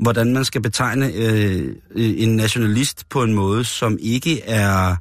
hvordan 0.00 0.32
man 0.32 0.44
skal 0.44 0.62
betegne 0.62 1.12
øh, 1.14 1.76
øh, 1.94 2.14
en 2.16 2.36
nationalist 2.36 3.08
på 3.08 3.22
en 3.22 3.34
måde, 3.34 3.64
som 3.64 3.98
ikke 4.00 4.42
er, 4.42 4.96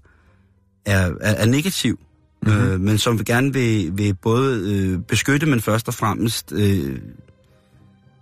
er, 0.86 1.12
er, 1.22 1.34
er 1.36 1.46
negativ, 1.46 2.00
Mhm. 2.46 2.54
mm-hmm. 2.54 2.72
øh, 2.72 2.80
men 2.80 2.98
som 2.98 3.18
vil 3.18 3.26
gerne 3.26 3.54
vil, 3.54 3.92
vil 3.98 4.14
både 4.14 4.72
øh, 4.72 5.00
beskytte, 5.00 5.46
men 5.46 5.62
først 5.62 5.88
og 5.88 5.94
fremmest 5.94 6.52
øh, 6.56 7.00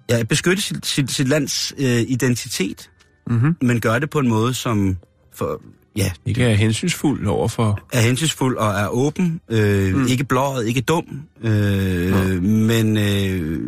ja, 0.09 0.23
beskytte 0.23 0.61
sit, 0.61 0.85
sit, 0.85 1.11
sit 1.11 1.27
lands 1.27 1.73
øh, 1.77 2.01
identitet, 2.07 2.89
Mm-hmm. 3.29 3.55
men 3.61 3.81
gøre 3.81 3.99
det 3.99 4.09
på 4.09 4.19
en 4.19 4.27
måde, 4.29 4.53
som 4.53 4.97
for, 5.35 5.61
ja, 5.97 6.11
Ikke 6.25 6.43
er 6.43 6.53
hensynsfuld 6.53 7.27
over 7.27 7.47
for... 7.47 7.79
er 7.93 8.01
hensynsfuld 8.01 8.57
og 8.57 8.67
er 8.71 8.87
åben, 8.87 9.41
øh, 9.49 9.95
Mm. 9.95 10.07
ikke 10.07 10.23
blåret, 10.23 10.67
ikke 10.67 10.81
dum, 10.81 11.05
øh, 11.43 12.43
men 12.43 12.97
øh, 12.97 13.59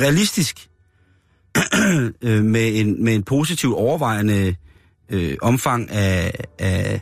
realistisk, 0.00 0.68
øh, 2.22 2.44
med, 2.44 2.80
en, 2.80 3.04
med 3.04 3.14
en 3.14 3.22
positiv 3.22 3.74
overvejende 3.76 4.54
øh, 5.10 5.34
omfang 5.42 5.90
af, 5.90 6.32
af, 6.58 7.00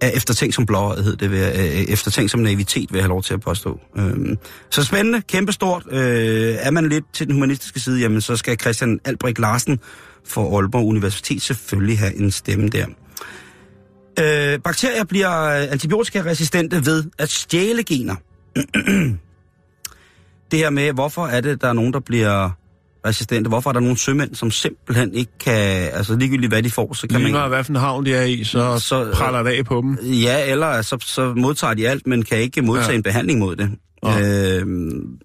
af 0.00 0.10
eftertænk 0.14 0.54
som 0.54 0.66
blåret, 0.66 1.04
hed 1.04 1.16
det, 1.16 1.30
ved, 1.30 1.46
øh, 1.58 1.64
eftertænk 1.64 2.30
som 2.30 2.40
naivitet, 2.40 2.92
vil 2.92 2.98
jeg 2.98 3.04
have 3.04 3.08
lov 3.08 3.22
til 3.22 3.34
at 3.34 3.40
påstå. 3.40 3.80
Øh, 3.96 4.36
så 4.70 4.84
spændende, 4.84 5.22
kæmpestort. 5.28 5.82
Øh, 5.90 6.54
er 6.58 6.70
man 6.70 6.88
lidt 6.88 7.04
til 7.12 7.26
den 7.26 7.34
humanistiske 7.34 7.80
side, 7.80 8.00
jamen 8.00 8.20
så 8.20 8.36
skal 8.36 8.60
Christian 8.60 9.00
Albrecht 9.04 9.38
Larsen 9.38 9.78
for 10.26 10.58
Aalborg 10.60 10.86
Universitet 10.86 11.42
selvfølgelig 11.42 11.98
have 11.98 12.14
en 12.20 12.30
stemme 12.30 12.68
der. 12.68 12.86
Øh, 14.20 14.58
bakterier 14.58 15.04
bliver 15.04 15.48
antibiotikaresistente 15.48 16.86
ved 16.86 17.04
at 17.18 17.30
stjæle 17.30 17.84
gener. 17.84 18.14
det 20.50 20.58
her 20.58 20.70
med, 20.70 20.92
hvorfor 20.92 21.26
er 21.26 21.40
det, 21.40 21.60
der 21.60 21.68
er 21.68 21.72
nogen, 21.72 21.92
der 21.92 22.00
bliver 22.00 22.50
resistente? 23.06 23.48
Hvorfor 23.48 23.70
er 23.70 23.72
der 23.72 23.80
nogle 23.80 23.98
sømænd, 23.98 24.34
som 24.34 24.50
simpelthen 24.50 25.14
ikke 25.14 25.32
kan... 25.40 25.90
Altså 25.92 26.16
ligegyldigt 26.16 26.52
hvad 26.52 26.62
de 26.62 26.70
får, 26.70 26.92
så 26.94 27.06
kan 27.06 27.16
Lige 27.16 27.22
man... 27.22 27.32
meget 27.32 27.50
hvad 27.50 27.64
for 27.64 27.70
en 27.72 27.76
havn 27.76 28.06
de 28.06 28.14
er 28.14 28.22
i, 28.22 28.44
så, 28.44 28.78
Så, 28.78 29.04
øh, 29.04 29.12
praller 29.14 29.42
det 29.42 29.50
af 29.50 29.64
på 29.64 29.80
dem. 29.80 29.98
Ja, 30.02 30.50
eller 30.50 30.82
så, 30.82 30.96
så 31.00 31.34
modtager 31.36 31.74
de 31.74 31.88
alt, 31.88 32.06
men 32.06 32.22
kan 32.22 32.38
ikke 32.38 32.62
modtage 32.62 32.90
Ja. 32.90 32.96
en 32.96 33.02
behandling 33.02 33.38
mod 33.38 33.56
det. 33.56 33.70
Ja. 34.04 34.20
Øhm, 34.60 35.18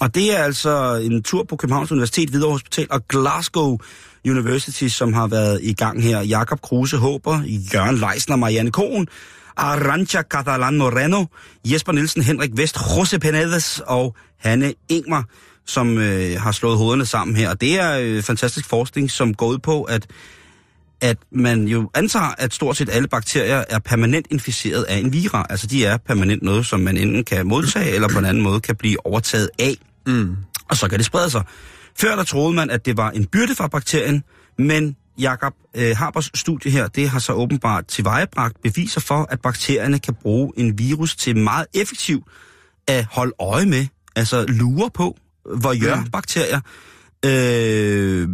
og 0.00 0.14
det 0.14 0.38
er 0.38 0.42
altså 0.42 1.00
en 1.02 1.22
tur 1.22 1.44
på 1.44 1.56
Københavns 1.56 1.92
Universitet, 1.92 2.28
Hvidovre 2.30 2.52
Hospital 2.52 2.86
og 2.90 3.08
Glasgow 3.08 3.78
University, 4.26 4.84
som 4.88 5.12
har 5.12 5.26
været 5.26 5.60
i 5.62 5.72
gang 5.72 6.02
her. 6.02 6.20
Jakob 6.20 6.60
Kruse 6.60 6.96
Håber, 6.96 7.42
Jørgen 7.74 7.98
Leisner, 7.98 8.36
Marianne 8.36 8.70
Kohn, 8.70 9.06
Arantxa 9.56 10.22
Catalan 10.22 10.76
Moreno, 10.76 11.24
Jesper 11.64 11.92
Nielsen, 11.92 12.22
Henrik 12.22 12.50
Vest, 12.56 12.78
Jose 12.96 13.18
Penedes 13.18 13.82
og 13.86 14.16
Hanne 14.38 14.74
Ingmar, 14.88 15.24
som 15.66 15.98
øh, 15.98 16.40
har 16.40 16.52
slået 16.52 16.78
hovederne 16.78 17.06
sammen 17.06 17.36
her. 17.36 17.50
Og 17.50 17.60
det 17.60 17.80
er 17.80 17.98
øh, 18.02 18.22
fantastisk 18.22 18.68
forskning, 18.68 19.10
som 19.10 19.34
går 19.34 19.46
ud 19.46 19.58
på, 19.58 19.82
at 19.82 20.06
at 21.00 21.18
man 21.32 21.68
jo 21.68 21.90
antager, 21.94 22.34
at 22.38 22.54
stort 22.54 22.76
set 22.76 22.88
alle 22.92 23.08
bakterier 23.08 23.64
er 23.68 23.78
permanent 23.78 24.26
inficeret 24.30 24.82
af 24.82 24.96
en 24.96 25.12
vira. 25.12 25.46
Altså 25.50 25.66
de 25.66 25.84
er 25.84 25.96
permanent 25.96 26.42
noget, 26.42 26.66
som 26.66 26.80
man 26.80 26.96
enten 26.96 27.24
kan 27.24 27.46
modtage, 27.46 27.94
eller 27.94 28.08
på 28.08 28.18
en 28.18 28.24
anden 28.24 28.42
måde 28.42 28.60
kan 28.60 28.76
blive 28.76 29.06
overtaget 29.06 29.50
af. 29.58 29.74
Mm. 30.06 30.36
Og 30.68 30.76
så 30.76 30.88
kan 30.88 30.98
det 30.98 31.06
sprede 31.06 31.30
sig. 31.30 31.42
Før 31.98 32.16
der 32.16 32.24
troede 32.24 32.52
man, 32.52 32.70
at 32.70 32.86
det 32.86 32.96
var 32.96 33.10
en 33.10 33.26
byrde 33.26 33.54
for 33.54 33.66
bakterien, 33.66 34.22
men 34.58 34.96
Jakob 35.18 35.54
øh, 35.76 35.96
Harbers 35.96 36.30
studie 36.34 36.72
her, 36.72 36.88
det 36.88 37.08
har 37.08 37.18
så 37.18 37.32
åbenbart 37.32 37.86
tilvejebragt 37.86 38.62
beviser 38.62 39.00
for, 39.00 39.26
at 39.30 39.40
bakterierne 39.40 39.98
kan 39.98 40.14
bruge 40.14 40.52
en 40.56 40.78
virus 40.78 41.16
til 41.16 41.36
meget 41.36 41.66
effektivt 41.74 42.24
at 42.88 43.04
holde 43.04 43.32
øje 43.38 43.66
med, 43.66 43.86
altså 44.16 44.44
lure 44.48 44.90
på, 44.94 45.16
hvor 45.58 45.80
gør 45.80 46.04
bakterier, 46.12 46.60
øh, 47.24 48.28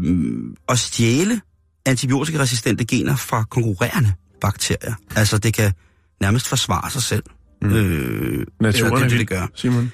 og 0.66 0.78
stjæle 0.78 1.40
antibiotikaresistente 1.86 2.84
gener 2.84 3.16
fra 3.16 3.44
konkurrerende 3.44 4.12
bakterier. 4.40 4.94
Altså 5.16 5.38
det 5.38 5.54
kan 5.54 5.72
nærmest 6.20 6.48
forsvare 6.48 6.90
sig 6.90 7.02
selv. 7.02 7.22
Mm. 7.62 7.72
Øh, 7.72 8.46
Naturen 8.60 8.92
det, 8.92 9.00
det, 9.02 9.10
det 9.10 9.18
vild, 9.18 9.26
gør. 9.26 9.46
Simon. 9.54 9.92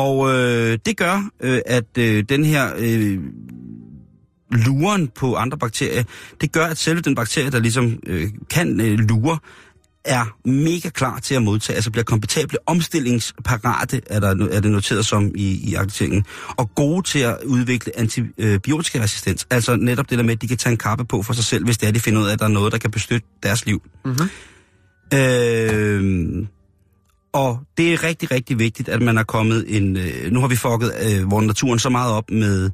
Og 0.00 0.30
øh, 0.34 0.78
det 0.86 0.96
gør, 0.96 1.30
øh, 1.40 1.60
at 1.66 1.98
øh, 1.98 2.24
den 2.28 2.44
her 2.44 2.72
øh, 2.78 3.18
luren 4.50 5.08
på 5.08 5.34
andre 5.34 5.58
bakterier, 5.58 6.04
det 6.40 6.52
gør, 6.52 6.66
at 6.66 6.78
selve 6.78 7.00
den 7.00 7.14
bakterie, 7.14 7.50
der 7.50 7.58
ligesom 7.58 7.98
øh, 8.06 8.28
kan 8.50 8.80
øh, 8.80 8.98
lure, 8.98 9.38
er 10.04 10.48
mega 10.48 10.88
klar 10.88 11.18
til 11.18 11.34
at 11.34 11.42
modtage, 11.42 11.74
altså 11.74 11.90
bliver 11.90 12.04
kompetable, 12.04 12.58
omstillingsparate, 12.66 14.00
er, 14.06 14.20
der, 14.20 14.28
er 14.28 14.60
det 14.60 14.70
noteret 14.70 15.06
som 15.06 15.32
i, 15.34 15.70
i 15.70 15.74
artiklingen, 15.74 16.24
og 16.56 16.74
gode 16.74 17.02
til 17.02 17.18
at 17.18 17.36
udvikle 17.46 17.98
antibiotikaresistens. 17.98 19.46
Altså 19.50 19.76
netop 19.76 20.10
det 20.10 20.18
der 20.18 20.24
med, 20.24 20.32
at 20.32 20.42
de 20.42 20.48
kan 20.48 20.56
tage 20.56 20.72
en 20.72 20.78
kappe 20.78 21.04
på 21.04 21.22
for 21.22 21.32
sig 21.32 21.44
selv, 21.44 21.64
hvis 21.64 21.78
det 21.78 21.88
er, 21.88 21.92
de 21.92 22.00
finder 22.00 22.20
ud 22.22 22.26
af, 22.26 22.32
at 22.32 22.38
der 22.38 22.44
er 22.44 22.48
noget, 22.48 22.72
der 22.72 22.78
kan 22.78 22.90
beskytte 22.90 23.26
deres 23.42 23.66
liv. 23.66 23.82
Mhm. 24.04 24.28
Øh, 25.14 26.46
og 27.32 27.58
det 27.76 27.92
er 27.92 28.04
rigtig, 28.04 28.30
rigtig 28.30 28.58
vigtigt, 28.58 28.88
at 28.88 29.02
man 29.02 29.18
er 29.18 29.22
kommet 29.22 29.76
en... 29.76 29.96
Øh, 29.96 30.32
nu 30.32 30.40
har 30.40 30.48
vi 30.48 30.56
fucket 30.56 30.92
øh, 31.06 31.30
vores 31.30 31.46
naturen 31.46 31.78
så 31.78 31.88
meget 31.88 32.12
op 32.12 32.30
med... 32.30 32.70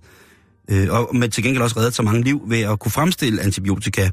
Øh, 0.70 0.88
og 0.90 1.16
med 1.16 1.28
til 1.28 1.42
gengæld 1.42 1.62
også 1.62 1.78
reddet 1.78 1.94
så 1.94 2.02
mange 2.02 2.22
liv 2.22 2.42
ved 2.48 2.60
at 2.60 2.78
kunne 2.78 2.92
fremstille 2.92 3.42
antibiotika. 3.42 4.10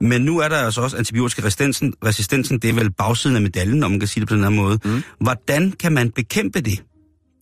Men 0.00 0.22
nu 0.22 0.38
er 0.38 0.48
der 0.48 0.56
altså 0.56 0.80
også 0.80 0.96
antibiotikaresistensen. 0.96 1.94
Resistensen, 2.04 2.58
det 2.58 2.70
er 2.70 2.74
vel 2.74 2.92
bagsiden 2.92 3.36
af 3.36 3.42
medaljen, 3.42 3.82
om 3.82 3.90
man 3.90 4.00
kan 4.00 4.08
sige 4.08 4.20
det 4.20 4.28
på 4.28 4.34
den 4.34 4.42
her 4.42 4.50
måde. 4.50 4.78
Mm. 4.84 5.02
Hvordan 5.20 5.72
kan 5.72 5.92
man 5.92 6.10
bekæmpe 6.10 6.60
det? 6.60 6.82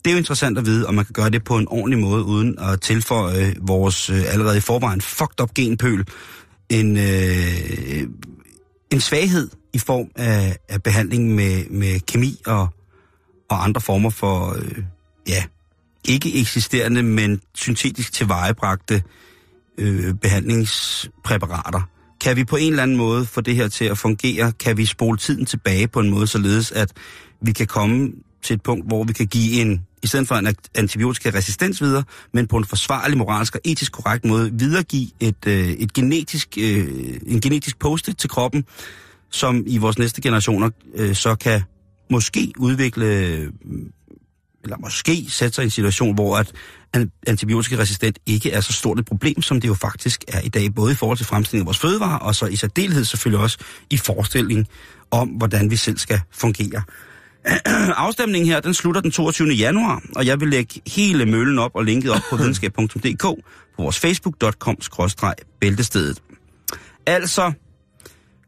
Det 0.05 0.11
er 0.11 0.12
jo 0.12 0.18
interessant 0.18 0.59
at 0.59 0.66
vide, 0.66 0.86
om 0.86 0.95
man 0.95 1.05
kan 1.05 1.12
gøre 1.12 1.30
det 1.30 1.45
på 1.45 1.59
en 1.59 1.68
ordentlig 1.68 1.99
måde, 1.99 2.24
uden 2.24 2.59
at 2.59 2.80
tilføje 2.80 3.55
vores 3.61 4.11
øh, 4.11 4.32
allerede 4.32 4.57
i 4.57 4.61
forvejen 4.61 5.01
fucked 5.01 5.41
up 5.41 5.55
genpøl 5.55 6.05
en, 6.70 6.97
øh, 6.97 8.09
en 8.93 9.01
svaghed 9.01 9.49
i 9.73 9.79
form 9.79 10.11
af, 10.16 10.57
af 10.69 10.83
behandling 10.83 11.35
med, 11.35 11.64
med 11.71 12.01
kemi 12.01 12.41
og, 12.47 12.69
og 13.51 13.64
andre 13.64 13.81
former 13.81 14.11
for, 14.11 14.57
øh, 14.59 14.83
ja, 15.29 15.45
ikke 16.05 16.41
eksisterende, 16.41 17.03
men 17.03 17.41
syntetisk 17.55 18.12
tilvejebragte 18.12 19.03
øh, 19.79 20.14
behandlingspræparater. 20.14 21.81
kan 22.21 22.37
vi 22.37 22.45
på 22.45 22.57
en 22.57 22.73
eller 22.73 22.83
anden 22.83 22.97
måde 22.97 23.27
få 23.27 23.41
det 23.41 23.57
her 23.57 23.69
til 23.69 23.85
at 23.85 23.99
fungere? 23.99 24.53
Kan 24.53 24.77
vi 24.77 24.85
spole 24.85 25.19
tiden 25.19 25.47
tilbage 25.47 25.89
på 25.89 26.01
en 26.01 26.11
måde, 26.11 26.27
således 26.27 26.73
at 26.73 26.93
vi 27.41 27.53
kan 27.53 27.66
komme 27.66 28.12
til 28.43 28.55
et 28.55 28.62
punkt, 28.62 28.87
hvor 28.87 29.05
vi 29.05 29.12
kan 29.12 29.27
give 29.27 29.61
en, 29.61 29.87
i 30.03 30.07
stedet 30.07 30.29
for 30.29 30.35
en 30.35 30.55
antibiotisk 30.75 31.27
resistens 31.27 31.83
videre, 31.83 32.05
men 32.33 32.47
på 32.47 32.57
en 32.57 32.64
forsvarlig, 32.64 33.19
moralsk 33.19 33.55
og 33.55 33.61
etisk 33.64 33.93
korrekt 33.93 34.25
måde, 34.25 34.51
videregive 34.53 35.09
et, 35.21 35.47
øh, 35.47 35.69
et 35.69 35.93
genetisk, 35.93 36.59
øh, 36.61 36.89
en 37.27 37.41
genetisk 37.41 37.79
post 37.79 38.11
til 38.19 38.31
kroppen, 38.31 38.64
som 39.31 39.64
i 39.66 39.79
vores 39.79 39.99
næste 39.99 40.20
generationer 40.20 40.70
øh, 40.95 41.14
så 41.14 41.35
kan 41.35 41.62
måske 42.11 42.53
udvikle, 42.59 43.07
øh, 43.07 43.51
eller 44.64 44.76
måske 44.79 45.24
sætte 45.29 45.55
sig 45.55 45.62
i 45.62 45.64
en 45.64 45.70
situation, 45.70 46.14
hvor 46.14 46.37
at 46.37 46.53
an- 46.93 47.11
antibiotikaresistent 47.26 48.18
ikke 48.26 48.53
er 48.53 48.61
så 48.61 48.72
stort 48.72 48.99
et 48.99 49.05
problem, 49.05 49.43
som 49.43 49.61
det 49.61 49.68
jo 49.68 49.74
faktisk 49.74 50.24
er 50.29 50.41
i 50.41 50.49
dag, 50.49 50.74
både 50.74 50.93
i 50.93 50.95
forhold 50.95 51.18
til 51.18 51.26
fremstilling 51.26 51.62
af 51.62 51.66
vores 51.66 51.79
fødevarer, 51.79 52.18
og 52.18 52.35
så 52.35 52.47
i 52.47 52.57
særdeleshed 52.57 53.05
selvfølgelig 53.05 53.43
også 53.43 53.59
i 53.91 53.97
forestilling 53.97 54.66
om, 55.11 55.29
hvordan 55.29 55.70
vi 55.70 55.76
selv 55.76 55.99
skal 55.99 56.20
fungere. 56.31 56.83
Afstemningen 58.07 58.51
her, 58.51 58.61
den 58.61 58.74
slutter 58.74 59.01
den 59.01 59.11
22. 59.11 59.49
januar, 59.49 60.03
og 60.16 60.26
jeg 60.26 60.41
vil 60.41 60.49
lægge 60.49 60.81
hele 60.87 61.26
møllen 61.26 61.59
op 61.59 61.70
og 61.74 61.85
linket 61.85 62.11
op 62.11 62.20
på 62.31 62.37
videnskab.dk 62.39 63.22
på 63.22 63.43
vores 63.79 63.99
facebook.com-bæltestedet. 63.99 66.22
Altså, 67.07 67.53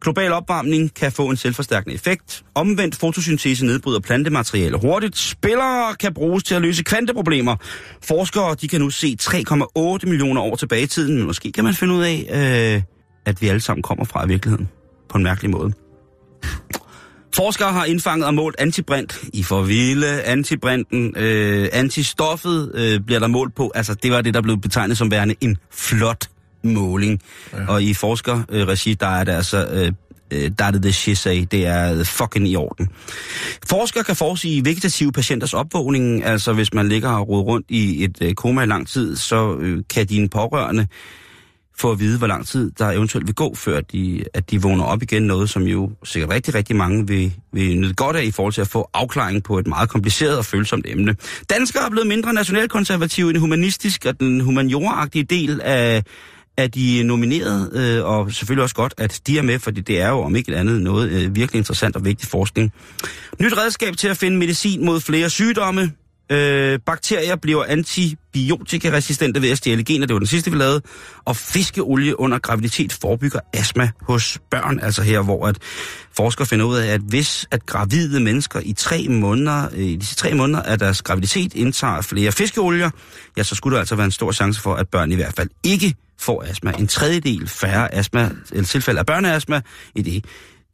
global 0.01 0.33
opvarmning 0.33 0.95
kan 0.95 1.13
få 1.13 1.27
en 1.27 1.37
selvforstærkende 1.37 1.95
effekt. 1.95 2.43
Omvendt 2.55 2.97
fotosyntese 2.97 3.67
nedbryder 3.67 4.01
plantemateriale 4.01 4.79
hurtigt. 4.79 5.19
Spillere 5.19 5.95
kan 6.01 6.15
bruges 6.15 6.45
til 6.45 6.55
at 6.55 6.63
løse 6.63 6.83
kvanteproblemer. 6.83 7.57
Forskere 8.03 8.55
de 8.55 8.69
kan 8.69 8.81
nu 8.81 8.91
se 8.91 9.17
3,8 9.23 10.07
millioner 10.07 10.41
år 10.41 10.57
tilbage 10.57 10.83
i 10.83 10.87
tiden, 10.87 11.17
men 11.17 11.27
måske 11.27 11.53
kan 11.53 11.65
man 11.65 11.75
finde 11.75 11.95
ud 11.95 12.03
af, 12.03 12.27
øh, 12.77 12.83
at 13.27 13.43
vi 13.43 13.49
alle 13.49 13.61
sammen 13.61 13.83
kommer 13.83 14.05
fra 14.05 14.27
virkeligheden. 14.27 14.69
På 15.09 15.19
en 15.19 15.25
mærkelig 15.25 15.51
måde. 15.51 15.73
Forskere 17.35 17.73
har 17.73 17.85
indfanget 17.85 18.27
og 18.27 18.35
målt 18.35 18.57
antibrint 18.59 19.25
i 19.33 19.43
for 19.43 19.63
vilde. 19.63 20.23
Antibrinten, 20.23 21.17
øh, 21.17 21.69
antistoffet 21.73 22.73
øh, 22.75 23.01
bliver 23.01 23.19
der 23.19 23.27
målt 23.27 23.55
på. 23.55 23.73
Altså, 23.75 23.95
det 23.95 24.13
var 24.13 24.21
det, 24.21 24.35
der 24.35 24.43
blev 24.43 24.61
betegnet 24.61 24.99
som 24.99 25.11
værende 25.11 25.35
en 25.41 25.59
flot 25.73 26.29
måling. 26.63 27.21
Ja. 27.53 27.67
Og 27.69 27.83
i 27.83 27.95
forskerregi, 27.95 28.95
der 28.95 29.07
er 29.07 29.25
det 29.25 29.33
altså... 29.33 29.67
Øh, 29.73 29.93
øh, 30.31 30.51
der 30.59 30.65
er 30.65 30.71
det 30.71 30.83
det 30.83 30.95
shit 30.95 31.25
det 31.51 31.67
er 31.67 32.05
fucking 32.05 32.49
i 32.49 32.57
orden. 32.57 32.89
Forskere 33.69 34.05
kan 34.05 34.17
forudsige 34.17 34.65
vegetative 34.65 35.13
patienters 35.13 35.55
opvågning, 35.55 36.25
altså 36.25 36.53
hvis 36.53 36.75
man 36.75 36.89
ligger 36.89 37.09
og 37.09 37.29
roder 37.29 37.43
rundt 37.43 37.67
i 37.69 38.05
et 38.05 38.19
øh, 38.21 38.35
koma 38.35 38.63
i 38.63 38.67
lang 38.67 38.89
tid, 38.89 39.17
så 39.17 39.57
øh, 39.61 39.83
kan 39.91 40.07
dine 40.07 40.29
pårørende 40.29 40.87
få 41.81 41.93
at 41.93 42.01
vide, 42.01 42.19
hvor 42.19 42.27
lang 42.27 42.47
tid 42.47 42.71
der 42.79 42.91
eventuelt 42.91 43.27
vil 43.27 43.35
gå, 43.35 43.55
før 43.55 43.81
de, 43.81 44.25
at 44.35 44.51
de 44.51 44.63
vågner 44.63 44.85
op 44.85 45.03
igen. 45.03 45.23
Noget, 45.23 45.51
som 45.51 45.63
jo 45.63 45.91
sikkert 46.05 46.31
rigtig, 46.31 46.55
rigtig 46.55 46.77
mange 46.77 47.07
vil, 47.07 47.33
vil 47.53 47.79
nyde 47.79 47.95
godt 47.95 48.17
af 48.17 48.25
i 48.25 48.31
forhold 48.31 48.53
til 48.53 48.61
at 48.61 48.69
få 48.69 48.91
afklaring 48.95 49.45
på 49.45 49.59
et 49.59 49.67
meget 49.67 49.89
kompliceret 49.89 50.39
og 50.39 50.45
følsomt 50.45 50.87
emne. 50.89 51.17
Danskere 51.51 51.87
er 51.87 51.91
blevet 51.91 52.07
mindre 52.07 52.33
nationalkonservative 52.35 53.33
den 53.33 53.41
humanistisk 53.41 54.05
og 54.05 54.21
den 54.21 54.41
humanioragtige 54.41 55.25
del 55.25 55.61
af, 55.61 56.03
er 56.63 56.67
de 56.67 57.03
nomineret, 57.03 57.73
øh, 57.73 58.05
og 58.05 58.33
selvfølgelig 58.33 58.63
også 58.63 58.75
godt, 58.75 58.95
at 58.99 59.21
de 59.27 59.39
er 59.39 59.43
med, 59.43 59.59
fordi 59.59 59.81
det 59.81 60.01
er 60.01 60.09
jo 60.09 60.21
om 60.21 60.37
ikke 60.37 60.57
andet 60.57 60.83
noget 60.83 61.11
øh, 61.11 61.37
virkelig 61.37 61.59
interessant 61.59 61.97
og 61.97 62.05
vigtig 62.05 62.29
forskning. 62.29 62.73
Nyt 63.41 63.59
redskab 63.59 63.97
til 63.97 64.09
at 64.09 64.17
finde 64.17 64.39
medicin 64.39 64.85
mod 64.85 65.01
flere 65.01 65.31
sygdomme. 65.31 65.93
Øh, 66.31 66.79
bakterier 66.87 67.37
bliver 67.37 67.65
antibiotikaresistente 67.65 69.43
ved 69.43 69.51
at 69.51 69.59
stjæle 69.59 69.85
gener, 69.85 70.07
det 70.07 70.15
var 70.15 70.19
den 70.19 70.27
sidste, 70.27 70.51
vi 70.51 70.57
lavede. 70.57 70.83
Og 71.25 71.37
fiskeolie 71.37 72.21
under 72.21 72.39
graviditet 72.39 72.93
forebygger 72.93 73.41
astma 73.53 73.91
hos 74.03 74.39
børn, 74.51 74.81
altså 74.81 75.03
her, 75.03 75.23
hvor 75.23 75.47
at 75.47 75.59
forskere 76.17 76.47
finder 76.47 76.67
ud 76.67 76.77
af, 76.77 76.87
at 76.87 77.01
hvis 77.01 77.47
at 77.51 77.67
gravide 77.67 78.21
mennesker 78.21 78.61
i 78.65 78.73
tre 78.73 79.07
måneder, 79.09 79.69
øh, 79.73 79.79
i 79.79 79.97
disse 79.97 80.17
tre 80.17 80.35
måneder 80.35 80.63
af 80.63 80.79
deres 80.79 81.03
graviditet 81.03 81.55
indtager 81.55 82.01
flere 82.01 82.33
fiskeolier, 82.33 82.91
ja, 83.37 83.43
så 83.43 83.55
skulle 83.55 83.75
der 83.75 83.81
altså 83.81 83.97
være 83.97 84.05
en 84.07 84.13
stor 84.13 84.33
chance 84.33 84.61
for, 84.61 84.75
at 84.75 84.89
børn 84.89 85.13
i 85.13 85.15
hvert 85.15 85.35
fald 85.37 85.49
ikke 85.65 85.95
får 86.19 86.45
astma. 86.49 86.73
En 86.79 86.87
tredjedel 86.87 87.49
færre 87.49 87.95
astma, 87.95 88.31
eller 88.53 88.67
tilfælde 88.67 89.01
af 89.01 89.07
børneastma 89.07 89.61
i 89.95 90.03
det. 90.03 90.25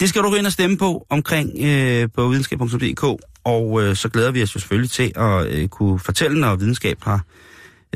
Det 0.00 0.09
skal 0.09 0.22
du 0.22 0.30
gå 0.30 0.34
ind 0.34 0.46
og 0.46 0.52
stemme 0.52 0.78
på 0.78 1.07
omkring 1.11 1.50
øh, 1.64 2.09
på 2.14 2.28
videnskab.dk, 2.28 3.22
og 3.47 3.82
øh, 3.82 3.97
så 3.97 4.09
glæder 4.09 4.30
vi 4.30 4.42
os 4.42 4.55
jo 4.55 4.61
selvfølgelig 4.61 4.90
til 4.90 5.12
at 5.16 5.47
øh, 5.47 5.68
kunne 5.68 5.99
fortælle, 5.99 6.40
når 6.40 6.57
videnskab 6.57 6.99
har 7.03 7.24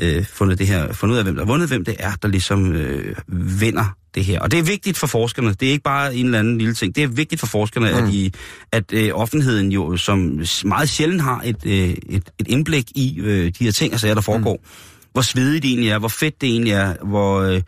øh, 0.01 0.25
fundet, 0.25 0.59
det 0.59 0.67
her, 0.67 0.93
fundet 0.93 1.13
ud 1.13 1.17
af, 1.17 1.23
hvem 1.23 1.35
der 1.35 1.45
har 1.45 1.51
vundet, 1.51 1.69
hvem 1.69 1.85
det 1.85 1.95
er, 1.99 2.11
der 2.21 2.27
ligesom 2.27 2.73
øh, 2.73 3.15
vinder 3.59 3.95
det 4.15 4.25
her. 4.25 4.39
Og 4.39 4.51
det 4.51 4.59
er 4.59 4.63
vigtigt 4.63 4.97
for 4.97 5.07
forskerne. 5.07 5.53
Det 5.53 5.67
er 5.67 5.71
ikke 5.71 5.83
bare 5.83 6.15
en 6.15 6.25
eller 6.25 6.39
anden 6.39 6.57
lille 6.57 6.73
ting. 6.73 6.95
Det 6.95 7.03
er 7.03 7.07
vigtigt 7.07 7.39
for 7.39 7.47
forskerne, 7.47 7.91
mm. 7.91 7.97
at, 7.97 8.13
I, 8.13 8.33
at 8.71 8.93
øh, 8.93 9.11
offentligheden 9.13 9.71
jo, 9.71 9.97
som 9.97 10.41
meget 10.65 10.89
sjældent 10.89 11.21
har 11.21 11.41
et, 11.45 11.65
øh, 11.65 11.89
et, 12.09 12.23
et 12.39 12.47
indblik 12.47 12.91
i 12.95 13.19
øh, 13.19 13.51
de 13.59 13.63
her 13.63 13.71
ting, 13.71 13.93
altså 13.93 14.07
der 14.07 14.21
foregår, 14.21 14.53
mm. 14.53 14.69
hvor 15.11 15.21
svedigt 15.21 15.63
det 15.63 15.69
egentlig 15.69 15.89
er, 15.89 15.99
hvor 15.99 16.07
fedt 16.07 16.41
det 16.41 16.49
egentlig 16.49 16.73
er, 16.73 16.95
hvor... 17.03 17.41
Øh, 17.41 17.61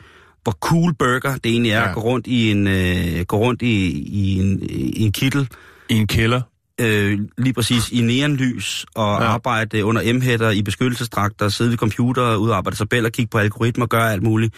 hvor 0.44 0.52
cool 0.52 0.94
burger 0.94 1.38
det 1.44 1.52
egentlig 1.52 1.72
er 1.72 1.80
ja. 1.80 1.90
at 1.90 1.96
gå 1.96 2.02
rundt 2.02 2.28
i 2.28 2.52
en, 2.52 2.68
øh, 2.68 3.26
gå 3.28 3.38
rundt 3.38 3.62
i, 3.62 3.90
i, 4.02 4.40
en, 4.40 4.60
i 4.70 5.04
en 5.04 5.12
kittel. 5.12 5.48
I 5.90 5.94
en 5.94 6.08
kælder. 6.08 6.42
Øh, 6.82 7.20
lige 7.38 7.54
præcis 7.54 7.92
i 7.92 8.02
neonlys 8.02 8.86
og 8.96 9.22
ja. 9.22 9.28
arbejde 9.28 9.86
under 9.86 10.14
m 10.14 10.52
i 10.54 10.62
beskyttelsesdragter, 10.62 11.50
sidde 11.50 11.70
ved 11.70 11.78
computer, 11.78 12.36
udarbejde 12.36 12.78
tabeller, 12.78 13.10
kigge 13.10 13.30
på 13.30 13.38
algoritmer, 13.38 13.86
gøre 13.86 14.12
alt 14.12 14.24
muligt. 14.24 14.56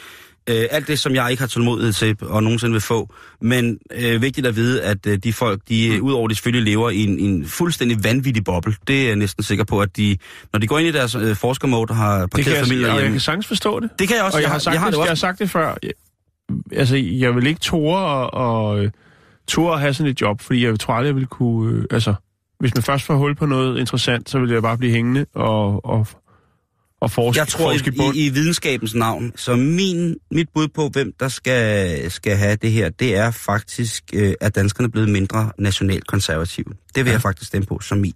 Øh, 0.49 0.65
alt 0.71 0.87
det, 0.87 0.99
som 0.99 1.15
jeg 1.15 1.31
ikke 1.31 1.41
har 1.41 1.47
tålmodighed 1.47 1.93
til 1.93 2.17
og 2.21 2.43
nogensinde 2.43 2.71
vil 2.71 2.81
få. 2.81 3.13
Men 3.41 3.77
øh, 3.93 4.21
vigtigt 4.21 4.47
at 4.47 4.55
vide, 4.55 4.83
at 4.83 5.07
øh, 5.07 5.17
de 5.17 5.33
folk, 5.33 5.61
de 5.69 5.97
mm. 5.99 6.05
udover 6.05 6.27
de 6.27 6.35
selvfølgelig 6.35 6.71
lever 6.71 6.89
i 6.89 7.03
en, 7.03 7.19
en 7.19 7.45
fuldstændig 7.45 8.03
vanvittig 8.03 8.43
boble. 8.43 8.75
Det 8.87 9.01
er 9.01 9.07
jeg 9.07 9.15
næsten 9.15 9.43
sikker 9.43 9.63
på, 9.63 9.79
at 9.79 9.97
de, 9.97 10.17
når 10.53 10.59
de 10.59 10.67
går 10.67 10.79
ind 10.79 10.87
i 10.87 10.91
deres 10.91 11.15
øh, 11.15 11.35
forskermode 11.35 11.89
og 11.89 11.95
har 11.95 12.27
parkeret 12.27 12.57
familier 12.57 12.87
hjemme... 12.87 13.01
Jeg 13.01 13.11
kan 13.11 13.19
sagtens 13.19 13.47
forstå 13.47 13.79
det. 13.79 13.89
Det 13.99 14.07
kan 14.07 14.17
jeg 14.17 14.25
også. 14.25 14.37
Og 14.37 14.41
jeg, 14.41 14.51
har, 14.51 14.59
sagt 14.59 14.73
jeg, 14.73 14.81
har, 14.81 14.91
det, 14.91 14.97
jeg 14.97 15.07
har 15.07 15.15
sagt 15.15 15.39
det 15.39 15.49
før. 15.49 15.75
Jeg, 15.83 15.91
altså, 16.71 16.95
jeg 16.95 17.35
vil 17.35 17.47
ikke 17.47 17.59
tåre 17.59 18.29
og, 18.29 18.33
og 18.33 18.91
tåre 19.47 19.73
at 19.73 19.79
have 19.79 19.93
sådan 19.93 20.11
et 20.11 20.21
job, 20.21 20.41
fordi 20.41 20.65
jeg 20.65 20.79
tror 20.79 20.93
aldrig, 20.93 21.07
jeg 21.07 21.15
vil 21.15 21.27
kunne... 21.27 21.77
Øh, 21.77 21.85
altså, 21.91 22.13
hvis 22.59 22.75
man 22.75 22.83
først 22.83 23.05
får 23.05 23.15
hul 23.15 23.35
på 23.35 23.45
noget 23.45 23.79
interessant, 23.79 24.29
så 24.29 24.39
vil 24.39 24.49
jeg 24.49 24.61
bare 24.61 24.77
blive 24.77 24.93
hængende 24.93 25.25
og, 25.33 25.85
og 25.85 26.07
og 27.01 27.11
forske, 27.11 27.39
Jeg 27.39 27.47
tror 27.47 27.71
forske 27.71 27.93
i, 28.15 28.23
i, 28.23 28.27
i 28.27 28.29
videnskabens 28.29 28.95
navn, 28.95 29.33
så 29.35 29.55
min, 29.55 30.15
mit 30.31 30.49
bud 30.53 30.67
på, 30.67 30.89
hvem 30.89 31.13
der 31.19 31.27
skal, 31.27 32.11
skal 32.11 32.37
have 32.37 32.55
det 32.55 32.71
her, 32.71 32.89
det 32.89 33.15
er 33.15 33.31
faktisk, 33.31 34.03
øh, 34.13 34.33
at 34.41 34.55
danskerne 34.55 34.85
er 34.85 34.89
blevet 34.89 35.09
mindre 35.09 35.51
nationalt 35.59 36.07
konservative. 36.07 36.65
Det 36.65 37.05
vil 37.05 37.05
ja. 37.05 37.11
jeg 37.11 37.21
faktisk 37.21 37.47
stemme 37.47 37.65
på 37.65 37.79
som 37.79 37.97
min. 37.97 38.13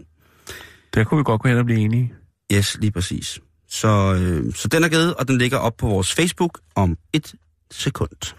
Der 0.94 1.04
kunne 1.04 1.18
vi 1.18 1.24
godt 1.24 1.42
gå 1.42 1.48
hen 1.48 1.58
og 1.58 1.66
blive 1.66 1.80
enige. 1.80 2.14
Yes, 2.54 2.78
lige 2.82 2.92
præcis. 2.92 3.40
Så, 3.70 3.88
øh, 4.14 4.54
så 4.54 4.68
den 4.68 4.84
er 4.84 4.90
givet, 4.90 5.14
og 5.14 5.28
den 5.28 5.38
ligger 5.38 5.58
op 5.58 5.78
på 5.78 5.88
vores 5.88 6.14
Facebook 6.14 6.60
om 6.76 6.98
et 7.14 7.36
sekund. 7.72 8.34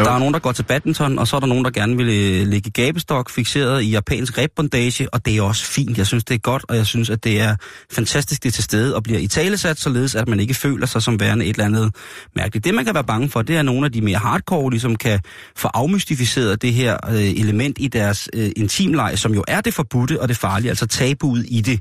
Og 0.00 0.06
der 0.06 0.12
er 0.12 0.18
nogen, 0.18 0.34
der 0.34 0.40
går 0.40 0.52
til 0.52 0.62
badminton, 0.62 1.18
og 1.18 1.28
så 1.28 1.36
er 1.36 1.40
der 1.40 1.46
nogen, 1.46 1.64
der 1.64 1.70
gerne 1.70 1.96
vil 1.96 2.08
øh, 2.08 2.46
ligge 2.46 2.70
gabestok 2.70 3.30
fixeret 3.30 3.82
i 3.82 3.90
japansk 3.90 4.38
rebbondage, 4.38 5.14
og 5.14 5.26
det 5.26 5.36
er 5.36 5.42
også 5.42 5.64
fint. 5.64 5.98
Jeg 5.98 6.06
synes, 6.06 6.24
det 6.24 6.34
er 6.34 6.38
godt, 6.38 6.64
og 6.68 6.76
jeg 6.76 6.86
synes, 6.86 7.10
at 7.10 7.24
det 7.24 7.40
er 7.40 7.56
fantastisk, 7.92 8.42
det 8.42 8.48
er 8.48 8.52
til 8.52 8.64
stede 8.64 8.96
og 8.96 9.02
bliver 9.02 9.18
i 9.18 9.26
talesat, 9.26 9.78
således 9.78 10.14
at 10.14 10.28
man 10.28 10.40
ikke 10.40 10.54
føler 10.54 10.86
sig 10.86 11.02
som 11.02 11.20
værende 11.20 11.44
et 11.44 11.50
eller 11.50 11.64
andet 11.64 11.94
mærkeligt. 12.36 12.64
Det, 12.64 12.74
man 12.74 12.84
kan 12.84 12.94
være 12.94 13.04
bange 13.04 13.28
for, 13.28 13.42
det 13.42 13.56
er 13.56 13.62
nogle 13.62 13.86
af 13.86 13.92
de 13.92 14.00
mere 14.00 14.18
hardcore, 14.18 14.70
ligesom 14.70 14.96
kan 14.96 15.20
få 15.56 15.68
afmystificeret 15.74 16.62
det 16.62 16.72
her 16.72 16.96
øh, 17.10 17.30
element 17.30 17.76
i 17.80 17.88
deres 17.88 18.28
øh, 18.34 18.50
intimleje, 18.56 19.16
som 19.16 19.34
jo 19.34 19.44
er 19.48 19.60
det 19.60 19.74
forbudte 19.74 20.20
og 20.20 20.28
det 20.28 20.36
farlige, 20.36 20.68
altså 20.68 20.86
tabuet 20.86 21.46
i 21.48 21.60
det. 21.60 21.80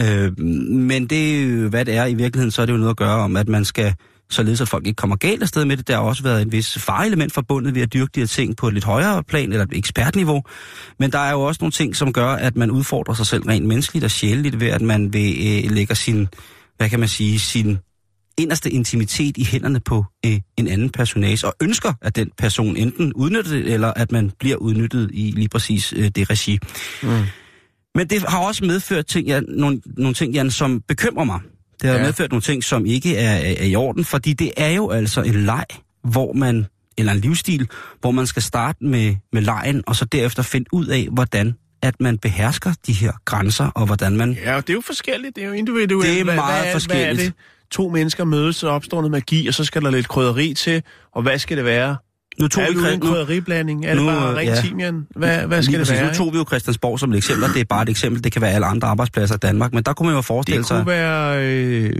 Øh, 0.00 0.40
men 0.70 1.06
det, 1.06 1.44
øh, 1.44 1.68
hvad 1.68 1.84
det 1.84 1.96
er 1.96 2.06
i 2.06 2.14
virkeligheden, 2.14 2.50
så 2.50 2.62
er 2.62 2.66
det 2.66 2.72
jo 2.72 2.78
noget 2.78 2.90
at 2.90 2.96
gøre 2.96 3.16
om, 3.16 3.36
at 3.36 3.48
man 3.48 3.64
skal 3.64 3.94
således 4.30 4.60
at 4.60 4.68
folk 4.68 4.86
ikke 4.86 4.96
kommer 4.96 5.16
galt 5.16 5.42
afsted 5.42 5.64
med 5.64 5.76
det. 5.76 5.88
Der 5.88 5.94
har 5.94 6.02
også 6.02 6.22
været 6.22 6.42
en 6.42 6.52
vis 6.52 6.78
fareelement 6.78 7.32
forbundet 7.32 7.74
ved 7.74 7.82
at 7.82 7.92
dyrke 7.92 8.10
de 8.14 8.20
her 8.20 8.26
ting 8.26 8.56
på 8.56 8.68
et 8.68 8.74
lidt 8.74 8.84
højere 8.84 9.22
plan, 9.24 9.52
eller 9.52 9.64
et 9.64 9.78
ekspertniveau. 9.78 10.42
Men 10.98 11.12
der 11.12 11.18
er 11.18 11.32
jo 11.32 11.40
også 11.40 11.58
nogle 11.60 11.72
ting, 11.72 11.96
som 11.96 12.12
gør, 12.12 12.28
at 12.28 12.56
man 12.56 12.70
udfordrer 12.70 13.14
sig 13.14 13.26
selv 13.26 13.42
rent 13.42 13.66
menneskeligt 13.66 14.04
og 14.04 14.10
sjæleligt 14.10 14.60
ved, 14.60 14.68
at 14.68 14.80
man 14.80 15.12
vil 15.12 15.64
øh, 15.64 15.70
lægge 15.70 15.94
sin, 15.94 16.28
hvad 16.76 16.88
kan 16.88 17.00
man 17.00 17.08
sige, 17.08 17.38
sin 17.38 17.78
inderste 18.38 18.70
intimitet 18.70 19.36
i 19.36 19.44
hænderne 19.44 19.80
på 19.80 20.04
øh, 20.26 20.40
en 20.56 20.68
anden 20.68 20.90
personage, 20.90 21.46
og 21.46 21.54
ønsker, 21.62 21.92
at 22.02 22.16
den 22.16 22.30
person 22.38 22.76
enten 22.76 23.12
udnytter 23.12 23.50
det, 23.50 23.72
eller 23.72 23.92
at 23.96 24.12
man 24.12 24.30
bliver 24.38 24.56
udnyttet 24.56 25.10
i 25.12 25.30
lige 25.30 25.48
præcis 25.48 25.92
øh, 25.96 26.08
det 26.08 26.30
regi. 26.30 26.58
Mm. 27.02 27.22
Men 27.94 28.06
det 28.10 28.22
har 28.28 28.38
også 28.38 28.64
medført 28.64 29.06
ting, 29.06 29.26
ja, 29.26 29.40
nogle, 29.40 29.80
nogle 29.96 30.14
ting, 30.14 30.34
Jan, 30.34 30.50
som 30.50 30.80
bekymrer 30.88 31.24
mig. 31.24 31.40
Det 31.82 31.90
har 31.90 31.96
ja. 31.96 32.02
medført 32.02 32.30
nogle 32.30 32.42
ting, 32.42 32.64
som 32.64 32.86
ikke 32.86 33.16
er, 33.16 33.30
er, 33.30 33.54
er 33.58 33.64
i 33.64 33.74
orden, 33.74 34.04
fordi 34.04 34.32
det 34.32 34.52
er 34.56 34.68
jo 34.70 34.90
altså 34.90 35.22
en 35.22 35.34
leg, 35.34 35.64
hvor 36.04 36.32
man, 36.32 36.66
eller 36.98 37.12
en 37.12 37.18
livsstil, 37.18 37.68
hvor 38.00 38.10
man 38.10 38.26
skal 38.26 38.42
starte 38.42 38.84
med, 38.84 39.16
med 39.32 39.42
lejen, 39.42 39.82
og 39.86 39.96
så 39.96 40.04
derefter 40.04 40.42
finde 40.42 40.66
ud 40.72 40.86
af, 40.86 41.08
hvordan 41.12 41.54
at 41.82 42.00
man 42.00 42.18
behersker 42.18 42.72
de 42.86 42.92
her 42.92 43.12
grænser, 43.24 43.66
og 43.66 43.86
hvordan 43.86 44.16
man... 44.16 44.32
Ja, 44.44 44.56
og 44.56 44.62
det 44.66 44.70
er 44.72 44.74
jo 44.74 44.80
forskelligt. 44.80 45.36
Det 45.36 45.44
er 45.44 45.48
jo 45.48 45.52
individuelt. 45.54 46.08
Det 46.10 46.20
er 46.20 46.24
Hvad- 46.24 46.34
meget 46.34 46.54
hvad, 46.54 46.62
Hvad 46.64 46.72
forskelligt. 46.72 47.20
er 47.20 47.24
det? 47.24 47.32
To 47.70 47.88
mennesker 47.88 48.24
mødes, 48.24 48.56
så 48.56 48.68
opstår 48.68 48.96
noget 48.98 49.10
magi, 49.10 49.48
og 49.48 49.54
så 49.54 49.64
skal 49.64 49.82
der 49.82 49.90
lidt 49.90 50.08
krydderi 50.08 50.54
til. 50.54 50.82
Og 51.12 51.22
hvad 51.22 51.38
skal 51.38 51.56
det 51.56 51.64
være? 51.64 51.96
Nu 52.40 52.48
tog 52.48 52.62
er 52.62 52.68
vi 52.68 52.74
det 52.74 52.84
Chri- 52.84 52.92
en 52.94 53.00
krydderiblanding? 53.00 53.84
Er 53.86 53.94
det 53.94 54.02
nu, 54.02 54.06
bare 54.10 54.30
øh, 54.30 54.36
ren 54.36 54.46
ja. 54.48 54.60
timian? 54.60 55.06
Hvad, 55.16 55.46
hvad 55.46 55.62
skal 55.62 55.70
Lige 55.72 55.78
det 55.78 55.86
præcis. 55.88 56.00
være? 56.02 56.08
Nu 56.12 56.14
tog 56.14 56.32
vi 56.32 56.38
jo 56.38 56.44
Christiansborg 56.48 57.00
som 57.00 57.12
et 57.12 57.16
eksempel, 57.16 57.48
det 57.54 57.60
er 57.60 57.64
bare 57.64 57.82
et 57.82 57.88
eksempel. 57.88 58.24
Det 58.24 58.32
kan 58.32 58.42
være 58.42 58.50
alle 58.52 58.66
andre 58.66 58.88
arbejdspladser 58.88 59.34
i 59.34 59.38
Danmark, 59.38 59.72
men 59.74 59.82
der 59.82 59.92
kunne 59.92 60.06
man 60.06 60.14
jo 60.16 60.22
forestille 60.22 60.58
Det 60.58 60.66
sig... 60.66 60.76
kunne 60.76 60.86
være... 60.86 61.44
Øh, 61.44 61.92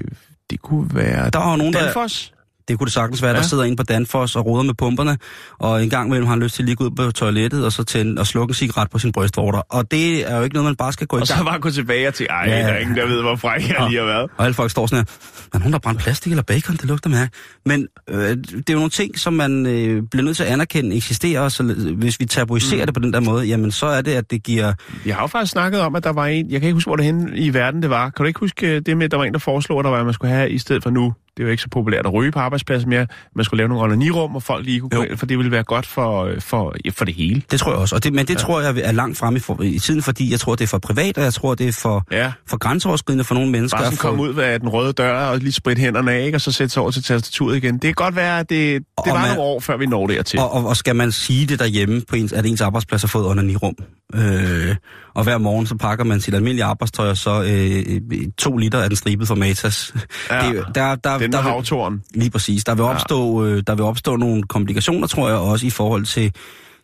det 0.50 0.62
kunne 0.62 0.90
være... 0.94 1.30
Der 1.30 1.38
var 1.38 1.56
nogen, 1.56 1.72
der- 1.72 1.84
Danfoss? 1.84 2.32
Det 2.68 2.78
kunne 2.78 2.84
det 2.86 2.92
sagtens 2.94 3.22
være, 3.22 3.32
der 3.32 3.38
Ja. 3.38 3.42
sidder 3.42 3.64
en 3.64 3.76
på 3.76 3.82
Danfoss 3.82 4.36
og 4.36 4.46
roder 4.46 4.62
med 4.62 4.74
pumperne, 4.74 5.18
og 5.58 5.82
en 5.82 5.90
gang 5.90 6.06
imellem 6.08 6.26
har 6.26 6.32
han 6.32 6.42
lyst 6.42 6.54
til 6.54 6.70
at 6.70 6.76
gå 6.76 6.84
ud 6.84 6.90
på 6.90 7.10
toilettet 7.12 7.64
og 7.64 7.72
så 7.72 7.84
tænde 7.84 8.20
og 8.20 8.26
slukke 8.26 8.50
en 8.50 8.54
cigaret 8.54 8.90
på 8.90 8.98
sin 8.98 9.12
brystvorter. 9.12 9.58
Og 9.58 9.90
det 9.90 10.30
er 10.30 10.36
jo 10.36 10.42
ikke 10.42 10.54
noget, 10.54 10.64
man 10.64 10.76
bare 10.76 10.92
skal 10.92 11.06
gå 11.06 11.18
i 11.18 11.20
Og 11.20 11.26
så 11.26 11.34
gang. 11.34 11.46
bare 11.46 11.58
gå 11.58 11.70
tilbage 11.70 12.08
og 12.08 12.14
til, 12.14 12.26
ej, 12.30 12.44
Ja. 12.46 12.58
der 12.58 12.66
er 12.66 12.78
ingen, 12.78 12.96
der 12.96 13.06
ved, 13.06 13.22
hvor 13.22 13.36
fræk 13.36 13.68
jeg 13.68 13.86
lige 13.88 13.98
har 13.98 14.06
været. 14.06 14.30
Og 14.36 14.44
alle 14.44 14.54
folk 14.54 14.70
står 14.70 14.86
sådan 14.86 14.96
her, 14.98 15.04
er 15.46 15.48
der 15.52 15.58
nogen, 15.58 15.72
der 15.72 15.76
har 15.76 15.80
brændt 15.80 16.00
plastik 16.00 16.32
eller 16.32 16.42
bacon? 16.42 16.76
Det 16.76 16.84
lugter 16.84 17.10
mærke. 17.10 17.30
Men 17.66 17.86
øh, 18.10 18.18
det 18.20 18.70
er 18.70 18.72
jo 18.72 18.78
nogle 18.78 18.90
ting, 18.90 19.18
som 19.18 19.32
man 19.32 19.66
øh, 19.66 20.02
bliver 20.10 20.24
nødt 20.24 20.36
til 20.36 20.44
at 20.44 20.48
anerkende 20.52 20.96
eksisterer, 20.96 21.48
så 21.48 21.62
hvis 21.96 22.20
vi 22.20 22.26
tabuiserer 22.26 22.80
mm. 22.82 22.86
det 22.86 22.94
på 22.94 23.00
den 23.00 23.12
der 23.12 23.20
måde, 23.20 23.44
jamen 23.46 23.70
så 23.72 23.86
er 23.86 24.02
det, 24.02 24.12
at 24.12 24.30
det 24.30 24.42
giver... 24.42 24.72
Jeg 25.06 25.14
har 25.14 25.22
jo 25.22 25.26
faktisk 25.26 25.52
snakket 25.52 25.80
om, 25.80 25.94
at 25.96 26.04
der 26.04 26.12
var 26.12 26.26
en... 26.26 26.50
Jeg 26.50 26.60
kan 26.60 26.66
ikke 26.66 26.74
huske, 26.74 26.88
hvor 26.88 26.96
det 26.96 27.04
henne 27.04 27.36
i 27.38 27.54
verden 27.54 27.82
det 27.82 27.90
var. 27.90 28.04
Kan 28.10 28.24
du 28.24 28.24
ikke 28.24 28.40
huske 28.40 28.66
øh, 28.76 28.82
det 28.86 28.96
med, 28.96 29.04
at 29.04 29.10
der 29.10 29.16
var 29.16 29.24
en, 29.24 29.32
der 29.32 29.38
foreslog, 29.38 29.78
at 29.78 29.84
der 29.84 29.90
var, 29.90 29.98
at 29.98 30.04
man 30.04 30.14
skulle 30.14 30.34
have, 30.34 30.50
i 30.50 30.58
stedet 30.58 30.82
for 30.82 30.90
nu, 30.90 31.12
det 31.40 31.44
er 31.44 31.48
jo 31.48 31.50
ikke 31.50 31.62
så 31.62 31.68
populært 31.68 32.06
at 32.06 32.12
ryge 32.12 32.32
på 32.32 32.38
arbejdspladsen 32.38 32.90
mere, 32.90 33.06
man 33.36 33.44
skulle 33.44 33.58
lave 33.58 33.68
nogle 33.68 33.84
onanirum, 33.84 34.30
hvor 34.30 34.40
folk 34.40 34.64
lige 34.66 34.80
kunne 34.80 34.90
Jo. 35.10 35.16
for 35.16 35.26
det 35.26 35.38
ville 35.38 35.50
være 35.52 35.62
godt 35.62 35.86
for, 35.86 36.24
øh, 36.24 36.40
for, 36.40 36.74
ja, 36.84 36.90
for 36.90 37.04
det 37.04 37.14
hele. 37.14 37.42
Det 37.50 37.60
tror 37.60 37.70
jeg 37.72 37.78
også. 37.80 37.94
Og 37.94 38.04
det, 38.04 38.12
men 38.12 38.26
det 38.26 38.34
ja. 38.34 38.38
tror 38.38 38.60
jeg 38.60 38.78
er 38.84 38.92
langt 38.92 39.18
fremme 39.18 39.36
i, 39.36 39.40
for, 39.40 39.62
i 39.62 39.78
tiden, 39.78 40.02
fordi 40.02 40.30
jeg 40.30 40.40
tror, 40.40 40.54
det 40.54 40.64
er 40.64 40.68
for 40.68 40.78
privat, 40.78 41.18
og 41.18 41.24
jeg 41.24 41.34
tror, 41.34 41.54
det 41.54 41.68
er 41.68 41.72
for, 41.72 42.06
Ja. 42.12 42.32
for 42.48 42.58
grænseoverskridende 42.58 43.24
for 43.24 43.34
nogle 43.34 43.50
mennesker. 43.50 43.78
Bare 43.78 43.84
sådan 43.86 43.98
få- 43.98 44.02
komme 44.08 44.22
ud 44.22 44.34
af 44.34 44.60
den 44.60 44.68
røde 44.68 44.92
dør 44.92 45.14
og 45.26 45.38
lige 45.38 45.52
spritte 45.52 45.80
hænderne 45.82 46.12
af, 46.12 46.24
ikke? 46.26 46.36
og 46.36 46.40
så 46.40 46.52
sætte 46.52 46.72
sig 46.72 46.82
over 46.82 46.90
til 46.90 47.02
tastaturet 47.02 47.56
igen. 47.56 47.74
Det 47.74 47.82
kan 47.82 47.94
godt 47.94 48.16
være, 48.16 48.38
at 48.40 48.50
det, 48.50 48.74
det 48.80 48.86
Og 48.96 49.04
var 49.06 49.14
man- 49.18 49.28
nogle 49.28 49.40
år, 49.40 49.60
før 49.60 49.76
vi 49.76 49.86
når 49.86 50.06
dertil. 50.06 50.38
Og, 50.40 50.52
og, 50.52 50.66
og 50.66 50.76
skal 50.76 50.96
man 50.96 51.12
sige 51.12 51.46
det 51.46 51.58
derhjemme, 51.58 52.02
på 52.08 52.16
ens, 52.16 52.32
at 52.32 52.46
ens 52.46 52.60
arbejdsplads 52.60 53.02
har 53.02 53.08
fået 53.08 53.26
onanirum? 53.26 53.74
Øh, 54.14 54.76
og 55.14 55.24
hver 55.24 55.38
morgen 55.38 55.66
så 55.66 55.76
pakker 55.76 56.04
man 56.04 56.20
sit 56.20 56.34
almindelige 56.34 56.64
arbejdstøj, 56.64 57.10
og 57.10 57.16
så 57.16 57.42
øh, 57.42 58.00
to 58.38 58.56
liter 58.56 58.82
af 58.82 58.90
den 58.90 58.96
stribet 58.96 59.28
for 59.28 59.34
Matas. 59.34 59.94
Ja, 60.30 60.48
det, 60.48 60.58
er 60.58 60.64
der, 60.64 60.94
der, 60.94 61.18
den 61.18 61.32
der, 61.32 61.42
med 61.42 61.50
vil-. 61.50 62.02
Lige 62.14 62.30
præcis. 62.30 62.64
Der 62.64 62.74
vil, 62.74 62.84
opstå, 62.84 63.44
øh, 63.44 63.62
der 63.66 63.74
vil 63.74 63.84
opstå 63.84 64.16
nogle 64.16 64.42
komplikationer, 64.42 65.06
tror 65.06 65.28
jeg, 65.28 65.38
også 65.38 65.66
i 65.66 65.70
forhold 65.70 66.04
til, 66.04 66.32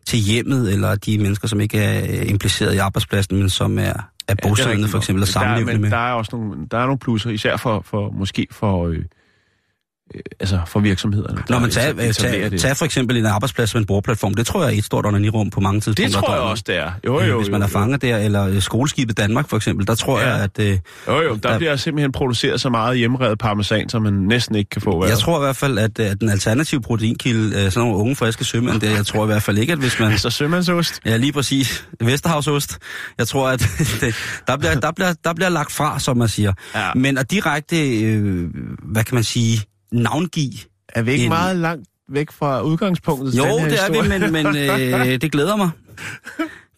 til 0.06 0.18
hjemmet, 0.18 0.72
eller 0.72 0.94
de 0.94 1.18
mennesker, 1.18 1.48
som 1.48 1.60
ikke 1.60 1.78
er 1.78 2.20
øh, 2.22 2.30
impliceret 2.30 2.74
i 2.74 2.78
arbejdspladsen, 2.78 3.38
men 3.38 3.50
som 3.50 3.78
er, 3.78 3.82
er 3.82 3.94
Ja, 4.28 4.34
bosiddende 4.48 4.72
rigtigt 4.72 4.90
for 4.90 4.98
eksempel, 4.98 5.22
og 5.22 5.28
der, 5.34 5.64
men 5.64 5.80
med. 5.80 5.90
der 5.90 5.96
er 5.96 6.12
også 6.12 6.36
nogle, 6.36 6.66
der 6.70 6.78
er 6.78 6.82
nogle 6.82 6.98
plusser, 6.98 7.30
især 7.30 7.56
for, 7.56 7.82
for 7.84 8.10
måske 8.10 8.46
for, 8.50 8.86
øh, 8.86 8.98
øh, 10.14 10.20
altså 10.40 10.60
for 10.66 10.80
virksomhederne. 10.80 11.34
Når 11.48 11.56
der 11.56 11.58
man 11.60 11.70
tager, 11.70 11.88
etablerer 11.90 12.48
tager, 12.48 12.48
det. 12.68 12.76
for 12.78 12.84
eksempel 12.84 13.16
en 13.16 13.26
arbejdsplads 13.26 13.74
med 13.74 13.80
en 13.80 13.86
bordplatform, 13.86 14.34
det 14.34 14.46
tror 14.46 14.64
jeg 14.64 14.74
er 14.74 14.78
et 14.78 14.84
stort 14.84 15.06
onanirum 15.06 15.50
på 15.50 15.60
mange 15.60 15.80
tidspunkter. 15.80 16.04
det 16.04 16.24
tror 16.26 16.34
jeg 16.34 16.42
også, 16.42 16.64
det 16.66 16.76
er. 16.76 16.90
Jo, 17.06 17.20
Øh, 17.20 17.28
jo, 17.28 17.38
Hvis 17.38 17.50
man 17.50 17.62
er 17.62 17.66
fanget 17.66 18.02
der, 18.02 18.16
eller 18.16 18.46
øh, 18.48 18.62
skoleskibet 18.62 19.16
Danmark 19.18 19.48
for 19.48 19.56
eksempel, 19.56 19.86
der 19.86 19.94
tror 19.94 20.20
Ja. 20.20 20.28
jeg, 20.34 20.42
at... 20.42 20.58
Øh, 20.60 20.78
Jo, 21.08 21.20
jo, 21.22 21.34
der, 21.34 21.48
Der- 21.50 21.58
bliver 21.58 21.76
simpelthen 21.76 22.12
produceret 22.12 22.60
så 22.60 22.68
meget 22.70 22.98
hjemmerevet 22.98 23.38
parmesan, 23.38 23.88
som 23.88 24.02
man 24.02 24.12
næsten 24.12 24.54
ikke 24.54 24.70
kan 24.70 24.82
få. 24.82 25.06
Jeg 25.06 25.18
tror 25.18 25.38
i 25.38 25.44
hvert 25.44 25.56
fald, 25.56 25.78
at, 25.78 25.98
at 25.98 26.20
den 26.20 26.28
alternative 26.28 26.80
proteinkilde, 26.80 27.70
sådan 27.70 27.72
nogle 27.88 27.96
unge, 27.96 28.16
friske 28.16 28.44
sømænd, 28.44 28.80
det, 28.80 28.90
jeg 28.96 29.06
tror 29.06 29.22
i 29.24 29.26
hvert 29.26 29.42
fald 29.42 29.58
ikke, 29.58 29.72
at 29.72 29.78
hvis 29.78 30.00
man... 30.00 30.10
Altså 30.12 30.30
sømandsost. 30.30 31.00
Ja, 31.04 31.16
lige 31.16 31.32
præcis. 31.32 31.86
Vesterhavsost. 32.00 32.78
Jeg 33.18 33.28
tror, 33.28 33.48
at 33.48 33.60
det, 34.00 34.14
der, 34.46 34.56
bliver, 34.56 34.74
der, 34.80 34.92
bliver, 34.92 35.12
der 35.24 35.34
bliver 35.34 35.48
lagt 35.48 35.72
fra, 35.72 35.98
som 35.98 36.16
man 36.16 36.28
siger. 36.28 36.52
Ja. 36.74 36.90
Men 36.94 37.18
at 37.18 37.30
direkte, 37.30 38.02
øh, 38.02 38.44
hvad 38.82 39.04
kan 39.04 39.14
man 39.14 39.24
sige, 39.24 39.60
navngive... 39.92 40.52
Er 40.88 41.02
vi 41.02 41.12
ikke 41.12 41.24
En- 41.24 41.28
meget 41.28 41.56
langt 41.56 41.88
væk 42.08 42.30
fra 42.32 42.62
udgangspunktet 42.62 43.38
Jo, 43.38 43.44
det 43.44 43.50
er 43.52 43.64
vi, 43.92 43.98
historie? 43.98 44.18
men, 44.18 44.32
men 44.32 44.46
øh, 44.56 45.20
det 45.20 45.32
glæder 45.32 45.56
mig. 45.56 45.70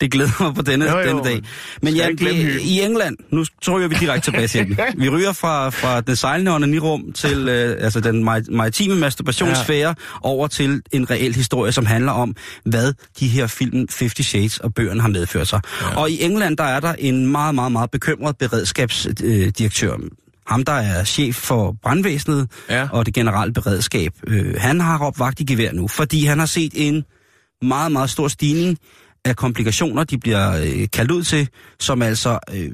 Det 0.00 0.10
glæder 0.12 0.42
mig 0.42 0.54
på 0.54 0.62
denne, 0.62 0.84
Jo, 0.90 0.98
jo. 0.98 1.06
denne 1.08 1.24
dag. 1.24 1.42
Men 1.82 1.94
ja, 1.94 2.08
det, 2.08 2.60
i 2.60 2.80
England, 2.80 3.16
nu 3.30 3.44
ryger 3.68 3.88
vi 3.88 3.94
direkte 4.00 4.26
tilbage 4.30 4.48
til. 4.48 4.78
Vi 4.98 5.08
ryger 5.08 5.32
fra, 5.32 5.70
fra 5.70 6.00
den 6.00 6.16
sejlende 6.16 6.54
onanirum 6.54 7.12
til 7.12 7.48
øh, 7.48 7.76
altså 7.84 8.00
den 8.00 8.24
mari- 8.28 8.50
maritime 8.56 8.94
masturbationsfære 8.96 9.88
ja. 9.88 9.94
over 10.22 10.46
til 10.46 10.82
en 10.92 11.10
reel 11.10 11.34
historie, 11.34 11.72
som 11.72 11.86
handler 11.86 12.12
om, 12.12 12.36
hvad 12.64 12.92
de 13.20 13.28
her 13.28 13.46
film 13.46 13.76
50 13.98 14.26
Shades 14.26 14.58
og 14.58 14.74
bøgerne 14.74 15.00
har 15.00 15.08
medført 15.08 15.48
sig. 15.48 15.60
Ja. 15.82 15.96
Og 16.00 16.10
i 16.10 16.22
England, 16.22 16.56
der 16.56 16.64
er 16.64 16.80
der 16.80 16.92
en 16.98 17.26
meget, 17.26 17.54
meget, 17.54 17.72
meget 17.72 17.90
bekymret 17.90 18.36
beredskabsdirektør. 18.38 19.96
Ham, 20.48 20.64
der 20.64 20.72
er 20.72 21.04
chef 21.04 21.36
for 21.36 21.76
brandvæsenet 21.82 22.50
Ja. 22.68 22.88
og 22.92 23.06
det 23.06 23.14
generelle 23.14 23.52
beredskab. 23.52 24.12
Øh, 24.26 24.54
han 24.58 24.80
har 24.80 25.06
råbt 25.06 25.18
vagt 25.18 25.40
i 25.40 25.44
gevær 25.44 25.72
nu, 25.72 25.88
fordi 25.88 26.24
han 26.24 26.38
har 26.38 26.46
set 26.46 26.72
en 26.74 27.04
meget, 27.62 27.92
meget 27.92 28.10
stor 28.10 28.28
stigning 28.28 28.78
af 29.24 29.36
komplikationer, 29.36 30.04
de 30.04 30.18
bliver 30.18 30.56
øh, 30.60 30.88
kaldt 30.92 31.10
ud 31.10 31.22
til, 31.22 31.48
som 31.80 32.02
altså, 32.02 32.38
øh, 32.54 32.70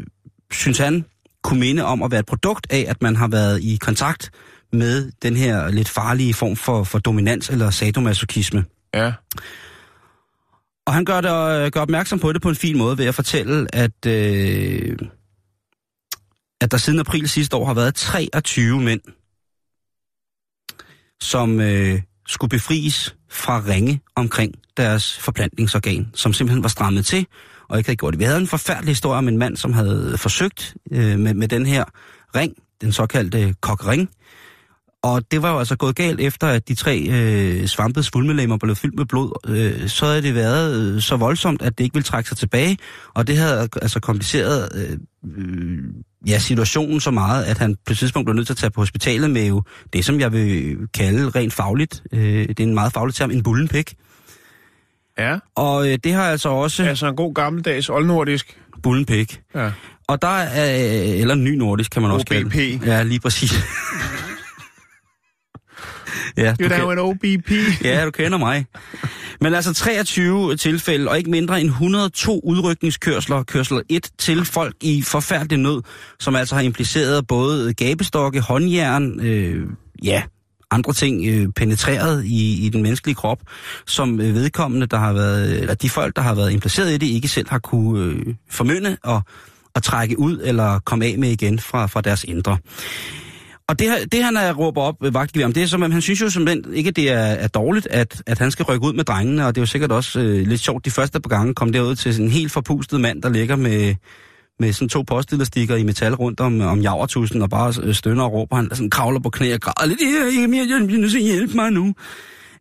synes 0.52 0.78
han, 0.78 1.04
kunne 1.44 1.60
minde 1.60 1.84
om 1.84 2.02
at 2.02 2.10
være 2.10 2.20
et 2.20 2.26
produkt 2.26 2.66
af, 2.70 2.84
at 2.88 3.02
man 3.02 3.16
har 3.16 3.28
været 3.28 3.62
i 3.62 3.78
kontakt 3.80 4.30
med 4.72 5.10
den 5.22 5.36
her 5.36 5.70
lidt 5.70 5.88
farlige 5.88 6.34
form 6.34 6.56
for, 6.56 6.84
for 6.84 6.98
dominans 6.98 7.48
eller 7.50 7.70
sadomasochisme. 7.70 8.64
Ja. 8.94 9.12
Og 10.86 10.94
han 10.94 11.04
gør, 11.04 11.16
øh, 11.16 11.70
gør 11.70 11.80
opmærksom 11.80 12.18
på 12.18 12.32
det 12.32 12.42
på 12.42 12.48
en 12.48 12.54
fin 12.54 12.78
måde 12.78 12.98
ved 12.98 13.06
at 13.06 13.14
fortælle, 13.14 13.74
at, 13.74 14.06
øh, 14.06 14.96
at 16.64 16.70
der 16.70 16.76
siden 16.76 16.98
april 16.98 17.28
sidste 17.28 17.56
år 17.56 17.66
har 17.66 17.74
været 17.74 17.94
23 17.94 18.80
mænd, 18.80 19.00
som 21.22 21.60
øh, 21.60 22.02
skulle 22.26 22.50
befries 22.50 23.16
fra 23.30 23.62
ringe 23.68 24.00
omkring 24.16 24.54
deres 24.76 25.18
forplantningsorgan, 25.18 26.10
som 26.14 26.32
simpelthen 26.32 26.62
var 26.62 26.68
strammet 26.68 27.06
til 27.06 27.26
og 27.68 27.78
ikke 27.78 27.88
havde 27.88 27.96
gjort 27.96 28.12
det. 28.12 28.18
Vi 28.20 28.24
havde 28.24 28.38
en 28.38 28.46
forfærdelig 28.46 28.90
historie 28.90 29.18
om 29.18 29.28
en 29.28 29.38
mand, 29.38 29.56
som 29.56 29.72
havde 29.72 30.18
forsøgt 30.18 30.74
øh, 30.92 31.18
med, 31.18 31.34
med 31.34 31.48
den 31.48 31.66
her 31.66 31.84
ring, 32.34 32.54
den 32.80 32.92
såkaldte 32.92 33.54
kokring, 33.60 34.10
og 35.04 35.22
det 35.30 35.42
var 35.42 35.52
jo 35.52 35.58
altså 35.58 35.76
gået 35.76 35.96
galt 35.96 36.20
efter, 36.20 36.46
at 36.46 36.68
de 36.68 36.74
tre 36.74 37.06
øh, 37.10 37.66
svampede 37.66 38.04
svulmelemmer 38.04 38.56
blev 38.56 38.76
fyldt 38.76 38.94
med 38.98 39.04
blod. 39.06 39.30
Øh, 39.48 39.88
så 39.88 40.06
havde 40.06 40.22
det 40.22 40.34
været 40.34 40.94
øh, 40.94 41.00
så 41.02 41.16
voldsomt, 41.16 41.62
at 41.62 41.78
det 41.78 41.84
ikke 41.84 41.94
ville 41.94 42.04
trække 42.04 42.28
sig 42.28 42.38
tilbage. 42.38 42.78
Og 43.14 43.26
det 43.26 43.36
havde 43.36 43.68
altså 43.82 44.00
kompliceret 44.00 44.68
øh, 44.74 44.98
øh, 45.36 45.78
ja, 46.26 46.38
situationen 46.38 47.00
så 47.00 47.10
meget, 47.10 47.44
at 47.44 47.58
han 47.58 47.76
på 47.86 47.92
et 47.92 47.98
tidspunkt 47.98 48.26
blev 48.26 48.34
nødt 48.34 48.46
til 48.46 48.52
at 48.52 48.58
tage 48.58 48.70
på 48.70 48.80
hospitalet 48.80 49.30
med 49.30 49.46
jo 49.46 49.62
det, 49.92 50.04
som 50.04 50.20
jeg 50.20 50.32
vil 50.32 50.76
kalde 50.94 51.28
rent 51.30 51.52
fagligt. 51.52 52.02
Øh, 52.12 52.48
det 52.48 52.60
er 52.60 52.64
en 52.64 52.74
meget 52.74 52.92
faglig 52.92 53.14
term, 53.14 53.30
en 53.30 53.42
bullenpæk. 53.42 53.94
Ja. 55.18 55.38
Og 55.54 55.88
øh, 55.88 55.98
det 56.04 56.12
har 56.12 56.22
altså 56.22 56.48
også 56.48 56.82
Altså 56.82 57.08
en 57.08 57.16
god 57.16 57.34
gammeldags 57.34 57.88
oldnordisk. 57.88 58.58
bullenpæk. 58.82 59.40
Ja. 59.54 59.70
Og 60.08 60.22
der 60.22 60.28
er, 60.28 60.64
eller 61.20 61.34
ny 61.34 61.54
nordisk, 61.54 61.90
kan 61.90 62.02
man 62.02 62.10
også 62.10 62.26
kalde. 62.26 62.80
Ja, 62.86 63.02
lige 63.02 63.20
præcis. 63.20 63.52
ja, 66.36 66.54
er 66.60 66.80
jo 66.80 66.90
en 66.90 66.98
OBP. 66.98 67.50
Ja, 67.84 68.04
du 68.04 68.10
kender 68.10 68.38
mig. 68.38 68.66
Men 69.40 69.54
altså 69.54 69.74
23 69.74 70.56
tilfælde, 70.56 71.10
og 71.10 71.18
ikke 71.18 71.30
mindre 71.30 71.60
end 71.60 71.68
102 71.68 72.40
udrykningskørsler, 72.44 73.42
kørsel 73.42 73.82
1 73.88 74.10
til 74.18 74.44
folk 74.44 74.74
i 74.80 75.02
forfærdelig 75.02 75.58
nød, 75.58 75.82
som 76.20 76.36
altså 76.36 76.54
har 76.54 76.62
impliceret 76.62 77.26
både 77.26 77.74
gabestokke, 77.74 78.40
håndjern, 78.40 79.20
øh, 79.20 79.66
ja, 80.04 80.22
andre 80.70 80.92
ting 80.92 81.26
øh, 81.26 81.48
penetreret 81.56 82.24
i, 82.24 82.66
i 82.66 82.68
den 82.68 82.82
menneskelige 82.82 83.14
krop, 83.14 83.38
som 83.86 84.20
øh, 84.20 84.34
vedkommende, 84.34 84.86
der 84.86 84.98
har 84.98 85.12
været, 85.12 85.60
eller 85.60 85.74
de 85.74 85.90
folk, 85.90 86.16
der 86.16 86.22
har 86.22 86.34
været 86.34 86.52
impliceret 86.52 86.92
i 86.92 86.96
det, 86.96 87.06
ikke 87.06 87.28
selv 87.28 87.50
har 87.50 87.58
kunne 87.58 88.04
øh, 88.04 88.34
formynde 88.50 88.96
og, 89.02 89.22
og 89.74 89.82
trække 89.82 90.18
ud 90.18 90.40
eller 90.44 90.78
komme 90.78 91.04
af 91.04 91.18
med 91.18 91.30
igen 91.30 91.58
fra, 91.58 91.86
fra 91.86 92.00
deres 92.00 92.24
indre. 92.24 92.58
Og 93.68 93.78
det, 93.78 93.86
her- 93.90 94.06
det 94.12 94.24
han 94.24 94.36
er 94.36 94.52
råber 94.52 94.80
op 94.82 94.94
ved 95.00 95.10
vagtgevær, 95.10 95.46
det 95.48 95.62
er 95.62 95.66
som, 95.66 95.82
at 95.82 95.92
han 95.92 96.02
synes 96.02 96.20
jo 96.20 96.30
simpelthen 96.30 96.74
ikke, 96.74 96.90
det 96.90 97.10
er, 97.10 97.16
er 97.18 97.48
dårligt, 97.48 97.86
at, 97.90 98.22
at 98.26 98.38
han 98.38 98.50
skal 98.50 98.64
rykke 98.64 98.86
ud 98.86 98.92
med 98.92 99.04
drengene, 99.04 99.46
og 99.46 99.54
det 99.54 99.60
er 99.60 99.62
jo 99.62 99.66
sikkert 99.66 99.92
også 99.92 100.20
øh, 100.20 100.46
lidt 100.46 100.60
sjovt, 100.60 100.84
de 100.84 100.90
første 100.90 101.20
par 101.20 101.28
gange 101.28 101.54
kom 101.54 101.72
derud 101.72 101.96
til 101.96 102.12
sådan 102.14 102.26
en 102.26 102.32
helt 102.32 102.52
forpustet 102.52 103.00
mand, 103.00 103.22
der 103.22 103.28
ligger 103.28 103.56
med, 103.56 103.94
med 104.60 104.72
sådan 104.72 104.88
to 104.88 105.02
postelastikker 105.02 105.76
i 105.76 105.82
metal 105.82 106.14
rundt 106.14 106.40
om, 106.40 106.60
om 106.60 106.80
javertusen, 106.80 107.42
og 107.42 107.50
bare 107.50 107.72
øh, 107.82 107.94
stønner 107.94 108.24
og 108.24 108.32
råber, 108.32 108.56
han 108.56 108.68
sådan 108.72 108.90
kravler 108.90 109.20
på 109.20 109.30
knæ 109.30 109.54
og 109.54 109.60
græder 109.60 109.86
lidt, 109.88 110.00
"Ja, 110.00 110.44
Emil, 110.44 110.68
jeg 110.68 111.14
at 111.16 111.22
hjælpe 111.22 111.54
mig 111.54 111.70
nu. 111.70 111.94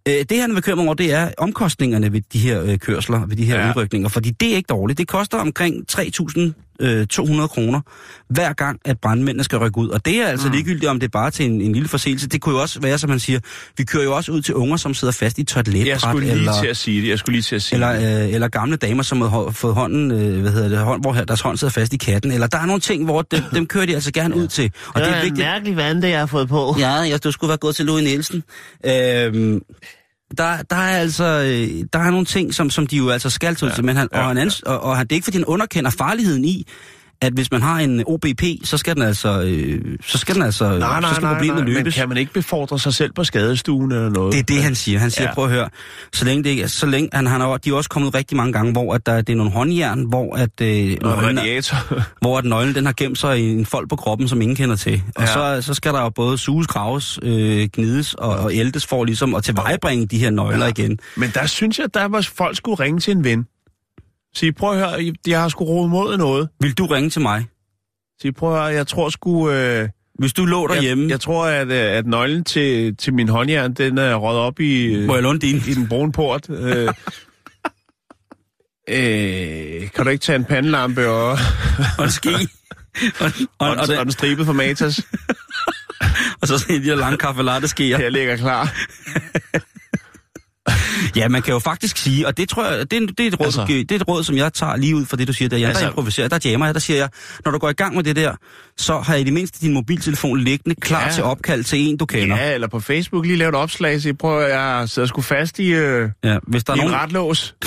Øh, 0.08 0.14
det 0.30 0.42
han 0.42 0.52
er 0.52 0.56
bekymret 0.56 0.86
over, 0.86 0.94
det 0.94 1.14
er 1.14 1.32
omkostningerne 1.38 2.14
ved 2.14 2.22
de 2.34 2.40
her 2.40 2.64
øh, 2.64 2.78
kørsler, 2.80 3.26
ved 3.26 3.36
de 3.38 3.46
her 3.46 3.60
ja. 3.60 3.70
udrykninger, 3.70 4.10
fordi 4.10 4.32
det 4.32 4.52
er 4.52 4.56
ikke 4.56 4.68
dårligt. 4.68 4.98
Det 4.98 5.08
koster 5.08 5.38
omkring 5.38 5.86
3.000 5.92 6.63
øh, 6.84 7.08
200 7.08 7.48
kroner, 7.48 7.82
hver 8.30 8.54
gang, 8.54 8.80
at 8.86 9.00
brandmændene 9.00 9.44
skal 9.44 9.58
rykke 9.58 9.78
ud. 9.78 9.90
Og 9.90 10.06
det 10.06 10.22
er 10.22 10.28
altså 10.28 10.48
mm. 10.48 10.54
ligegyldigt, 10.54 10.90
om 10.90 11.00
det 11.00 11.08
er 11.08 11.12
bare 11.12 11.32
til 11.32 11.46
en, 11.46 11.62
en 11.62 11.74
lille 11.74 11.90
forseelse. 11.90 12.28
Det 12.28 12.42
kunne 12.42 12.56
jo 12.56 12.62
også 12.62 12.80
være, 12.80 12.98
som 12.98 13.10
man 13.10 13.20
siger, 13.20 13.40
vi 13.78 13.84
kører 13.84 14.04
jo 14.04 14.16
også 14.16 14.32
ud 14.32 14.42
til 14.42 14.56
unger, 14.56 14.78
som 14.78 14.94
sidder 14.94 15.12
fast 15.12 15.38
i 15.38 15.42
et 15.42 15.56
Jeg 15.56 15.64
toiletbræt, 15.66 16.02
skulle 16.02 16.26
lige 16.26 16.32
eller, 16.32 16.62
til 16.62 16.68
at 16.68 16.78
sige 16.78 17.02
det. 17.02 17.10
Jeg 17.10 17.20
skulle 17.20 17.34
lige 17.34 17.44
til 17.44 17.56
at 17.56 17.62
sige 17.62 17.80
det. 17.80 17.96
eller, 17.96 18.24
øh, 18.26 18.34
eller 18.34 18.48
gamle 18.48 18.76
damer, 18.76 19.04
som 19.04 19.22
har 19.22 19.52
fået 19.52 19.76
hånden, 19.76 20.12
øh, 20.12 20.42
hvad 20.42 20.52
hedder 20.52 20.70
det, 20.70 20.78
hånd, 20.78 21.02
hvor 21.02 21.14
deres 21.14 21.42
hånd 21.42 21.58
sidder 21.58 21.72
fast 21.72 21.94
i 21.94 21.98
katten. 21.98 22.32
Eller 22.32 22.48
der 22.48 22.58
er 22.58 22.66
nogle 22.66 22.82
ting, 22.82 23.06
hvor 23.06 23.22
dem, 23.22 23.44
dem 23.54 23.68
kører 23.68 23.86
de 23.86 23.94
altså 23.94 24.12
gerne 24.12 24.36
ud 24.36 24.48
til. 24.48 24.72
Og 24.88 25.02
det 25.02 25.10
er 25.10 25.22
vigtigt. 25.22 25.38
mærkelig 25.38 25.76
vand, 25.76 26.02
det 26.02 26.10
jeg 26.10 26.20
har 26.20 26.26
fået 26.26 26.50
på. 26.50 26.76
Ja, 26.80 26.92
jeg, 26.92 27.24
du 27.24 27.32
skulle 27.32 27.50
være 27.50 27.58
gået 27.58 27.76
til 27.76 27.86
Louis 27.86 28.04
Nielsen. 28.04 28.44
Øhm, 28.86 29.62
der, 30.38 30.62
der 30.62 30.76
er 30.76 30.98
altså 30.98 31.24
øh, 31.24 31.86
der 31.94 32.00
er 32.00 32.12
nogle 32.12 32.26
ting, 32.26 32.54
som, 32.54 32.70
som 32.70 32.88
de 32.88 32.98
jo 32.98 33.10
altså 33.10 33.30
skal 33.30 33.56
til, 33.56 33.72
ja, 33.78 33.82
men 33.82 33.96
han, 33.96 34.10
ja, 34.14 34.20
og, 34.20 34.26
han 34.26 34.38
ans, 34.38 34.62
og, 34.62 34.80
og 34.80 34.98
han, 34.98 35.08
det 35.08 35.12
er 35.12 35.16
ikke, 35.16 35.26
fordi 35.26 35.38
han 35.38 35.46
underkender 35.46 35.92
farligheden 35.92 36.46
i, 36.46 36.68
at 37.22 37.34
hvis 37.34 37.52
man 37.52 37.62
har 37.62 37.80
en 37.80 38.04
OBP, 38.08 38.44
så 38.64 38.78
skal 38.78 38.96
den 38.96 39.04
altså, 39.04 39.42
øh, 39.42 39.98
så 40.06 40.18
skal 40.18 40.36
den 40.36 40.44
altså, 40.44 40.64
Nej, 40.80 40.80
nej, 41.02 41.10
så 41.10 41.16
skal 41.16 41.24
nej, 41.26 41.34
problemet 41.34 41.56
nej, 41.56 41.66
men 41.66 41.74
løbes. 41.74 41.96
kan 41.96 42.10
man 42.10 42.18
ikke 42.18 42.34
befordre 42.34 42.80
sig 42.80 42.94
selv 42.94 43.14
på 43.14 43.24
skadestuen 43.24 43.92
eller 43.92 44.10
noget? 44.10 44.34
Det 44.34 44.40
er 44.40 44.44
det, 44.44 44.64
han 44.64 44.76
siger. 44.76 45.00
Han 45.00 45.12
siger, 45.12 45.28
Ja. 45.28 45.34
prøv 45.34 45.46
at 45.46 45.52
høre, 45.52 45.70
så 46.14 46.26
længe 46.26 46.44
det 46.44 46.50
ikke, 46.50 46.68
så 46.68 46.86
længe, 46.86 47.10
han, 47.14 47.28
han 47.28 47.42
har, 47.42 47.58
de 47.58 47.70
er 47.70 47.74
også 47.74 47.90
kommet 47.90 48.16
rigtig 48.16 48.38
mange 48.38 48.54
gange, 48.54 48.72
hvor 48.72 48.94
at 48.94 49.06
der, 49.06 49.22
det 49.22 49.30
er 49.34 49.38
nogle 49.38 49.52
håndjern, 49.52 50.04
hvor 50.04 50.36
at, 50.36 50.62
øh, 50.62 50.98
nøglen, 51.02 51.40
hvor 52.22 52.38
at 52.38 52.46
nøglen 52.46 52.76
den 52.76 52.86
har 52.86 52.94
gemt 52.98 53.18
sig 53.18 53.40
i 53.40 53.50
en 53.52 53.66
fold 53.66 53.88
på 53.90 53.96
kroppen, 53.96 54.28
som 54.28 54.42
ingen 54.42 54.56
kender 54.56 54.76
til. 54.76 55.04
Og 55.16 55.22
Ja. 55.24 55.28
så, 55.28 55.62
så 55.62 55.74
skal 55.74 55.94
der 55.94 56.02
jo 56.02 56.10
både 56.10 56.38
suges, 56.38 56.68
graves, 56.68 57.20
øh, 57.24 57.70
gnides 57.74 58.14
og, 58.14 58.30
og 58.36 58.54
ældes 58.56 58.86
for 58.86 59.04
ligesom 59.06 59.36
at 59.36 59.44
tilvejebringe 59.44 60.06
de 60.06 60.18
her 60.18 60.30
nøgler 60.30 60.66
ja. 60.66 60.72
igen. 60.78 61.00
Men 61.18 61.32
der 61.34 61.46
synes 61.46 61.80
jeg, 61.80 61.94
der 61.94 62.06
var 62.06 62.22
folk 62.36 62.58
skulle 62.58 62.80
ringe 62.80 63.00
til 63.00 63.12
en 63.18 63.24
ven. 63.24 63.46
Sige, 64.36 64.54
prøv 64.54 64.72
at 64.72 64.78
høre, 64.78 65.14
jeg 65.28 65.42
har 65.42 65.50
sgu 65.50 65.64
rodet 65.64 65.90
mod 65.92 66.18
noget. 66.18 66.50
Vil 66.60 66.74
du 66.78 66.86
ringe 66.86 67.10
til 67.10 67.22
mig? 67.22 67.46
Sige, 68.22 68.32
prøv 68.32 68.50
at 68.54 68.56
høre, 68.62 68.66
jeg 68.74 68.88
tror 68.88 69.10
sgu... 69.10 69.50
Øh, 69.52 69.90
Hvis 70.20 70.34
du 70.34 70.46
lå 70.46 70.68
derhjemme, 70.68 71.04
jeg, 71.04 71.10
jeg 71.12 71.20
tror, 71.20 71.46
at, 71.46 71.68
øh, 71.68 71.98
at 71.98 72.06
nøglen 72.08 72.44
til, 72.44 72.96
til 72.98 73.14
min 73.14 73.30
håndjern, 73.30 73.74
den 73.74 73.98
er 73.98 74.16
røget 74.16 74.40
op 74.40 74.60
i, 74.60 74.84
øh, 74.84 75.08
må 75.08 75.14
jeg 75.14 75.24
låne 75.24 75.40
din? 75.40 75.56
i 75.56 75.74
den 75.74 75.88
brune 75.88 76.12
port. 76.12 76.50
Øh, 76.50 76.88
øh, 78.90 79.90
kan 79.92 80.04
du 80.06 80.10
ikke 80.10 80.22
tage 80.22 80.36
en 80.36 80.46
pandelampe 80.46 81.10
og, 81.10 81.32
Og 81.98 82.04
en 82.04 82.12
ski. 82.12 82.30
og, 82.30 82.42
og, 83.20 83.32
og, 83.60 83.70
og, 83.70 83.78
og, 83.90 83.98
og 83.98 84.06
den 84.06 84.12
stribet 84.12 84.46
for 84.46 84.54
Matas? 84.54 84.98
og 86.42 86.48
så 86.48 86.58
sådan 86.58 86.76
en 86.76 86.82
lille 86.82 86.96
lang 86.98 87.20
kaffe 87.20 87.44
latte 87.44 87.68
skeer. 87.68 88.00
Jeg 88.02 88.12
ligger 88.12 88.38
klar. 88.38 88.74
Ja, 91.16 91.28
man 91.28 91.42
kan 91.42 91.54
jo 91.54 91.60
faktisk 91.60 91.98
sige, 91.98 92.28
og 92.28 92.38
det 92.38 92.50
tror 92.50 92.66
jeg, 92.66 92.92
det, 92.92 93.04
er- 93.04 93.08
det, 93.08 93.20
er, 93.20 93.28
et 93.28 93.40
råd, 93.40 93.46
Altså- 93.46 93.66
det 93.68 93.92
er 93.92 93.96
et 93.96 94.08
råd, 94.08 94.24
som 94.24 94.36
jeg 94.38 94.54
tager 94.54 94.76
lige 94.76 94.96
ud 94.96 95.06
fra 95.06 95.18
det, 95.18 95.28
du 95.28 95.34
siger, 95.34 95.50
der, 95.50 95.58
jeg, 95.58 95.68
altså, 95.68 95.84
der 95.84 95.90
improviserer, 95.90 96.28
der 96.28 96.40
jammer 96.46 96.66
jeg, 96.66 96.74
der 96.74 96.80
siger 96.80 96.98
jeg, 96.98 97.10
når 97.46 97.52
du 97.52 97.58
går 97.58 97.70
i 97.70 97.74
gang 97.74 97.96
med 97.96 98.04
det 98.04 98.16
der, 98.16 98.36
så 98.78 99.00
har 99.00 99.14
jeg 99.14 99.22
i 99.22 99.24
det 99.24 99.34
mindste 99.34 99.60
din 99.66 99.74
mobiltelefon 99.74 100.40
liggende 100.40 100.76
klar 100.82 101.06
Ja. 101.06 101.12
til 101.12 101.24
opkald 101.24 101.64
til 101.64 101.80
en, 101.80 101.98
du 101.98 102.06
kender. 102.06 102.38
Ja, 102.38 102.54
eller 102.54 102.68
på 102.68 102.80
Facebook 102.80 103.26
lige 103.26 103.38
lave 103.38 103.50
et 103.50 103.56
opslag, 103.56 104.02
sige, 104.02 104.14
prøv 104.14 104.42
at 104.44 104.52
jeg 104.52 104.90
sidder 104.90 105.08
sgu 105.08 105.22
fast 105.22 105.60
i, 105.60 105.68
øh, 105.68 106.10
Ja, 106.24 106.38
hvis 106.48 106.64
der 106.64 106.74
er, 106.74 106.78
en 106.78 106.82
nogen, 106.88 106.96
retlås. 107.02 107.56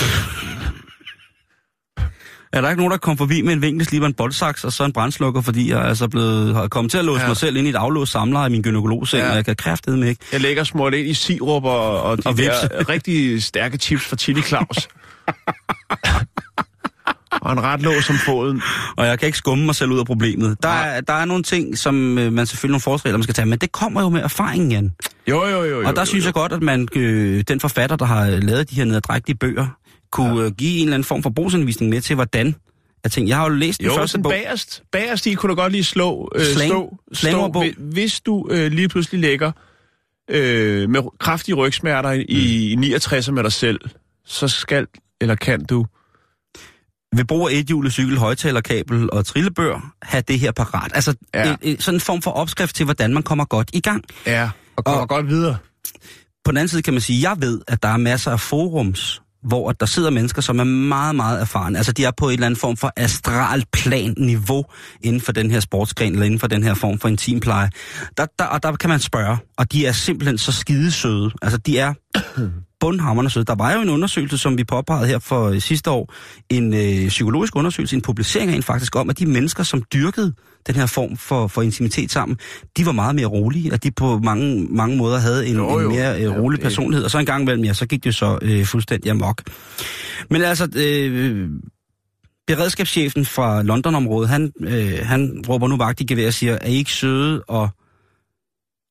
er 2.53 2.61
der 2.61 2.69
ikke 2.69 2.79
nogen, 2.81 2.91
der 2.91 2.97
kommer 2.97 3.17
forbi 3.17 3.41
med 3.41 3.53
en 3.53 3.61
vinkelsliber, 3.61 4.07
en 4.07 4.13
boldsaks 4.13 4.63
og 4.63 4.73
så 4.73 4.83
en 4.83 4.93
brændslukker, 4.93 5.41
fordi 5.41 5.69
jeg 5.71 5.79
er 5.79 5.83
altså 5.83 6.07
blevet, 6.07 6.55
har 6.55 6.67
kommet 6.67 6.91
til 6.91 6.97
at 6.97 7.05
låse 7.05 7.21
Ja. 7.21 7.27
mig 7.27 7.37
selv 7.37 7.55
ind 7.57 7.67
i 7.67 7.69
et 7.69 7.75
aflåst 7.75 8.11
samler 8.11 8.39
af 8.39 8.51
min 8.51 8.61
gynekologseng, 8.61 9.23
Ja. 9.23 9.29
og 9.29 9.35
jeg 9.35 9.45
kan 9.45 9.55
kræftedeme 9.55 10.09
ikke. 10.09 10.21
Jeg 10.31 10.41
lægger 10.41 10.63
smurt 10.63 10.93
ind 10.93 11.07
i 11.07 11.13
sirup 11.13 11.63
og, 11.63 12.03
og 12.03 12.17
de 12.17 12.21
Og 12.25 12.37
der 12.37 12.43
vips. 12.43 12.89
rigtig 12.93 13.43
stærke 13.43 13.77
chips 13.77 14.05
fra 14.05 14.15
Chili 14.15 14.41
Claus. 14.41 14.87
og 17.41 17.51
en 17.53 17.63
retlås 17.63 18.05
som 18.05 18.15
foden. 18.15 18.61
Og 18.97 19.05
jeg 19.05 19.19
kan 19.19 19.25
ikke 19.25 19.37
skumme 19.37 19.65
mig 19.65 19.75
selv 19.75 19.91
ud 19.91 19.99
af 19.99 20.05
problemet. 20.05 20.57
Der, 20.63 20.69
er, 20.69 21.01
der 21.01 21.13
er 21.13 21.25
nogle 21.25 21.43
ting, 21.43 21.77
som 21.77 22.17
øh, 22.17 22.33
man 22.33 22.45
selvfølgelig 22.45 22.71
nogle 22.71 22.81
forholdsregler, 22.81 23.17
man 23.17 23.23
skal 23.23 23.35
tage, 23.35 23.45
men 23.45 23.59
det 23.59 23.71
kommer 23.71 24.01
jo 24.01 24.09
med 24.09 24.21
erfaringen, 24.21 24.71
Jan. 24.71 24.91
Jo, 25.29 25.45
jo, 25.47 25.63
jo. 25.63 25.81
jo 25.81 25.87
Og 25.87 25.95
der 25.95 26.01
jo, 26.01 26.05
synes 26.05 26.25
jo. 26.25 26.27
jeg 26.27 26.33
godt, 26.33 26.51
at 26.53 26.61
man, 26.61 26.87
øh, 26.95 27.43
den 27.47 27.59
forfatter, 27.59 27.95
der 27.95 28.05
har 28.05 28.25
lavet 28.29 28.69
de 28.69 28.75
her 28.75 28.85
nederdrægtige 28.85 29.35
bøger, 29.35 29.67
kunne 30.11 30.43
ja. 30.43 30.49
give 30.49 30.77
en 30.77 30.83
eller 30.83 30.93
anden 30.93 31.03
form 31.03 31.23
for 31.23 31.29
brugsanvisning 31.29 31.89
med 31.89 32.01
til, 32.01 32.15
hvordan 32.15 32.55
jeg 33.03 33.11
tænkte, 33.11 33.29
jeg 33.29 33.37
har 33.37 33.43
jo 33.49 33.53
læst 33.55 33.79
den 33.79 33.87
Jo, 33.87 33.95
første 33.95 34.19
bog. 34.19 34.29
bagerst, 34.31 34.83
bagerst 34.91 35.25
i 35.27 35.33
kunne 35.33 35.49
du 35.49 35.55
godt 35.55 35.71
lige 35.71 35.83
slå, 35.83 36.31
øh, 36.35 36.41
Slang- 36.45 36.67
stå, 36.69 36.97
stå 37.13 37.63
hvis 37.77 38.21
du 38.21 38.47
øh, 38.51 38.71
lige 38.71 38.89
pludselig 38.89 39.21
ligger 39.21 39.51
øh, 40.29 40.89
med 40.89 41.01
kraftige 41.19 41.55
rygsmerter 41.55 42.11
i, 42.11 42.71
i 42.71 42.75
69 42.75 43.31
med 43.31 43.43
dig 43.43 43.51
selv, 43.51 43.79
så 44.25 44.47
skal 44.47 44.87
eller 45.21 45.35
kan 45.35 45.65
du 45.65 45.85
Ved 47.15 47.25
brug 47.25 47.49
af 47.49 47.53
ethjulet 47.53 47.91
cykel, 47.93 48.17
højtalerkabel 48.17 49.11
og 49.11 49.25
trillebør, 49.25 49.93
have 50.01 50.23
det 50.27 50.39
her 50.39 50.51
parat. 50.51 50.91
Altså 50.95 51.15
Ja. 51.33 51.51
et, 51.51 51.57
et, 51.61 51.83
sådan 51.83 51.95
en 51.95 52.01
form 52.01 52.21
for 52.21 52.31
opskrift 52.31 52.75
til, 52.75 52.83
hvordan 52.85 53.13
man 53.13 53.23
kommer 53.23 53.45
godt 53.45 53.69
i 53.73 53.79
gang. 53.79 54.03
ja, 54.25 54.49
og 54.75 54.85
kommer 54.85 55.01
Og- 55.01 55.09
godt 55.09 55.27
videre. 55.27 55.57
På 56.45 56.51
den 56.51 56.57
anden 56.57 56.67
side 56.67 56.81
kan 56.81 56.93
man 56.93 57.01
sige, 57.01 57.29
jeg 57.29 57.37
ved, 57.41 57.61
at 57.67 57.83
der 57.83 57.89
er 57.89 57.97
masser 57.97 58.31
af 58.31 58.39
forums, 58.39 59.21
hvor 59.43 59.71
der 59.71 59.85
sidder 59.85 60.09
mennesker, 60.09 60.41
som 60.41 60.59
er 60.59 60.63
meget, 60.63 61.15
meget 61.15 61.41
erfarne. 61.41 61.77
Altså, 61.77 61.91
de 61.91 62.05
er 62.05 62.11
på 62.17 62.29
et 62.29 62.33
eller 62.33 62.45
andet 62.45 62.59
form 62.59 62.77
for 62.77 62.91
astral 62.97 63.63
plan 63.73 64.13
niveau 64.17 64.65
inden 65.01 65.21
for 65.21 65.31
den 65.31 65.51
her 65.51 65.59
sportsgren, 65.59 66.13
eller 66.13 66.25
inden 66.25 66.39
for 66.39 66.47
den 66.47 66.63
her 66.63 66.73
form 66.73 66.99
for 66.99 67.07
intimpleje. 67.07 67.69
Der, 68.17 68.25
der, 68.39 68.45
og 68.45 68.63
der 68.63 68.75
kan 68.75 68.89
man 68.89 68.99
spørge, 68.99 69.37
og 69.57 69.71
de 69.71 69.85
er 69.85 69.91
simpelthen 69.91 70.37
så 70.37 70.51
skidesøde. 70.51 71.31
Altså, 71.41 71.57
de 71.57 71.79
er 71.79 71.93
bundhammerne 72.79 73.29
søde. 73.29 73.45
Der 73.45 73.55
var 73.55 73.73
jo 73.73 73.81
en 73.81 73.89
undersøgelse, 73.89 74.37
som 74.37 74.57
vi 74.57 74.63
påpegede 74.63 75.07
her 75.07 75.19
for 75.19 75.49
øh, 75.49 75.61
sidste 75.61 75.91
år, 75.91 76.13
en 76.49 76.73
øh, 76.73 77.07
psykologisk 77.07 77.55
undersøgelse, 77.55 77.95
en 77.95 78.01
publicering 78.01 78.51
af 78.51 78.55
en 78.55 78.63
faktisk 78.63 78.95
om, 78.95 79.09
at 79.09 79.19
de 79.19 79.25
mennesker, 79.25 79.63
som 79.63 79.83
dyrkede 79.93 80.33
den 80.67 80.75
her 80.75 80.85
form 80.85 81.17
for, 81.17 81.47
for 81.47 81.61
intimitet 81.61 82.11
sammen, 82.11 82.37
de 82.77 82.85
var 82.85 82.91
meget 82.91 83.15
mere 83.15 83.25
rolige, 83.25 83.73
og 83.73 83.83
de 83.83 83.91
på 83.91 84.19
mange, 84.19 84.67
mange 84.69 84.97
måder 84.97 85.19
havde 85.19 85.47
en, 85.47 85.55
Jo, 85.55 85.79
jo, 85.79 85.89
en 85.89 85.95
mere 85.95 86.23
øh, 86.23 86.31
rolig 86.31 86.59
personlighed. 86.59 87.05
Og 87.05 87.11
så 87.11 87.17
en 87.17 87.25
gang 87.25 87.41
imellem, 87.41 87.63
ja, 87.63 87.73
så 87.73 87.85
gik 87.85 88.03
det 88.03 88.07
jo 88.07 88.11
så 88.11 88.39
øh, 88.41 88.65
fuldstændig 88.65 89.11
amok. 89.11 89.41
Men 90.29 90.41
altså, 90.41 90.67
øh, 90.75 91.49
beredskabschefen 92.47 93.25
fra 93.25 93.63
Londonområdet, 93.63 94.29
han, 94.29 94.51
øh, 94.59 94.99
han 95.03 95.43
råber 95.49 95.67
nu 95.67 95.77
vagt 95.77 96.01
i 96.01 96.05
gevær 96.05 96.27
og 96.27 96.33
siger, 96.33 96.57
er 96.61 96.67
I 96.67 96.75
ikke 96.75 96.91
søde 96.91 97.43
og 97.47 97.69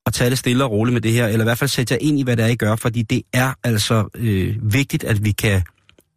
at 0.06 0.12
tage 0.12 0.30
det 0.30 0.38
stille 0.38 0.64
og 0.64 0.70
roligt 0.70 0.92
med 0.92 1.00
det 1.00 1.12
her, 1.12 1.26
eller 1.26 1.40
i 1.40 1.44
hvert 1.44 1.58
fald 1.58 1.68
sætte 1.68 1.94
jer 1.94 1.98
ind 2.00 2.18
i, 2.18 2.22
hvad 2.22 2.36
det 2.36 2.44
er, 2.44 2.48
I 2.48 2.54
gør, 2.56 2.76
fordi 2.76 3.02
det 3.02 3.22
er 3.32 3.52
altså 3.64 4.08
øh, 4.14 4.56
vigtigt, 4.62 5.04
at 5.04 5.24
vi 5.24 5.32
kan 5.32 5.62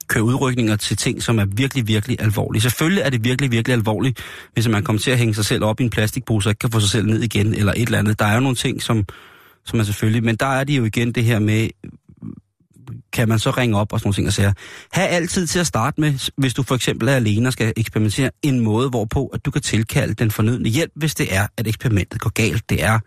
køre 0.09 0.23
udrykninger 0.23 0.75
til 0.75 0.97
ting, 0.97 1.23
som 1.23 1.39
er 1.39 1.45
virkelig, 1.45 1.87
virkelig 1.87 2.21
alvorlige. 2.21 2.61
Selvfølgelig 2.61 3.01
er 3.01 3.09
det 3.09 3.23
virkelig, 3.23 3.51
virkelig 3.51 3.73
alvorligt, 3.73 4.19
hvis 4.53 4.67
man 4.67 4.83
kommer 4.83 4.99
til 4.99 5.11
at 5.11 5.17
hænge 5.17 5.33
sig 5.33 5.45
selv 5.45 5.63
op 5.63 5.79
i 5.79 5.83
en 5.83 5.89
plastikpose 5.89 6.47
og 6.49 6.51
ikke 6.51 6.59
kan 6.59 6.71
få 6.71 6.79
sig 6.79 6.89
selv 6.89 7.05
ned 7.05 7.21
igen, 7.21 7.53
eller 7.53 7.73
et 7.73 7.81
eller 7.81 7.99
andet. 7.99 8.19
Der 8.19 8.25
er 8.25 8.33
jo 8.33 8.39
nogle 8.39 8.55
ting, 8.55 8.81
som, 8.81 9.05
som 9.65 9.79
er 9.79 9.83
selvfølgelig, 9.83 10.23
men 10.23 10.35
der 10.35 10.45
er 10.45 10.63
det 10.63 10.77
jo 10.77 10.83
igen 10.85 11.11
det 11.11 11.23
her 11.23 11.39
med, 11.39 11.69
kan 13.13 13.29
man 13.29 13.39
så 13.39 13.51
ringe 13.51 13.77
op 13.77 13.93
og 13.93 13.99
sådan 13.99 14.07
nogle 14.07 14.15
ting 14.15 14.27
og 14.27 14.33
sige, 14.33 14.53
ha' 14.93 15.05
altid 15.05 15.47
til 15.47 15.59
at 15.59 15.67
starte 15.67 16.01
med, 16.01 16.31
hvis 16.37 16.53
du 16.53 16.63
for 16.63 16.75
eksempel 16.75 17.07
er 17.07 17.15
alene 17.15 17.49
og 17.49 17.53
skal 17.53 17.73
eksperimentere, 17.77 18.31
en 18.41 18.59
måde, 18.59 18.89
hvorpå 18.89 19.27
at 19.27 19.45
du 19.45 19.51
kan 19.51 19.61
tilkalde 19.61 20.13
den 20.13 20.31
fornødne 20.31 20.69
hjælp, 20.69 20.91
hvis 20.95 21.15
det 21.15 21.35
er, 21.35 21.47
at 21.57 21.67
eksperimentet 21.67 22.21
går 22.21 22.29
galt. 22.29 22.69
Det 22.69 22.83
er 22.83 22.99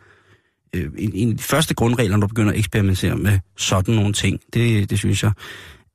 øh, 0.74 0.90
en, 0.98 1.12
en 1.14 1.30
af 1.30 1.36
de 1.36 1.42
første 1.42 1.74
grundregler, 1.74 2.16
når 2.16 2.20
du 2.20 2.28
begynder 2.28 2.52
at 2.52 2.58
eksperimentere 2.58 3.16
med 3.16 3.38
sådan 3.56 3.94
nogle 3.94 4.12
ting. 4.12 4.40
Det, 4.54 4.90
det 4.90 4.98
synes 4.98 5.22
jeg. 5.22 5.32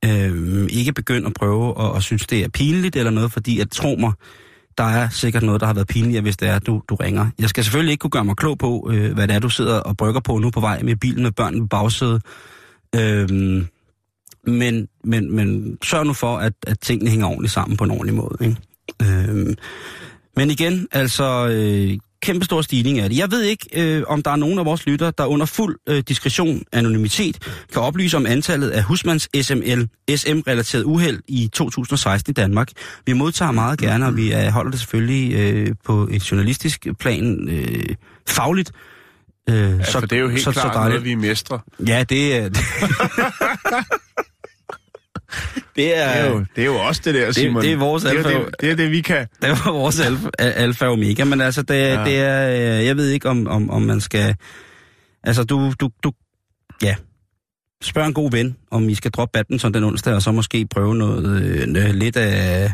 Øh, 0.05 0.67
ikke 0.69 0.93
begynd 0.93 1.25
at 1.25 1.33
prøve 1.33 1.81
at, 1.81 1.95
at 1.95 2.03
synes, 2.03 2.27
det 2.27 2.43
er 2.43 2.49
pinligt 2.49 2.95
eller 2.95 3.11
noget, 3.11 3.31
fordi 3.31 3.59
at 3.59 3.71
tro 3.71 3.95
mig, 3.99 4.11
der 4.77 4.83
er 4.83 5.09
sikkert 5.09 5.43
noget, 5.43 5.61
der 5.61 5.67
har 5.67 5.73
været 5.73 5.87
pinligere, 5.87 6.21
hvis 6.21 6.37
det 6.37 6.47
er, 6.47 6.55
at 6.55 6.67
du, 6.67 6.81
du 6.89 6.95
ringer. 6.95 7.29
Jeg 7.39 7.49
skal 7.49 7.63
selvfølgelig 7.63 7.91
ikke 7.91 8.01
kunne 8.01 8.11
gøre 8.11 8.25
mig 8.25 8.35
klog 8.35 8.57
på, 8.57 8.89
øh, 8.93 9.13
hvad 9.13 9.27
det 9.27 9.35
er, 9.35 9.39
du 9.39 9.49
sidder 9.49 9.79
og 9.79 9.97
brygger 9.97 10.21
på 10.21 10.37
nu 10.37 10.49
på 10.49 10.59
vej 10.59 10.81
med 10.83 10.95
bilen 10.95 11.23
med 11.23 11.31
børnene 11.31 11.63
på 11.63 11.67
bagsædet. 11.67 12.21
Øh, 12.95 13.29
men, 14.43 14.87
men, 15.03 15.35
men 15.35 15.77
sørg 15.83 16.05
nu 16.05 16.13
for, 16.13 16.37
at, 16.37 16.53
at 16.67 16.79
tingene 16.79 17.09
hænger 17.09 17.27
ordentligt 17.27 17.53
sammen 17.53 17.77
på 17.77 17.83
en 17.83 17.91
ordentlig 17.91 18.15
måde. 18.15 18.37
Ikke? 18.41 18.57
Øh, 19.01 19.55
men 20.35 20.51
igen, 20.51 20.87
altså, 20.91 21.47
øh, 21.47 21.97
kæmpe 22.21 22.45
stor 22.45 22.61
stigning 22.61 22.99
af 22.99 23.09
det. 23.09 23.17
Jeg 23.17 23.31
ved 23.31 23.41
ikke, 23.41 23.67
øh, 23.73 24.03
om 24.07 24.23
der 24.23 24.31
er 24.31 24.35
nogen 24.35 24.59
af 24.59 24.65
vores 24.65 24.85
lytter, 24.85 25.11
der 25.11 25.25
under 25.25 25.45
fuld 25.45 25.79
øh, 25.89 26.03
diskretion, 26.07 26.63
anonymitet, 26.71 27.37
kan 27.73 27.81
oplyse 27.81 28.17
om 28.17 28.25
antallet 28.25 28.69
af 28.69 28.83
husmands 28.83 29.45
SML, 29.45 29.89
SM-relateret 30.15 30.83
uheld 30.83 31.19
i 31.27 31.49
2016 31.53 32.31
i 32.31 32.33
Danmark. 32.33 32.71
Vi 33.05 33.13
modtager 33.13 33.51
meget 33.51 33.79
gerne, 33.79 34.05
og 34.05 34.17
vi 34.17 34.33
øh, 34.33 34.47
holder 34.47 34.71
det 34.71 34.79
selvfølgelig 34.79 35.33
øh, 35.33 35.75
på 35.85 36.07
et 36.11 36.31
journalistisk 36.31 36.87
plan 36.99 37.49
øh, 37.49 37.95
fagligt. 38.27 38.71
Øh, 39.49 39.55
Ja, 39.55 39.83
så, 39.83 39.99
for 39.99 40.07
det 40.07 40.15
er 40.17 40.21
jo 40.21 40.29
helt 40.29 40.43
så, 40.43 40.51
klart 40.51 40.89
noget, 40.89 41.03
vi 41.03 41.15
mestrer. 41.15 41.59
Ja, 41.87 42.03
det 42.03 42.35
er... 42.35 42.49
det 45.75 45.97
er... 45.97 46.13
Det 46.13 46.21
er, 46.21 46.29
jo, 46.29 46.45
det 46.55 46.61
er 46.61 46.65
jo 46.65 46.75
også 46.75 47.01
det 47.05 47.15
der, 47.15 47.31
Simon. 47.31 47.61
det 47.63 47.71
er 47.71 47.77
vores 47.77 48.03
det, 48.03 48.11
er 48.13 48.23
alfa- 48.23 48.45
det, 48.45 48.55
det 48.61 48.71
er 48.71 48.75
det, 48.75 48.91
vi 48.91 49.01
kan. 49.01 49.27
Det 49.41 49.49
var 49.49 49.71
vores 49.71 49.99
alfa, 49.99 50.27
alfa 50.39 50.85
omega, 50.85 51.23
men 51.23 51.41
altså, 51.41 51.61
det, 51.61 51.75
ja. 51.75 51.99
Ja. 51.99 52.05
det 52.05 52.19
er, 52.19 52.49
øh, 52.79 52.85
jeg 52.85 52.97
ved 52.97 53.09
ikke, 53.09 53.29
om, 53.29 53.47
om, 53.47 53.69
om 53.69 53.81
man 53.81 54.01
skal, 54.01 54.35
altså, 55.23 55.43
du, 55.43 55.73
du, 55.79 55.89
du, 56.03 56.11
ja, 56.83 56.95
spørg 57.83 58.05
en 58.07 58.13
god 58.13 58.31
ven, 58.31 58.55
om 58.71 58.89
I 58.89 58.95
skal 58.95 59.11
droppe 59.11 59.31
badminton 59.33 59.73
den 59.73 59.83
onsdag, 59.83 60.13
og 60.13 60.21
så 60.21 60.31
måske 60.31 60.67
prøve 60.71 60.95
noget, 60.95 61.41
øh, 61.43 61.93
lidt 61.93 62.17
af, 62.17 62.71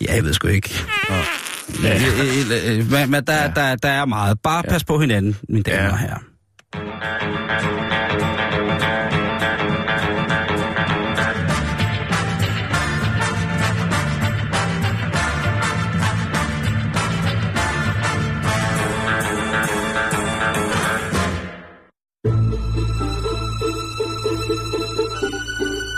ja, 0.00 0.14
jeg 0.14 0.24
ved 0.24 0.32
sgu 0.32 0.48
ikke. 0.48 0.74
Ja. 1.10 1.94
Øh, 1.94 2.90
Men, 2.90 3.10
men 3.10 3.24
der, 3.26 3.52
der, 3.54 3.74
der 3.76 3.88
er 3.88 4.04
meget. 4.04 4.38
Bare 4.42 4.62
pas 4.62 4.84
på 4.84 5.00
hinanden, 5.00 5.36
mine 5.48 5.62
damer 5.62 5.82
Ja. 5.84 5.90
og 5.90 5.98
herrer. 5.98 6.18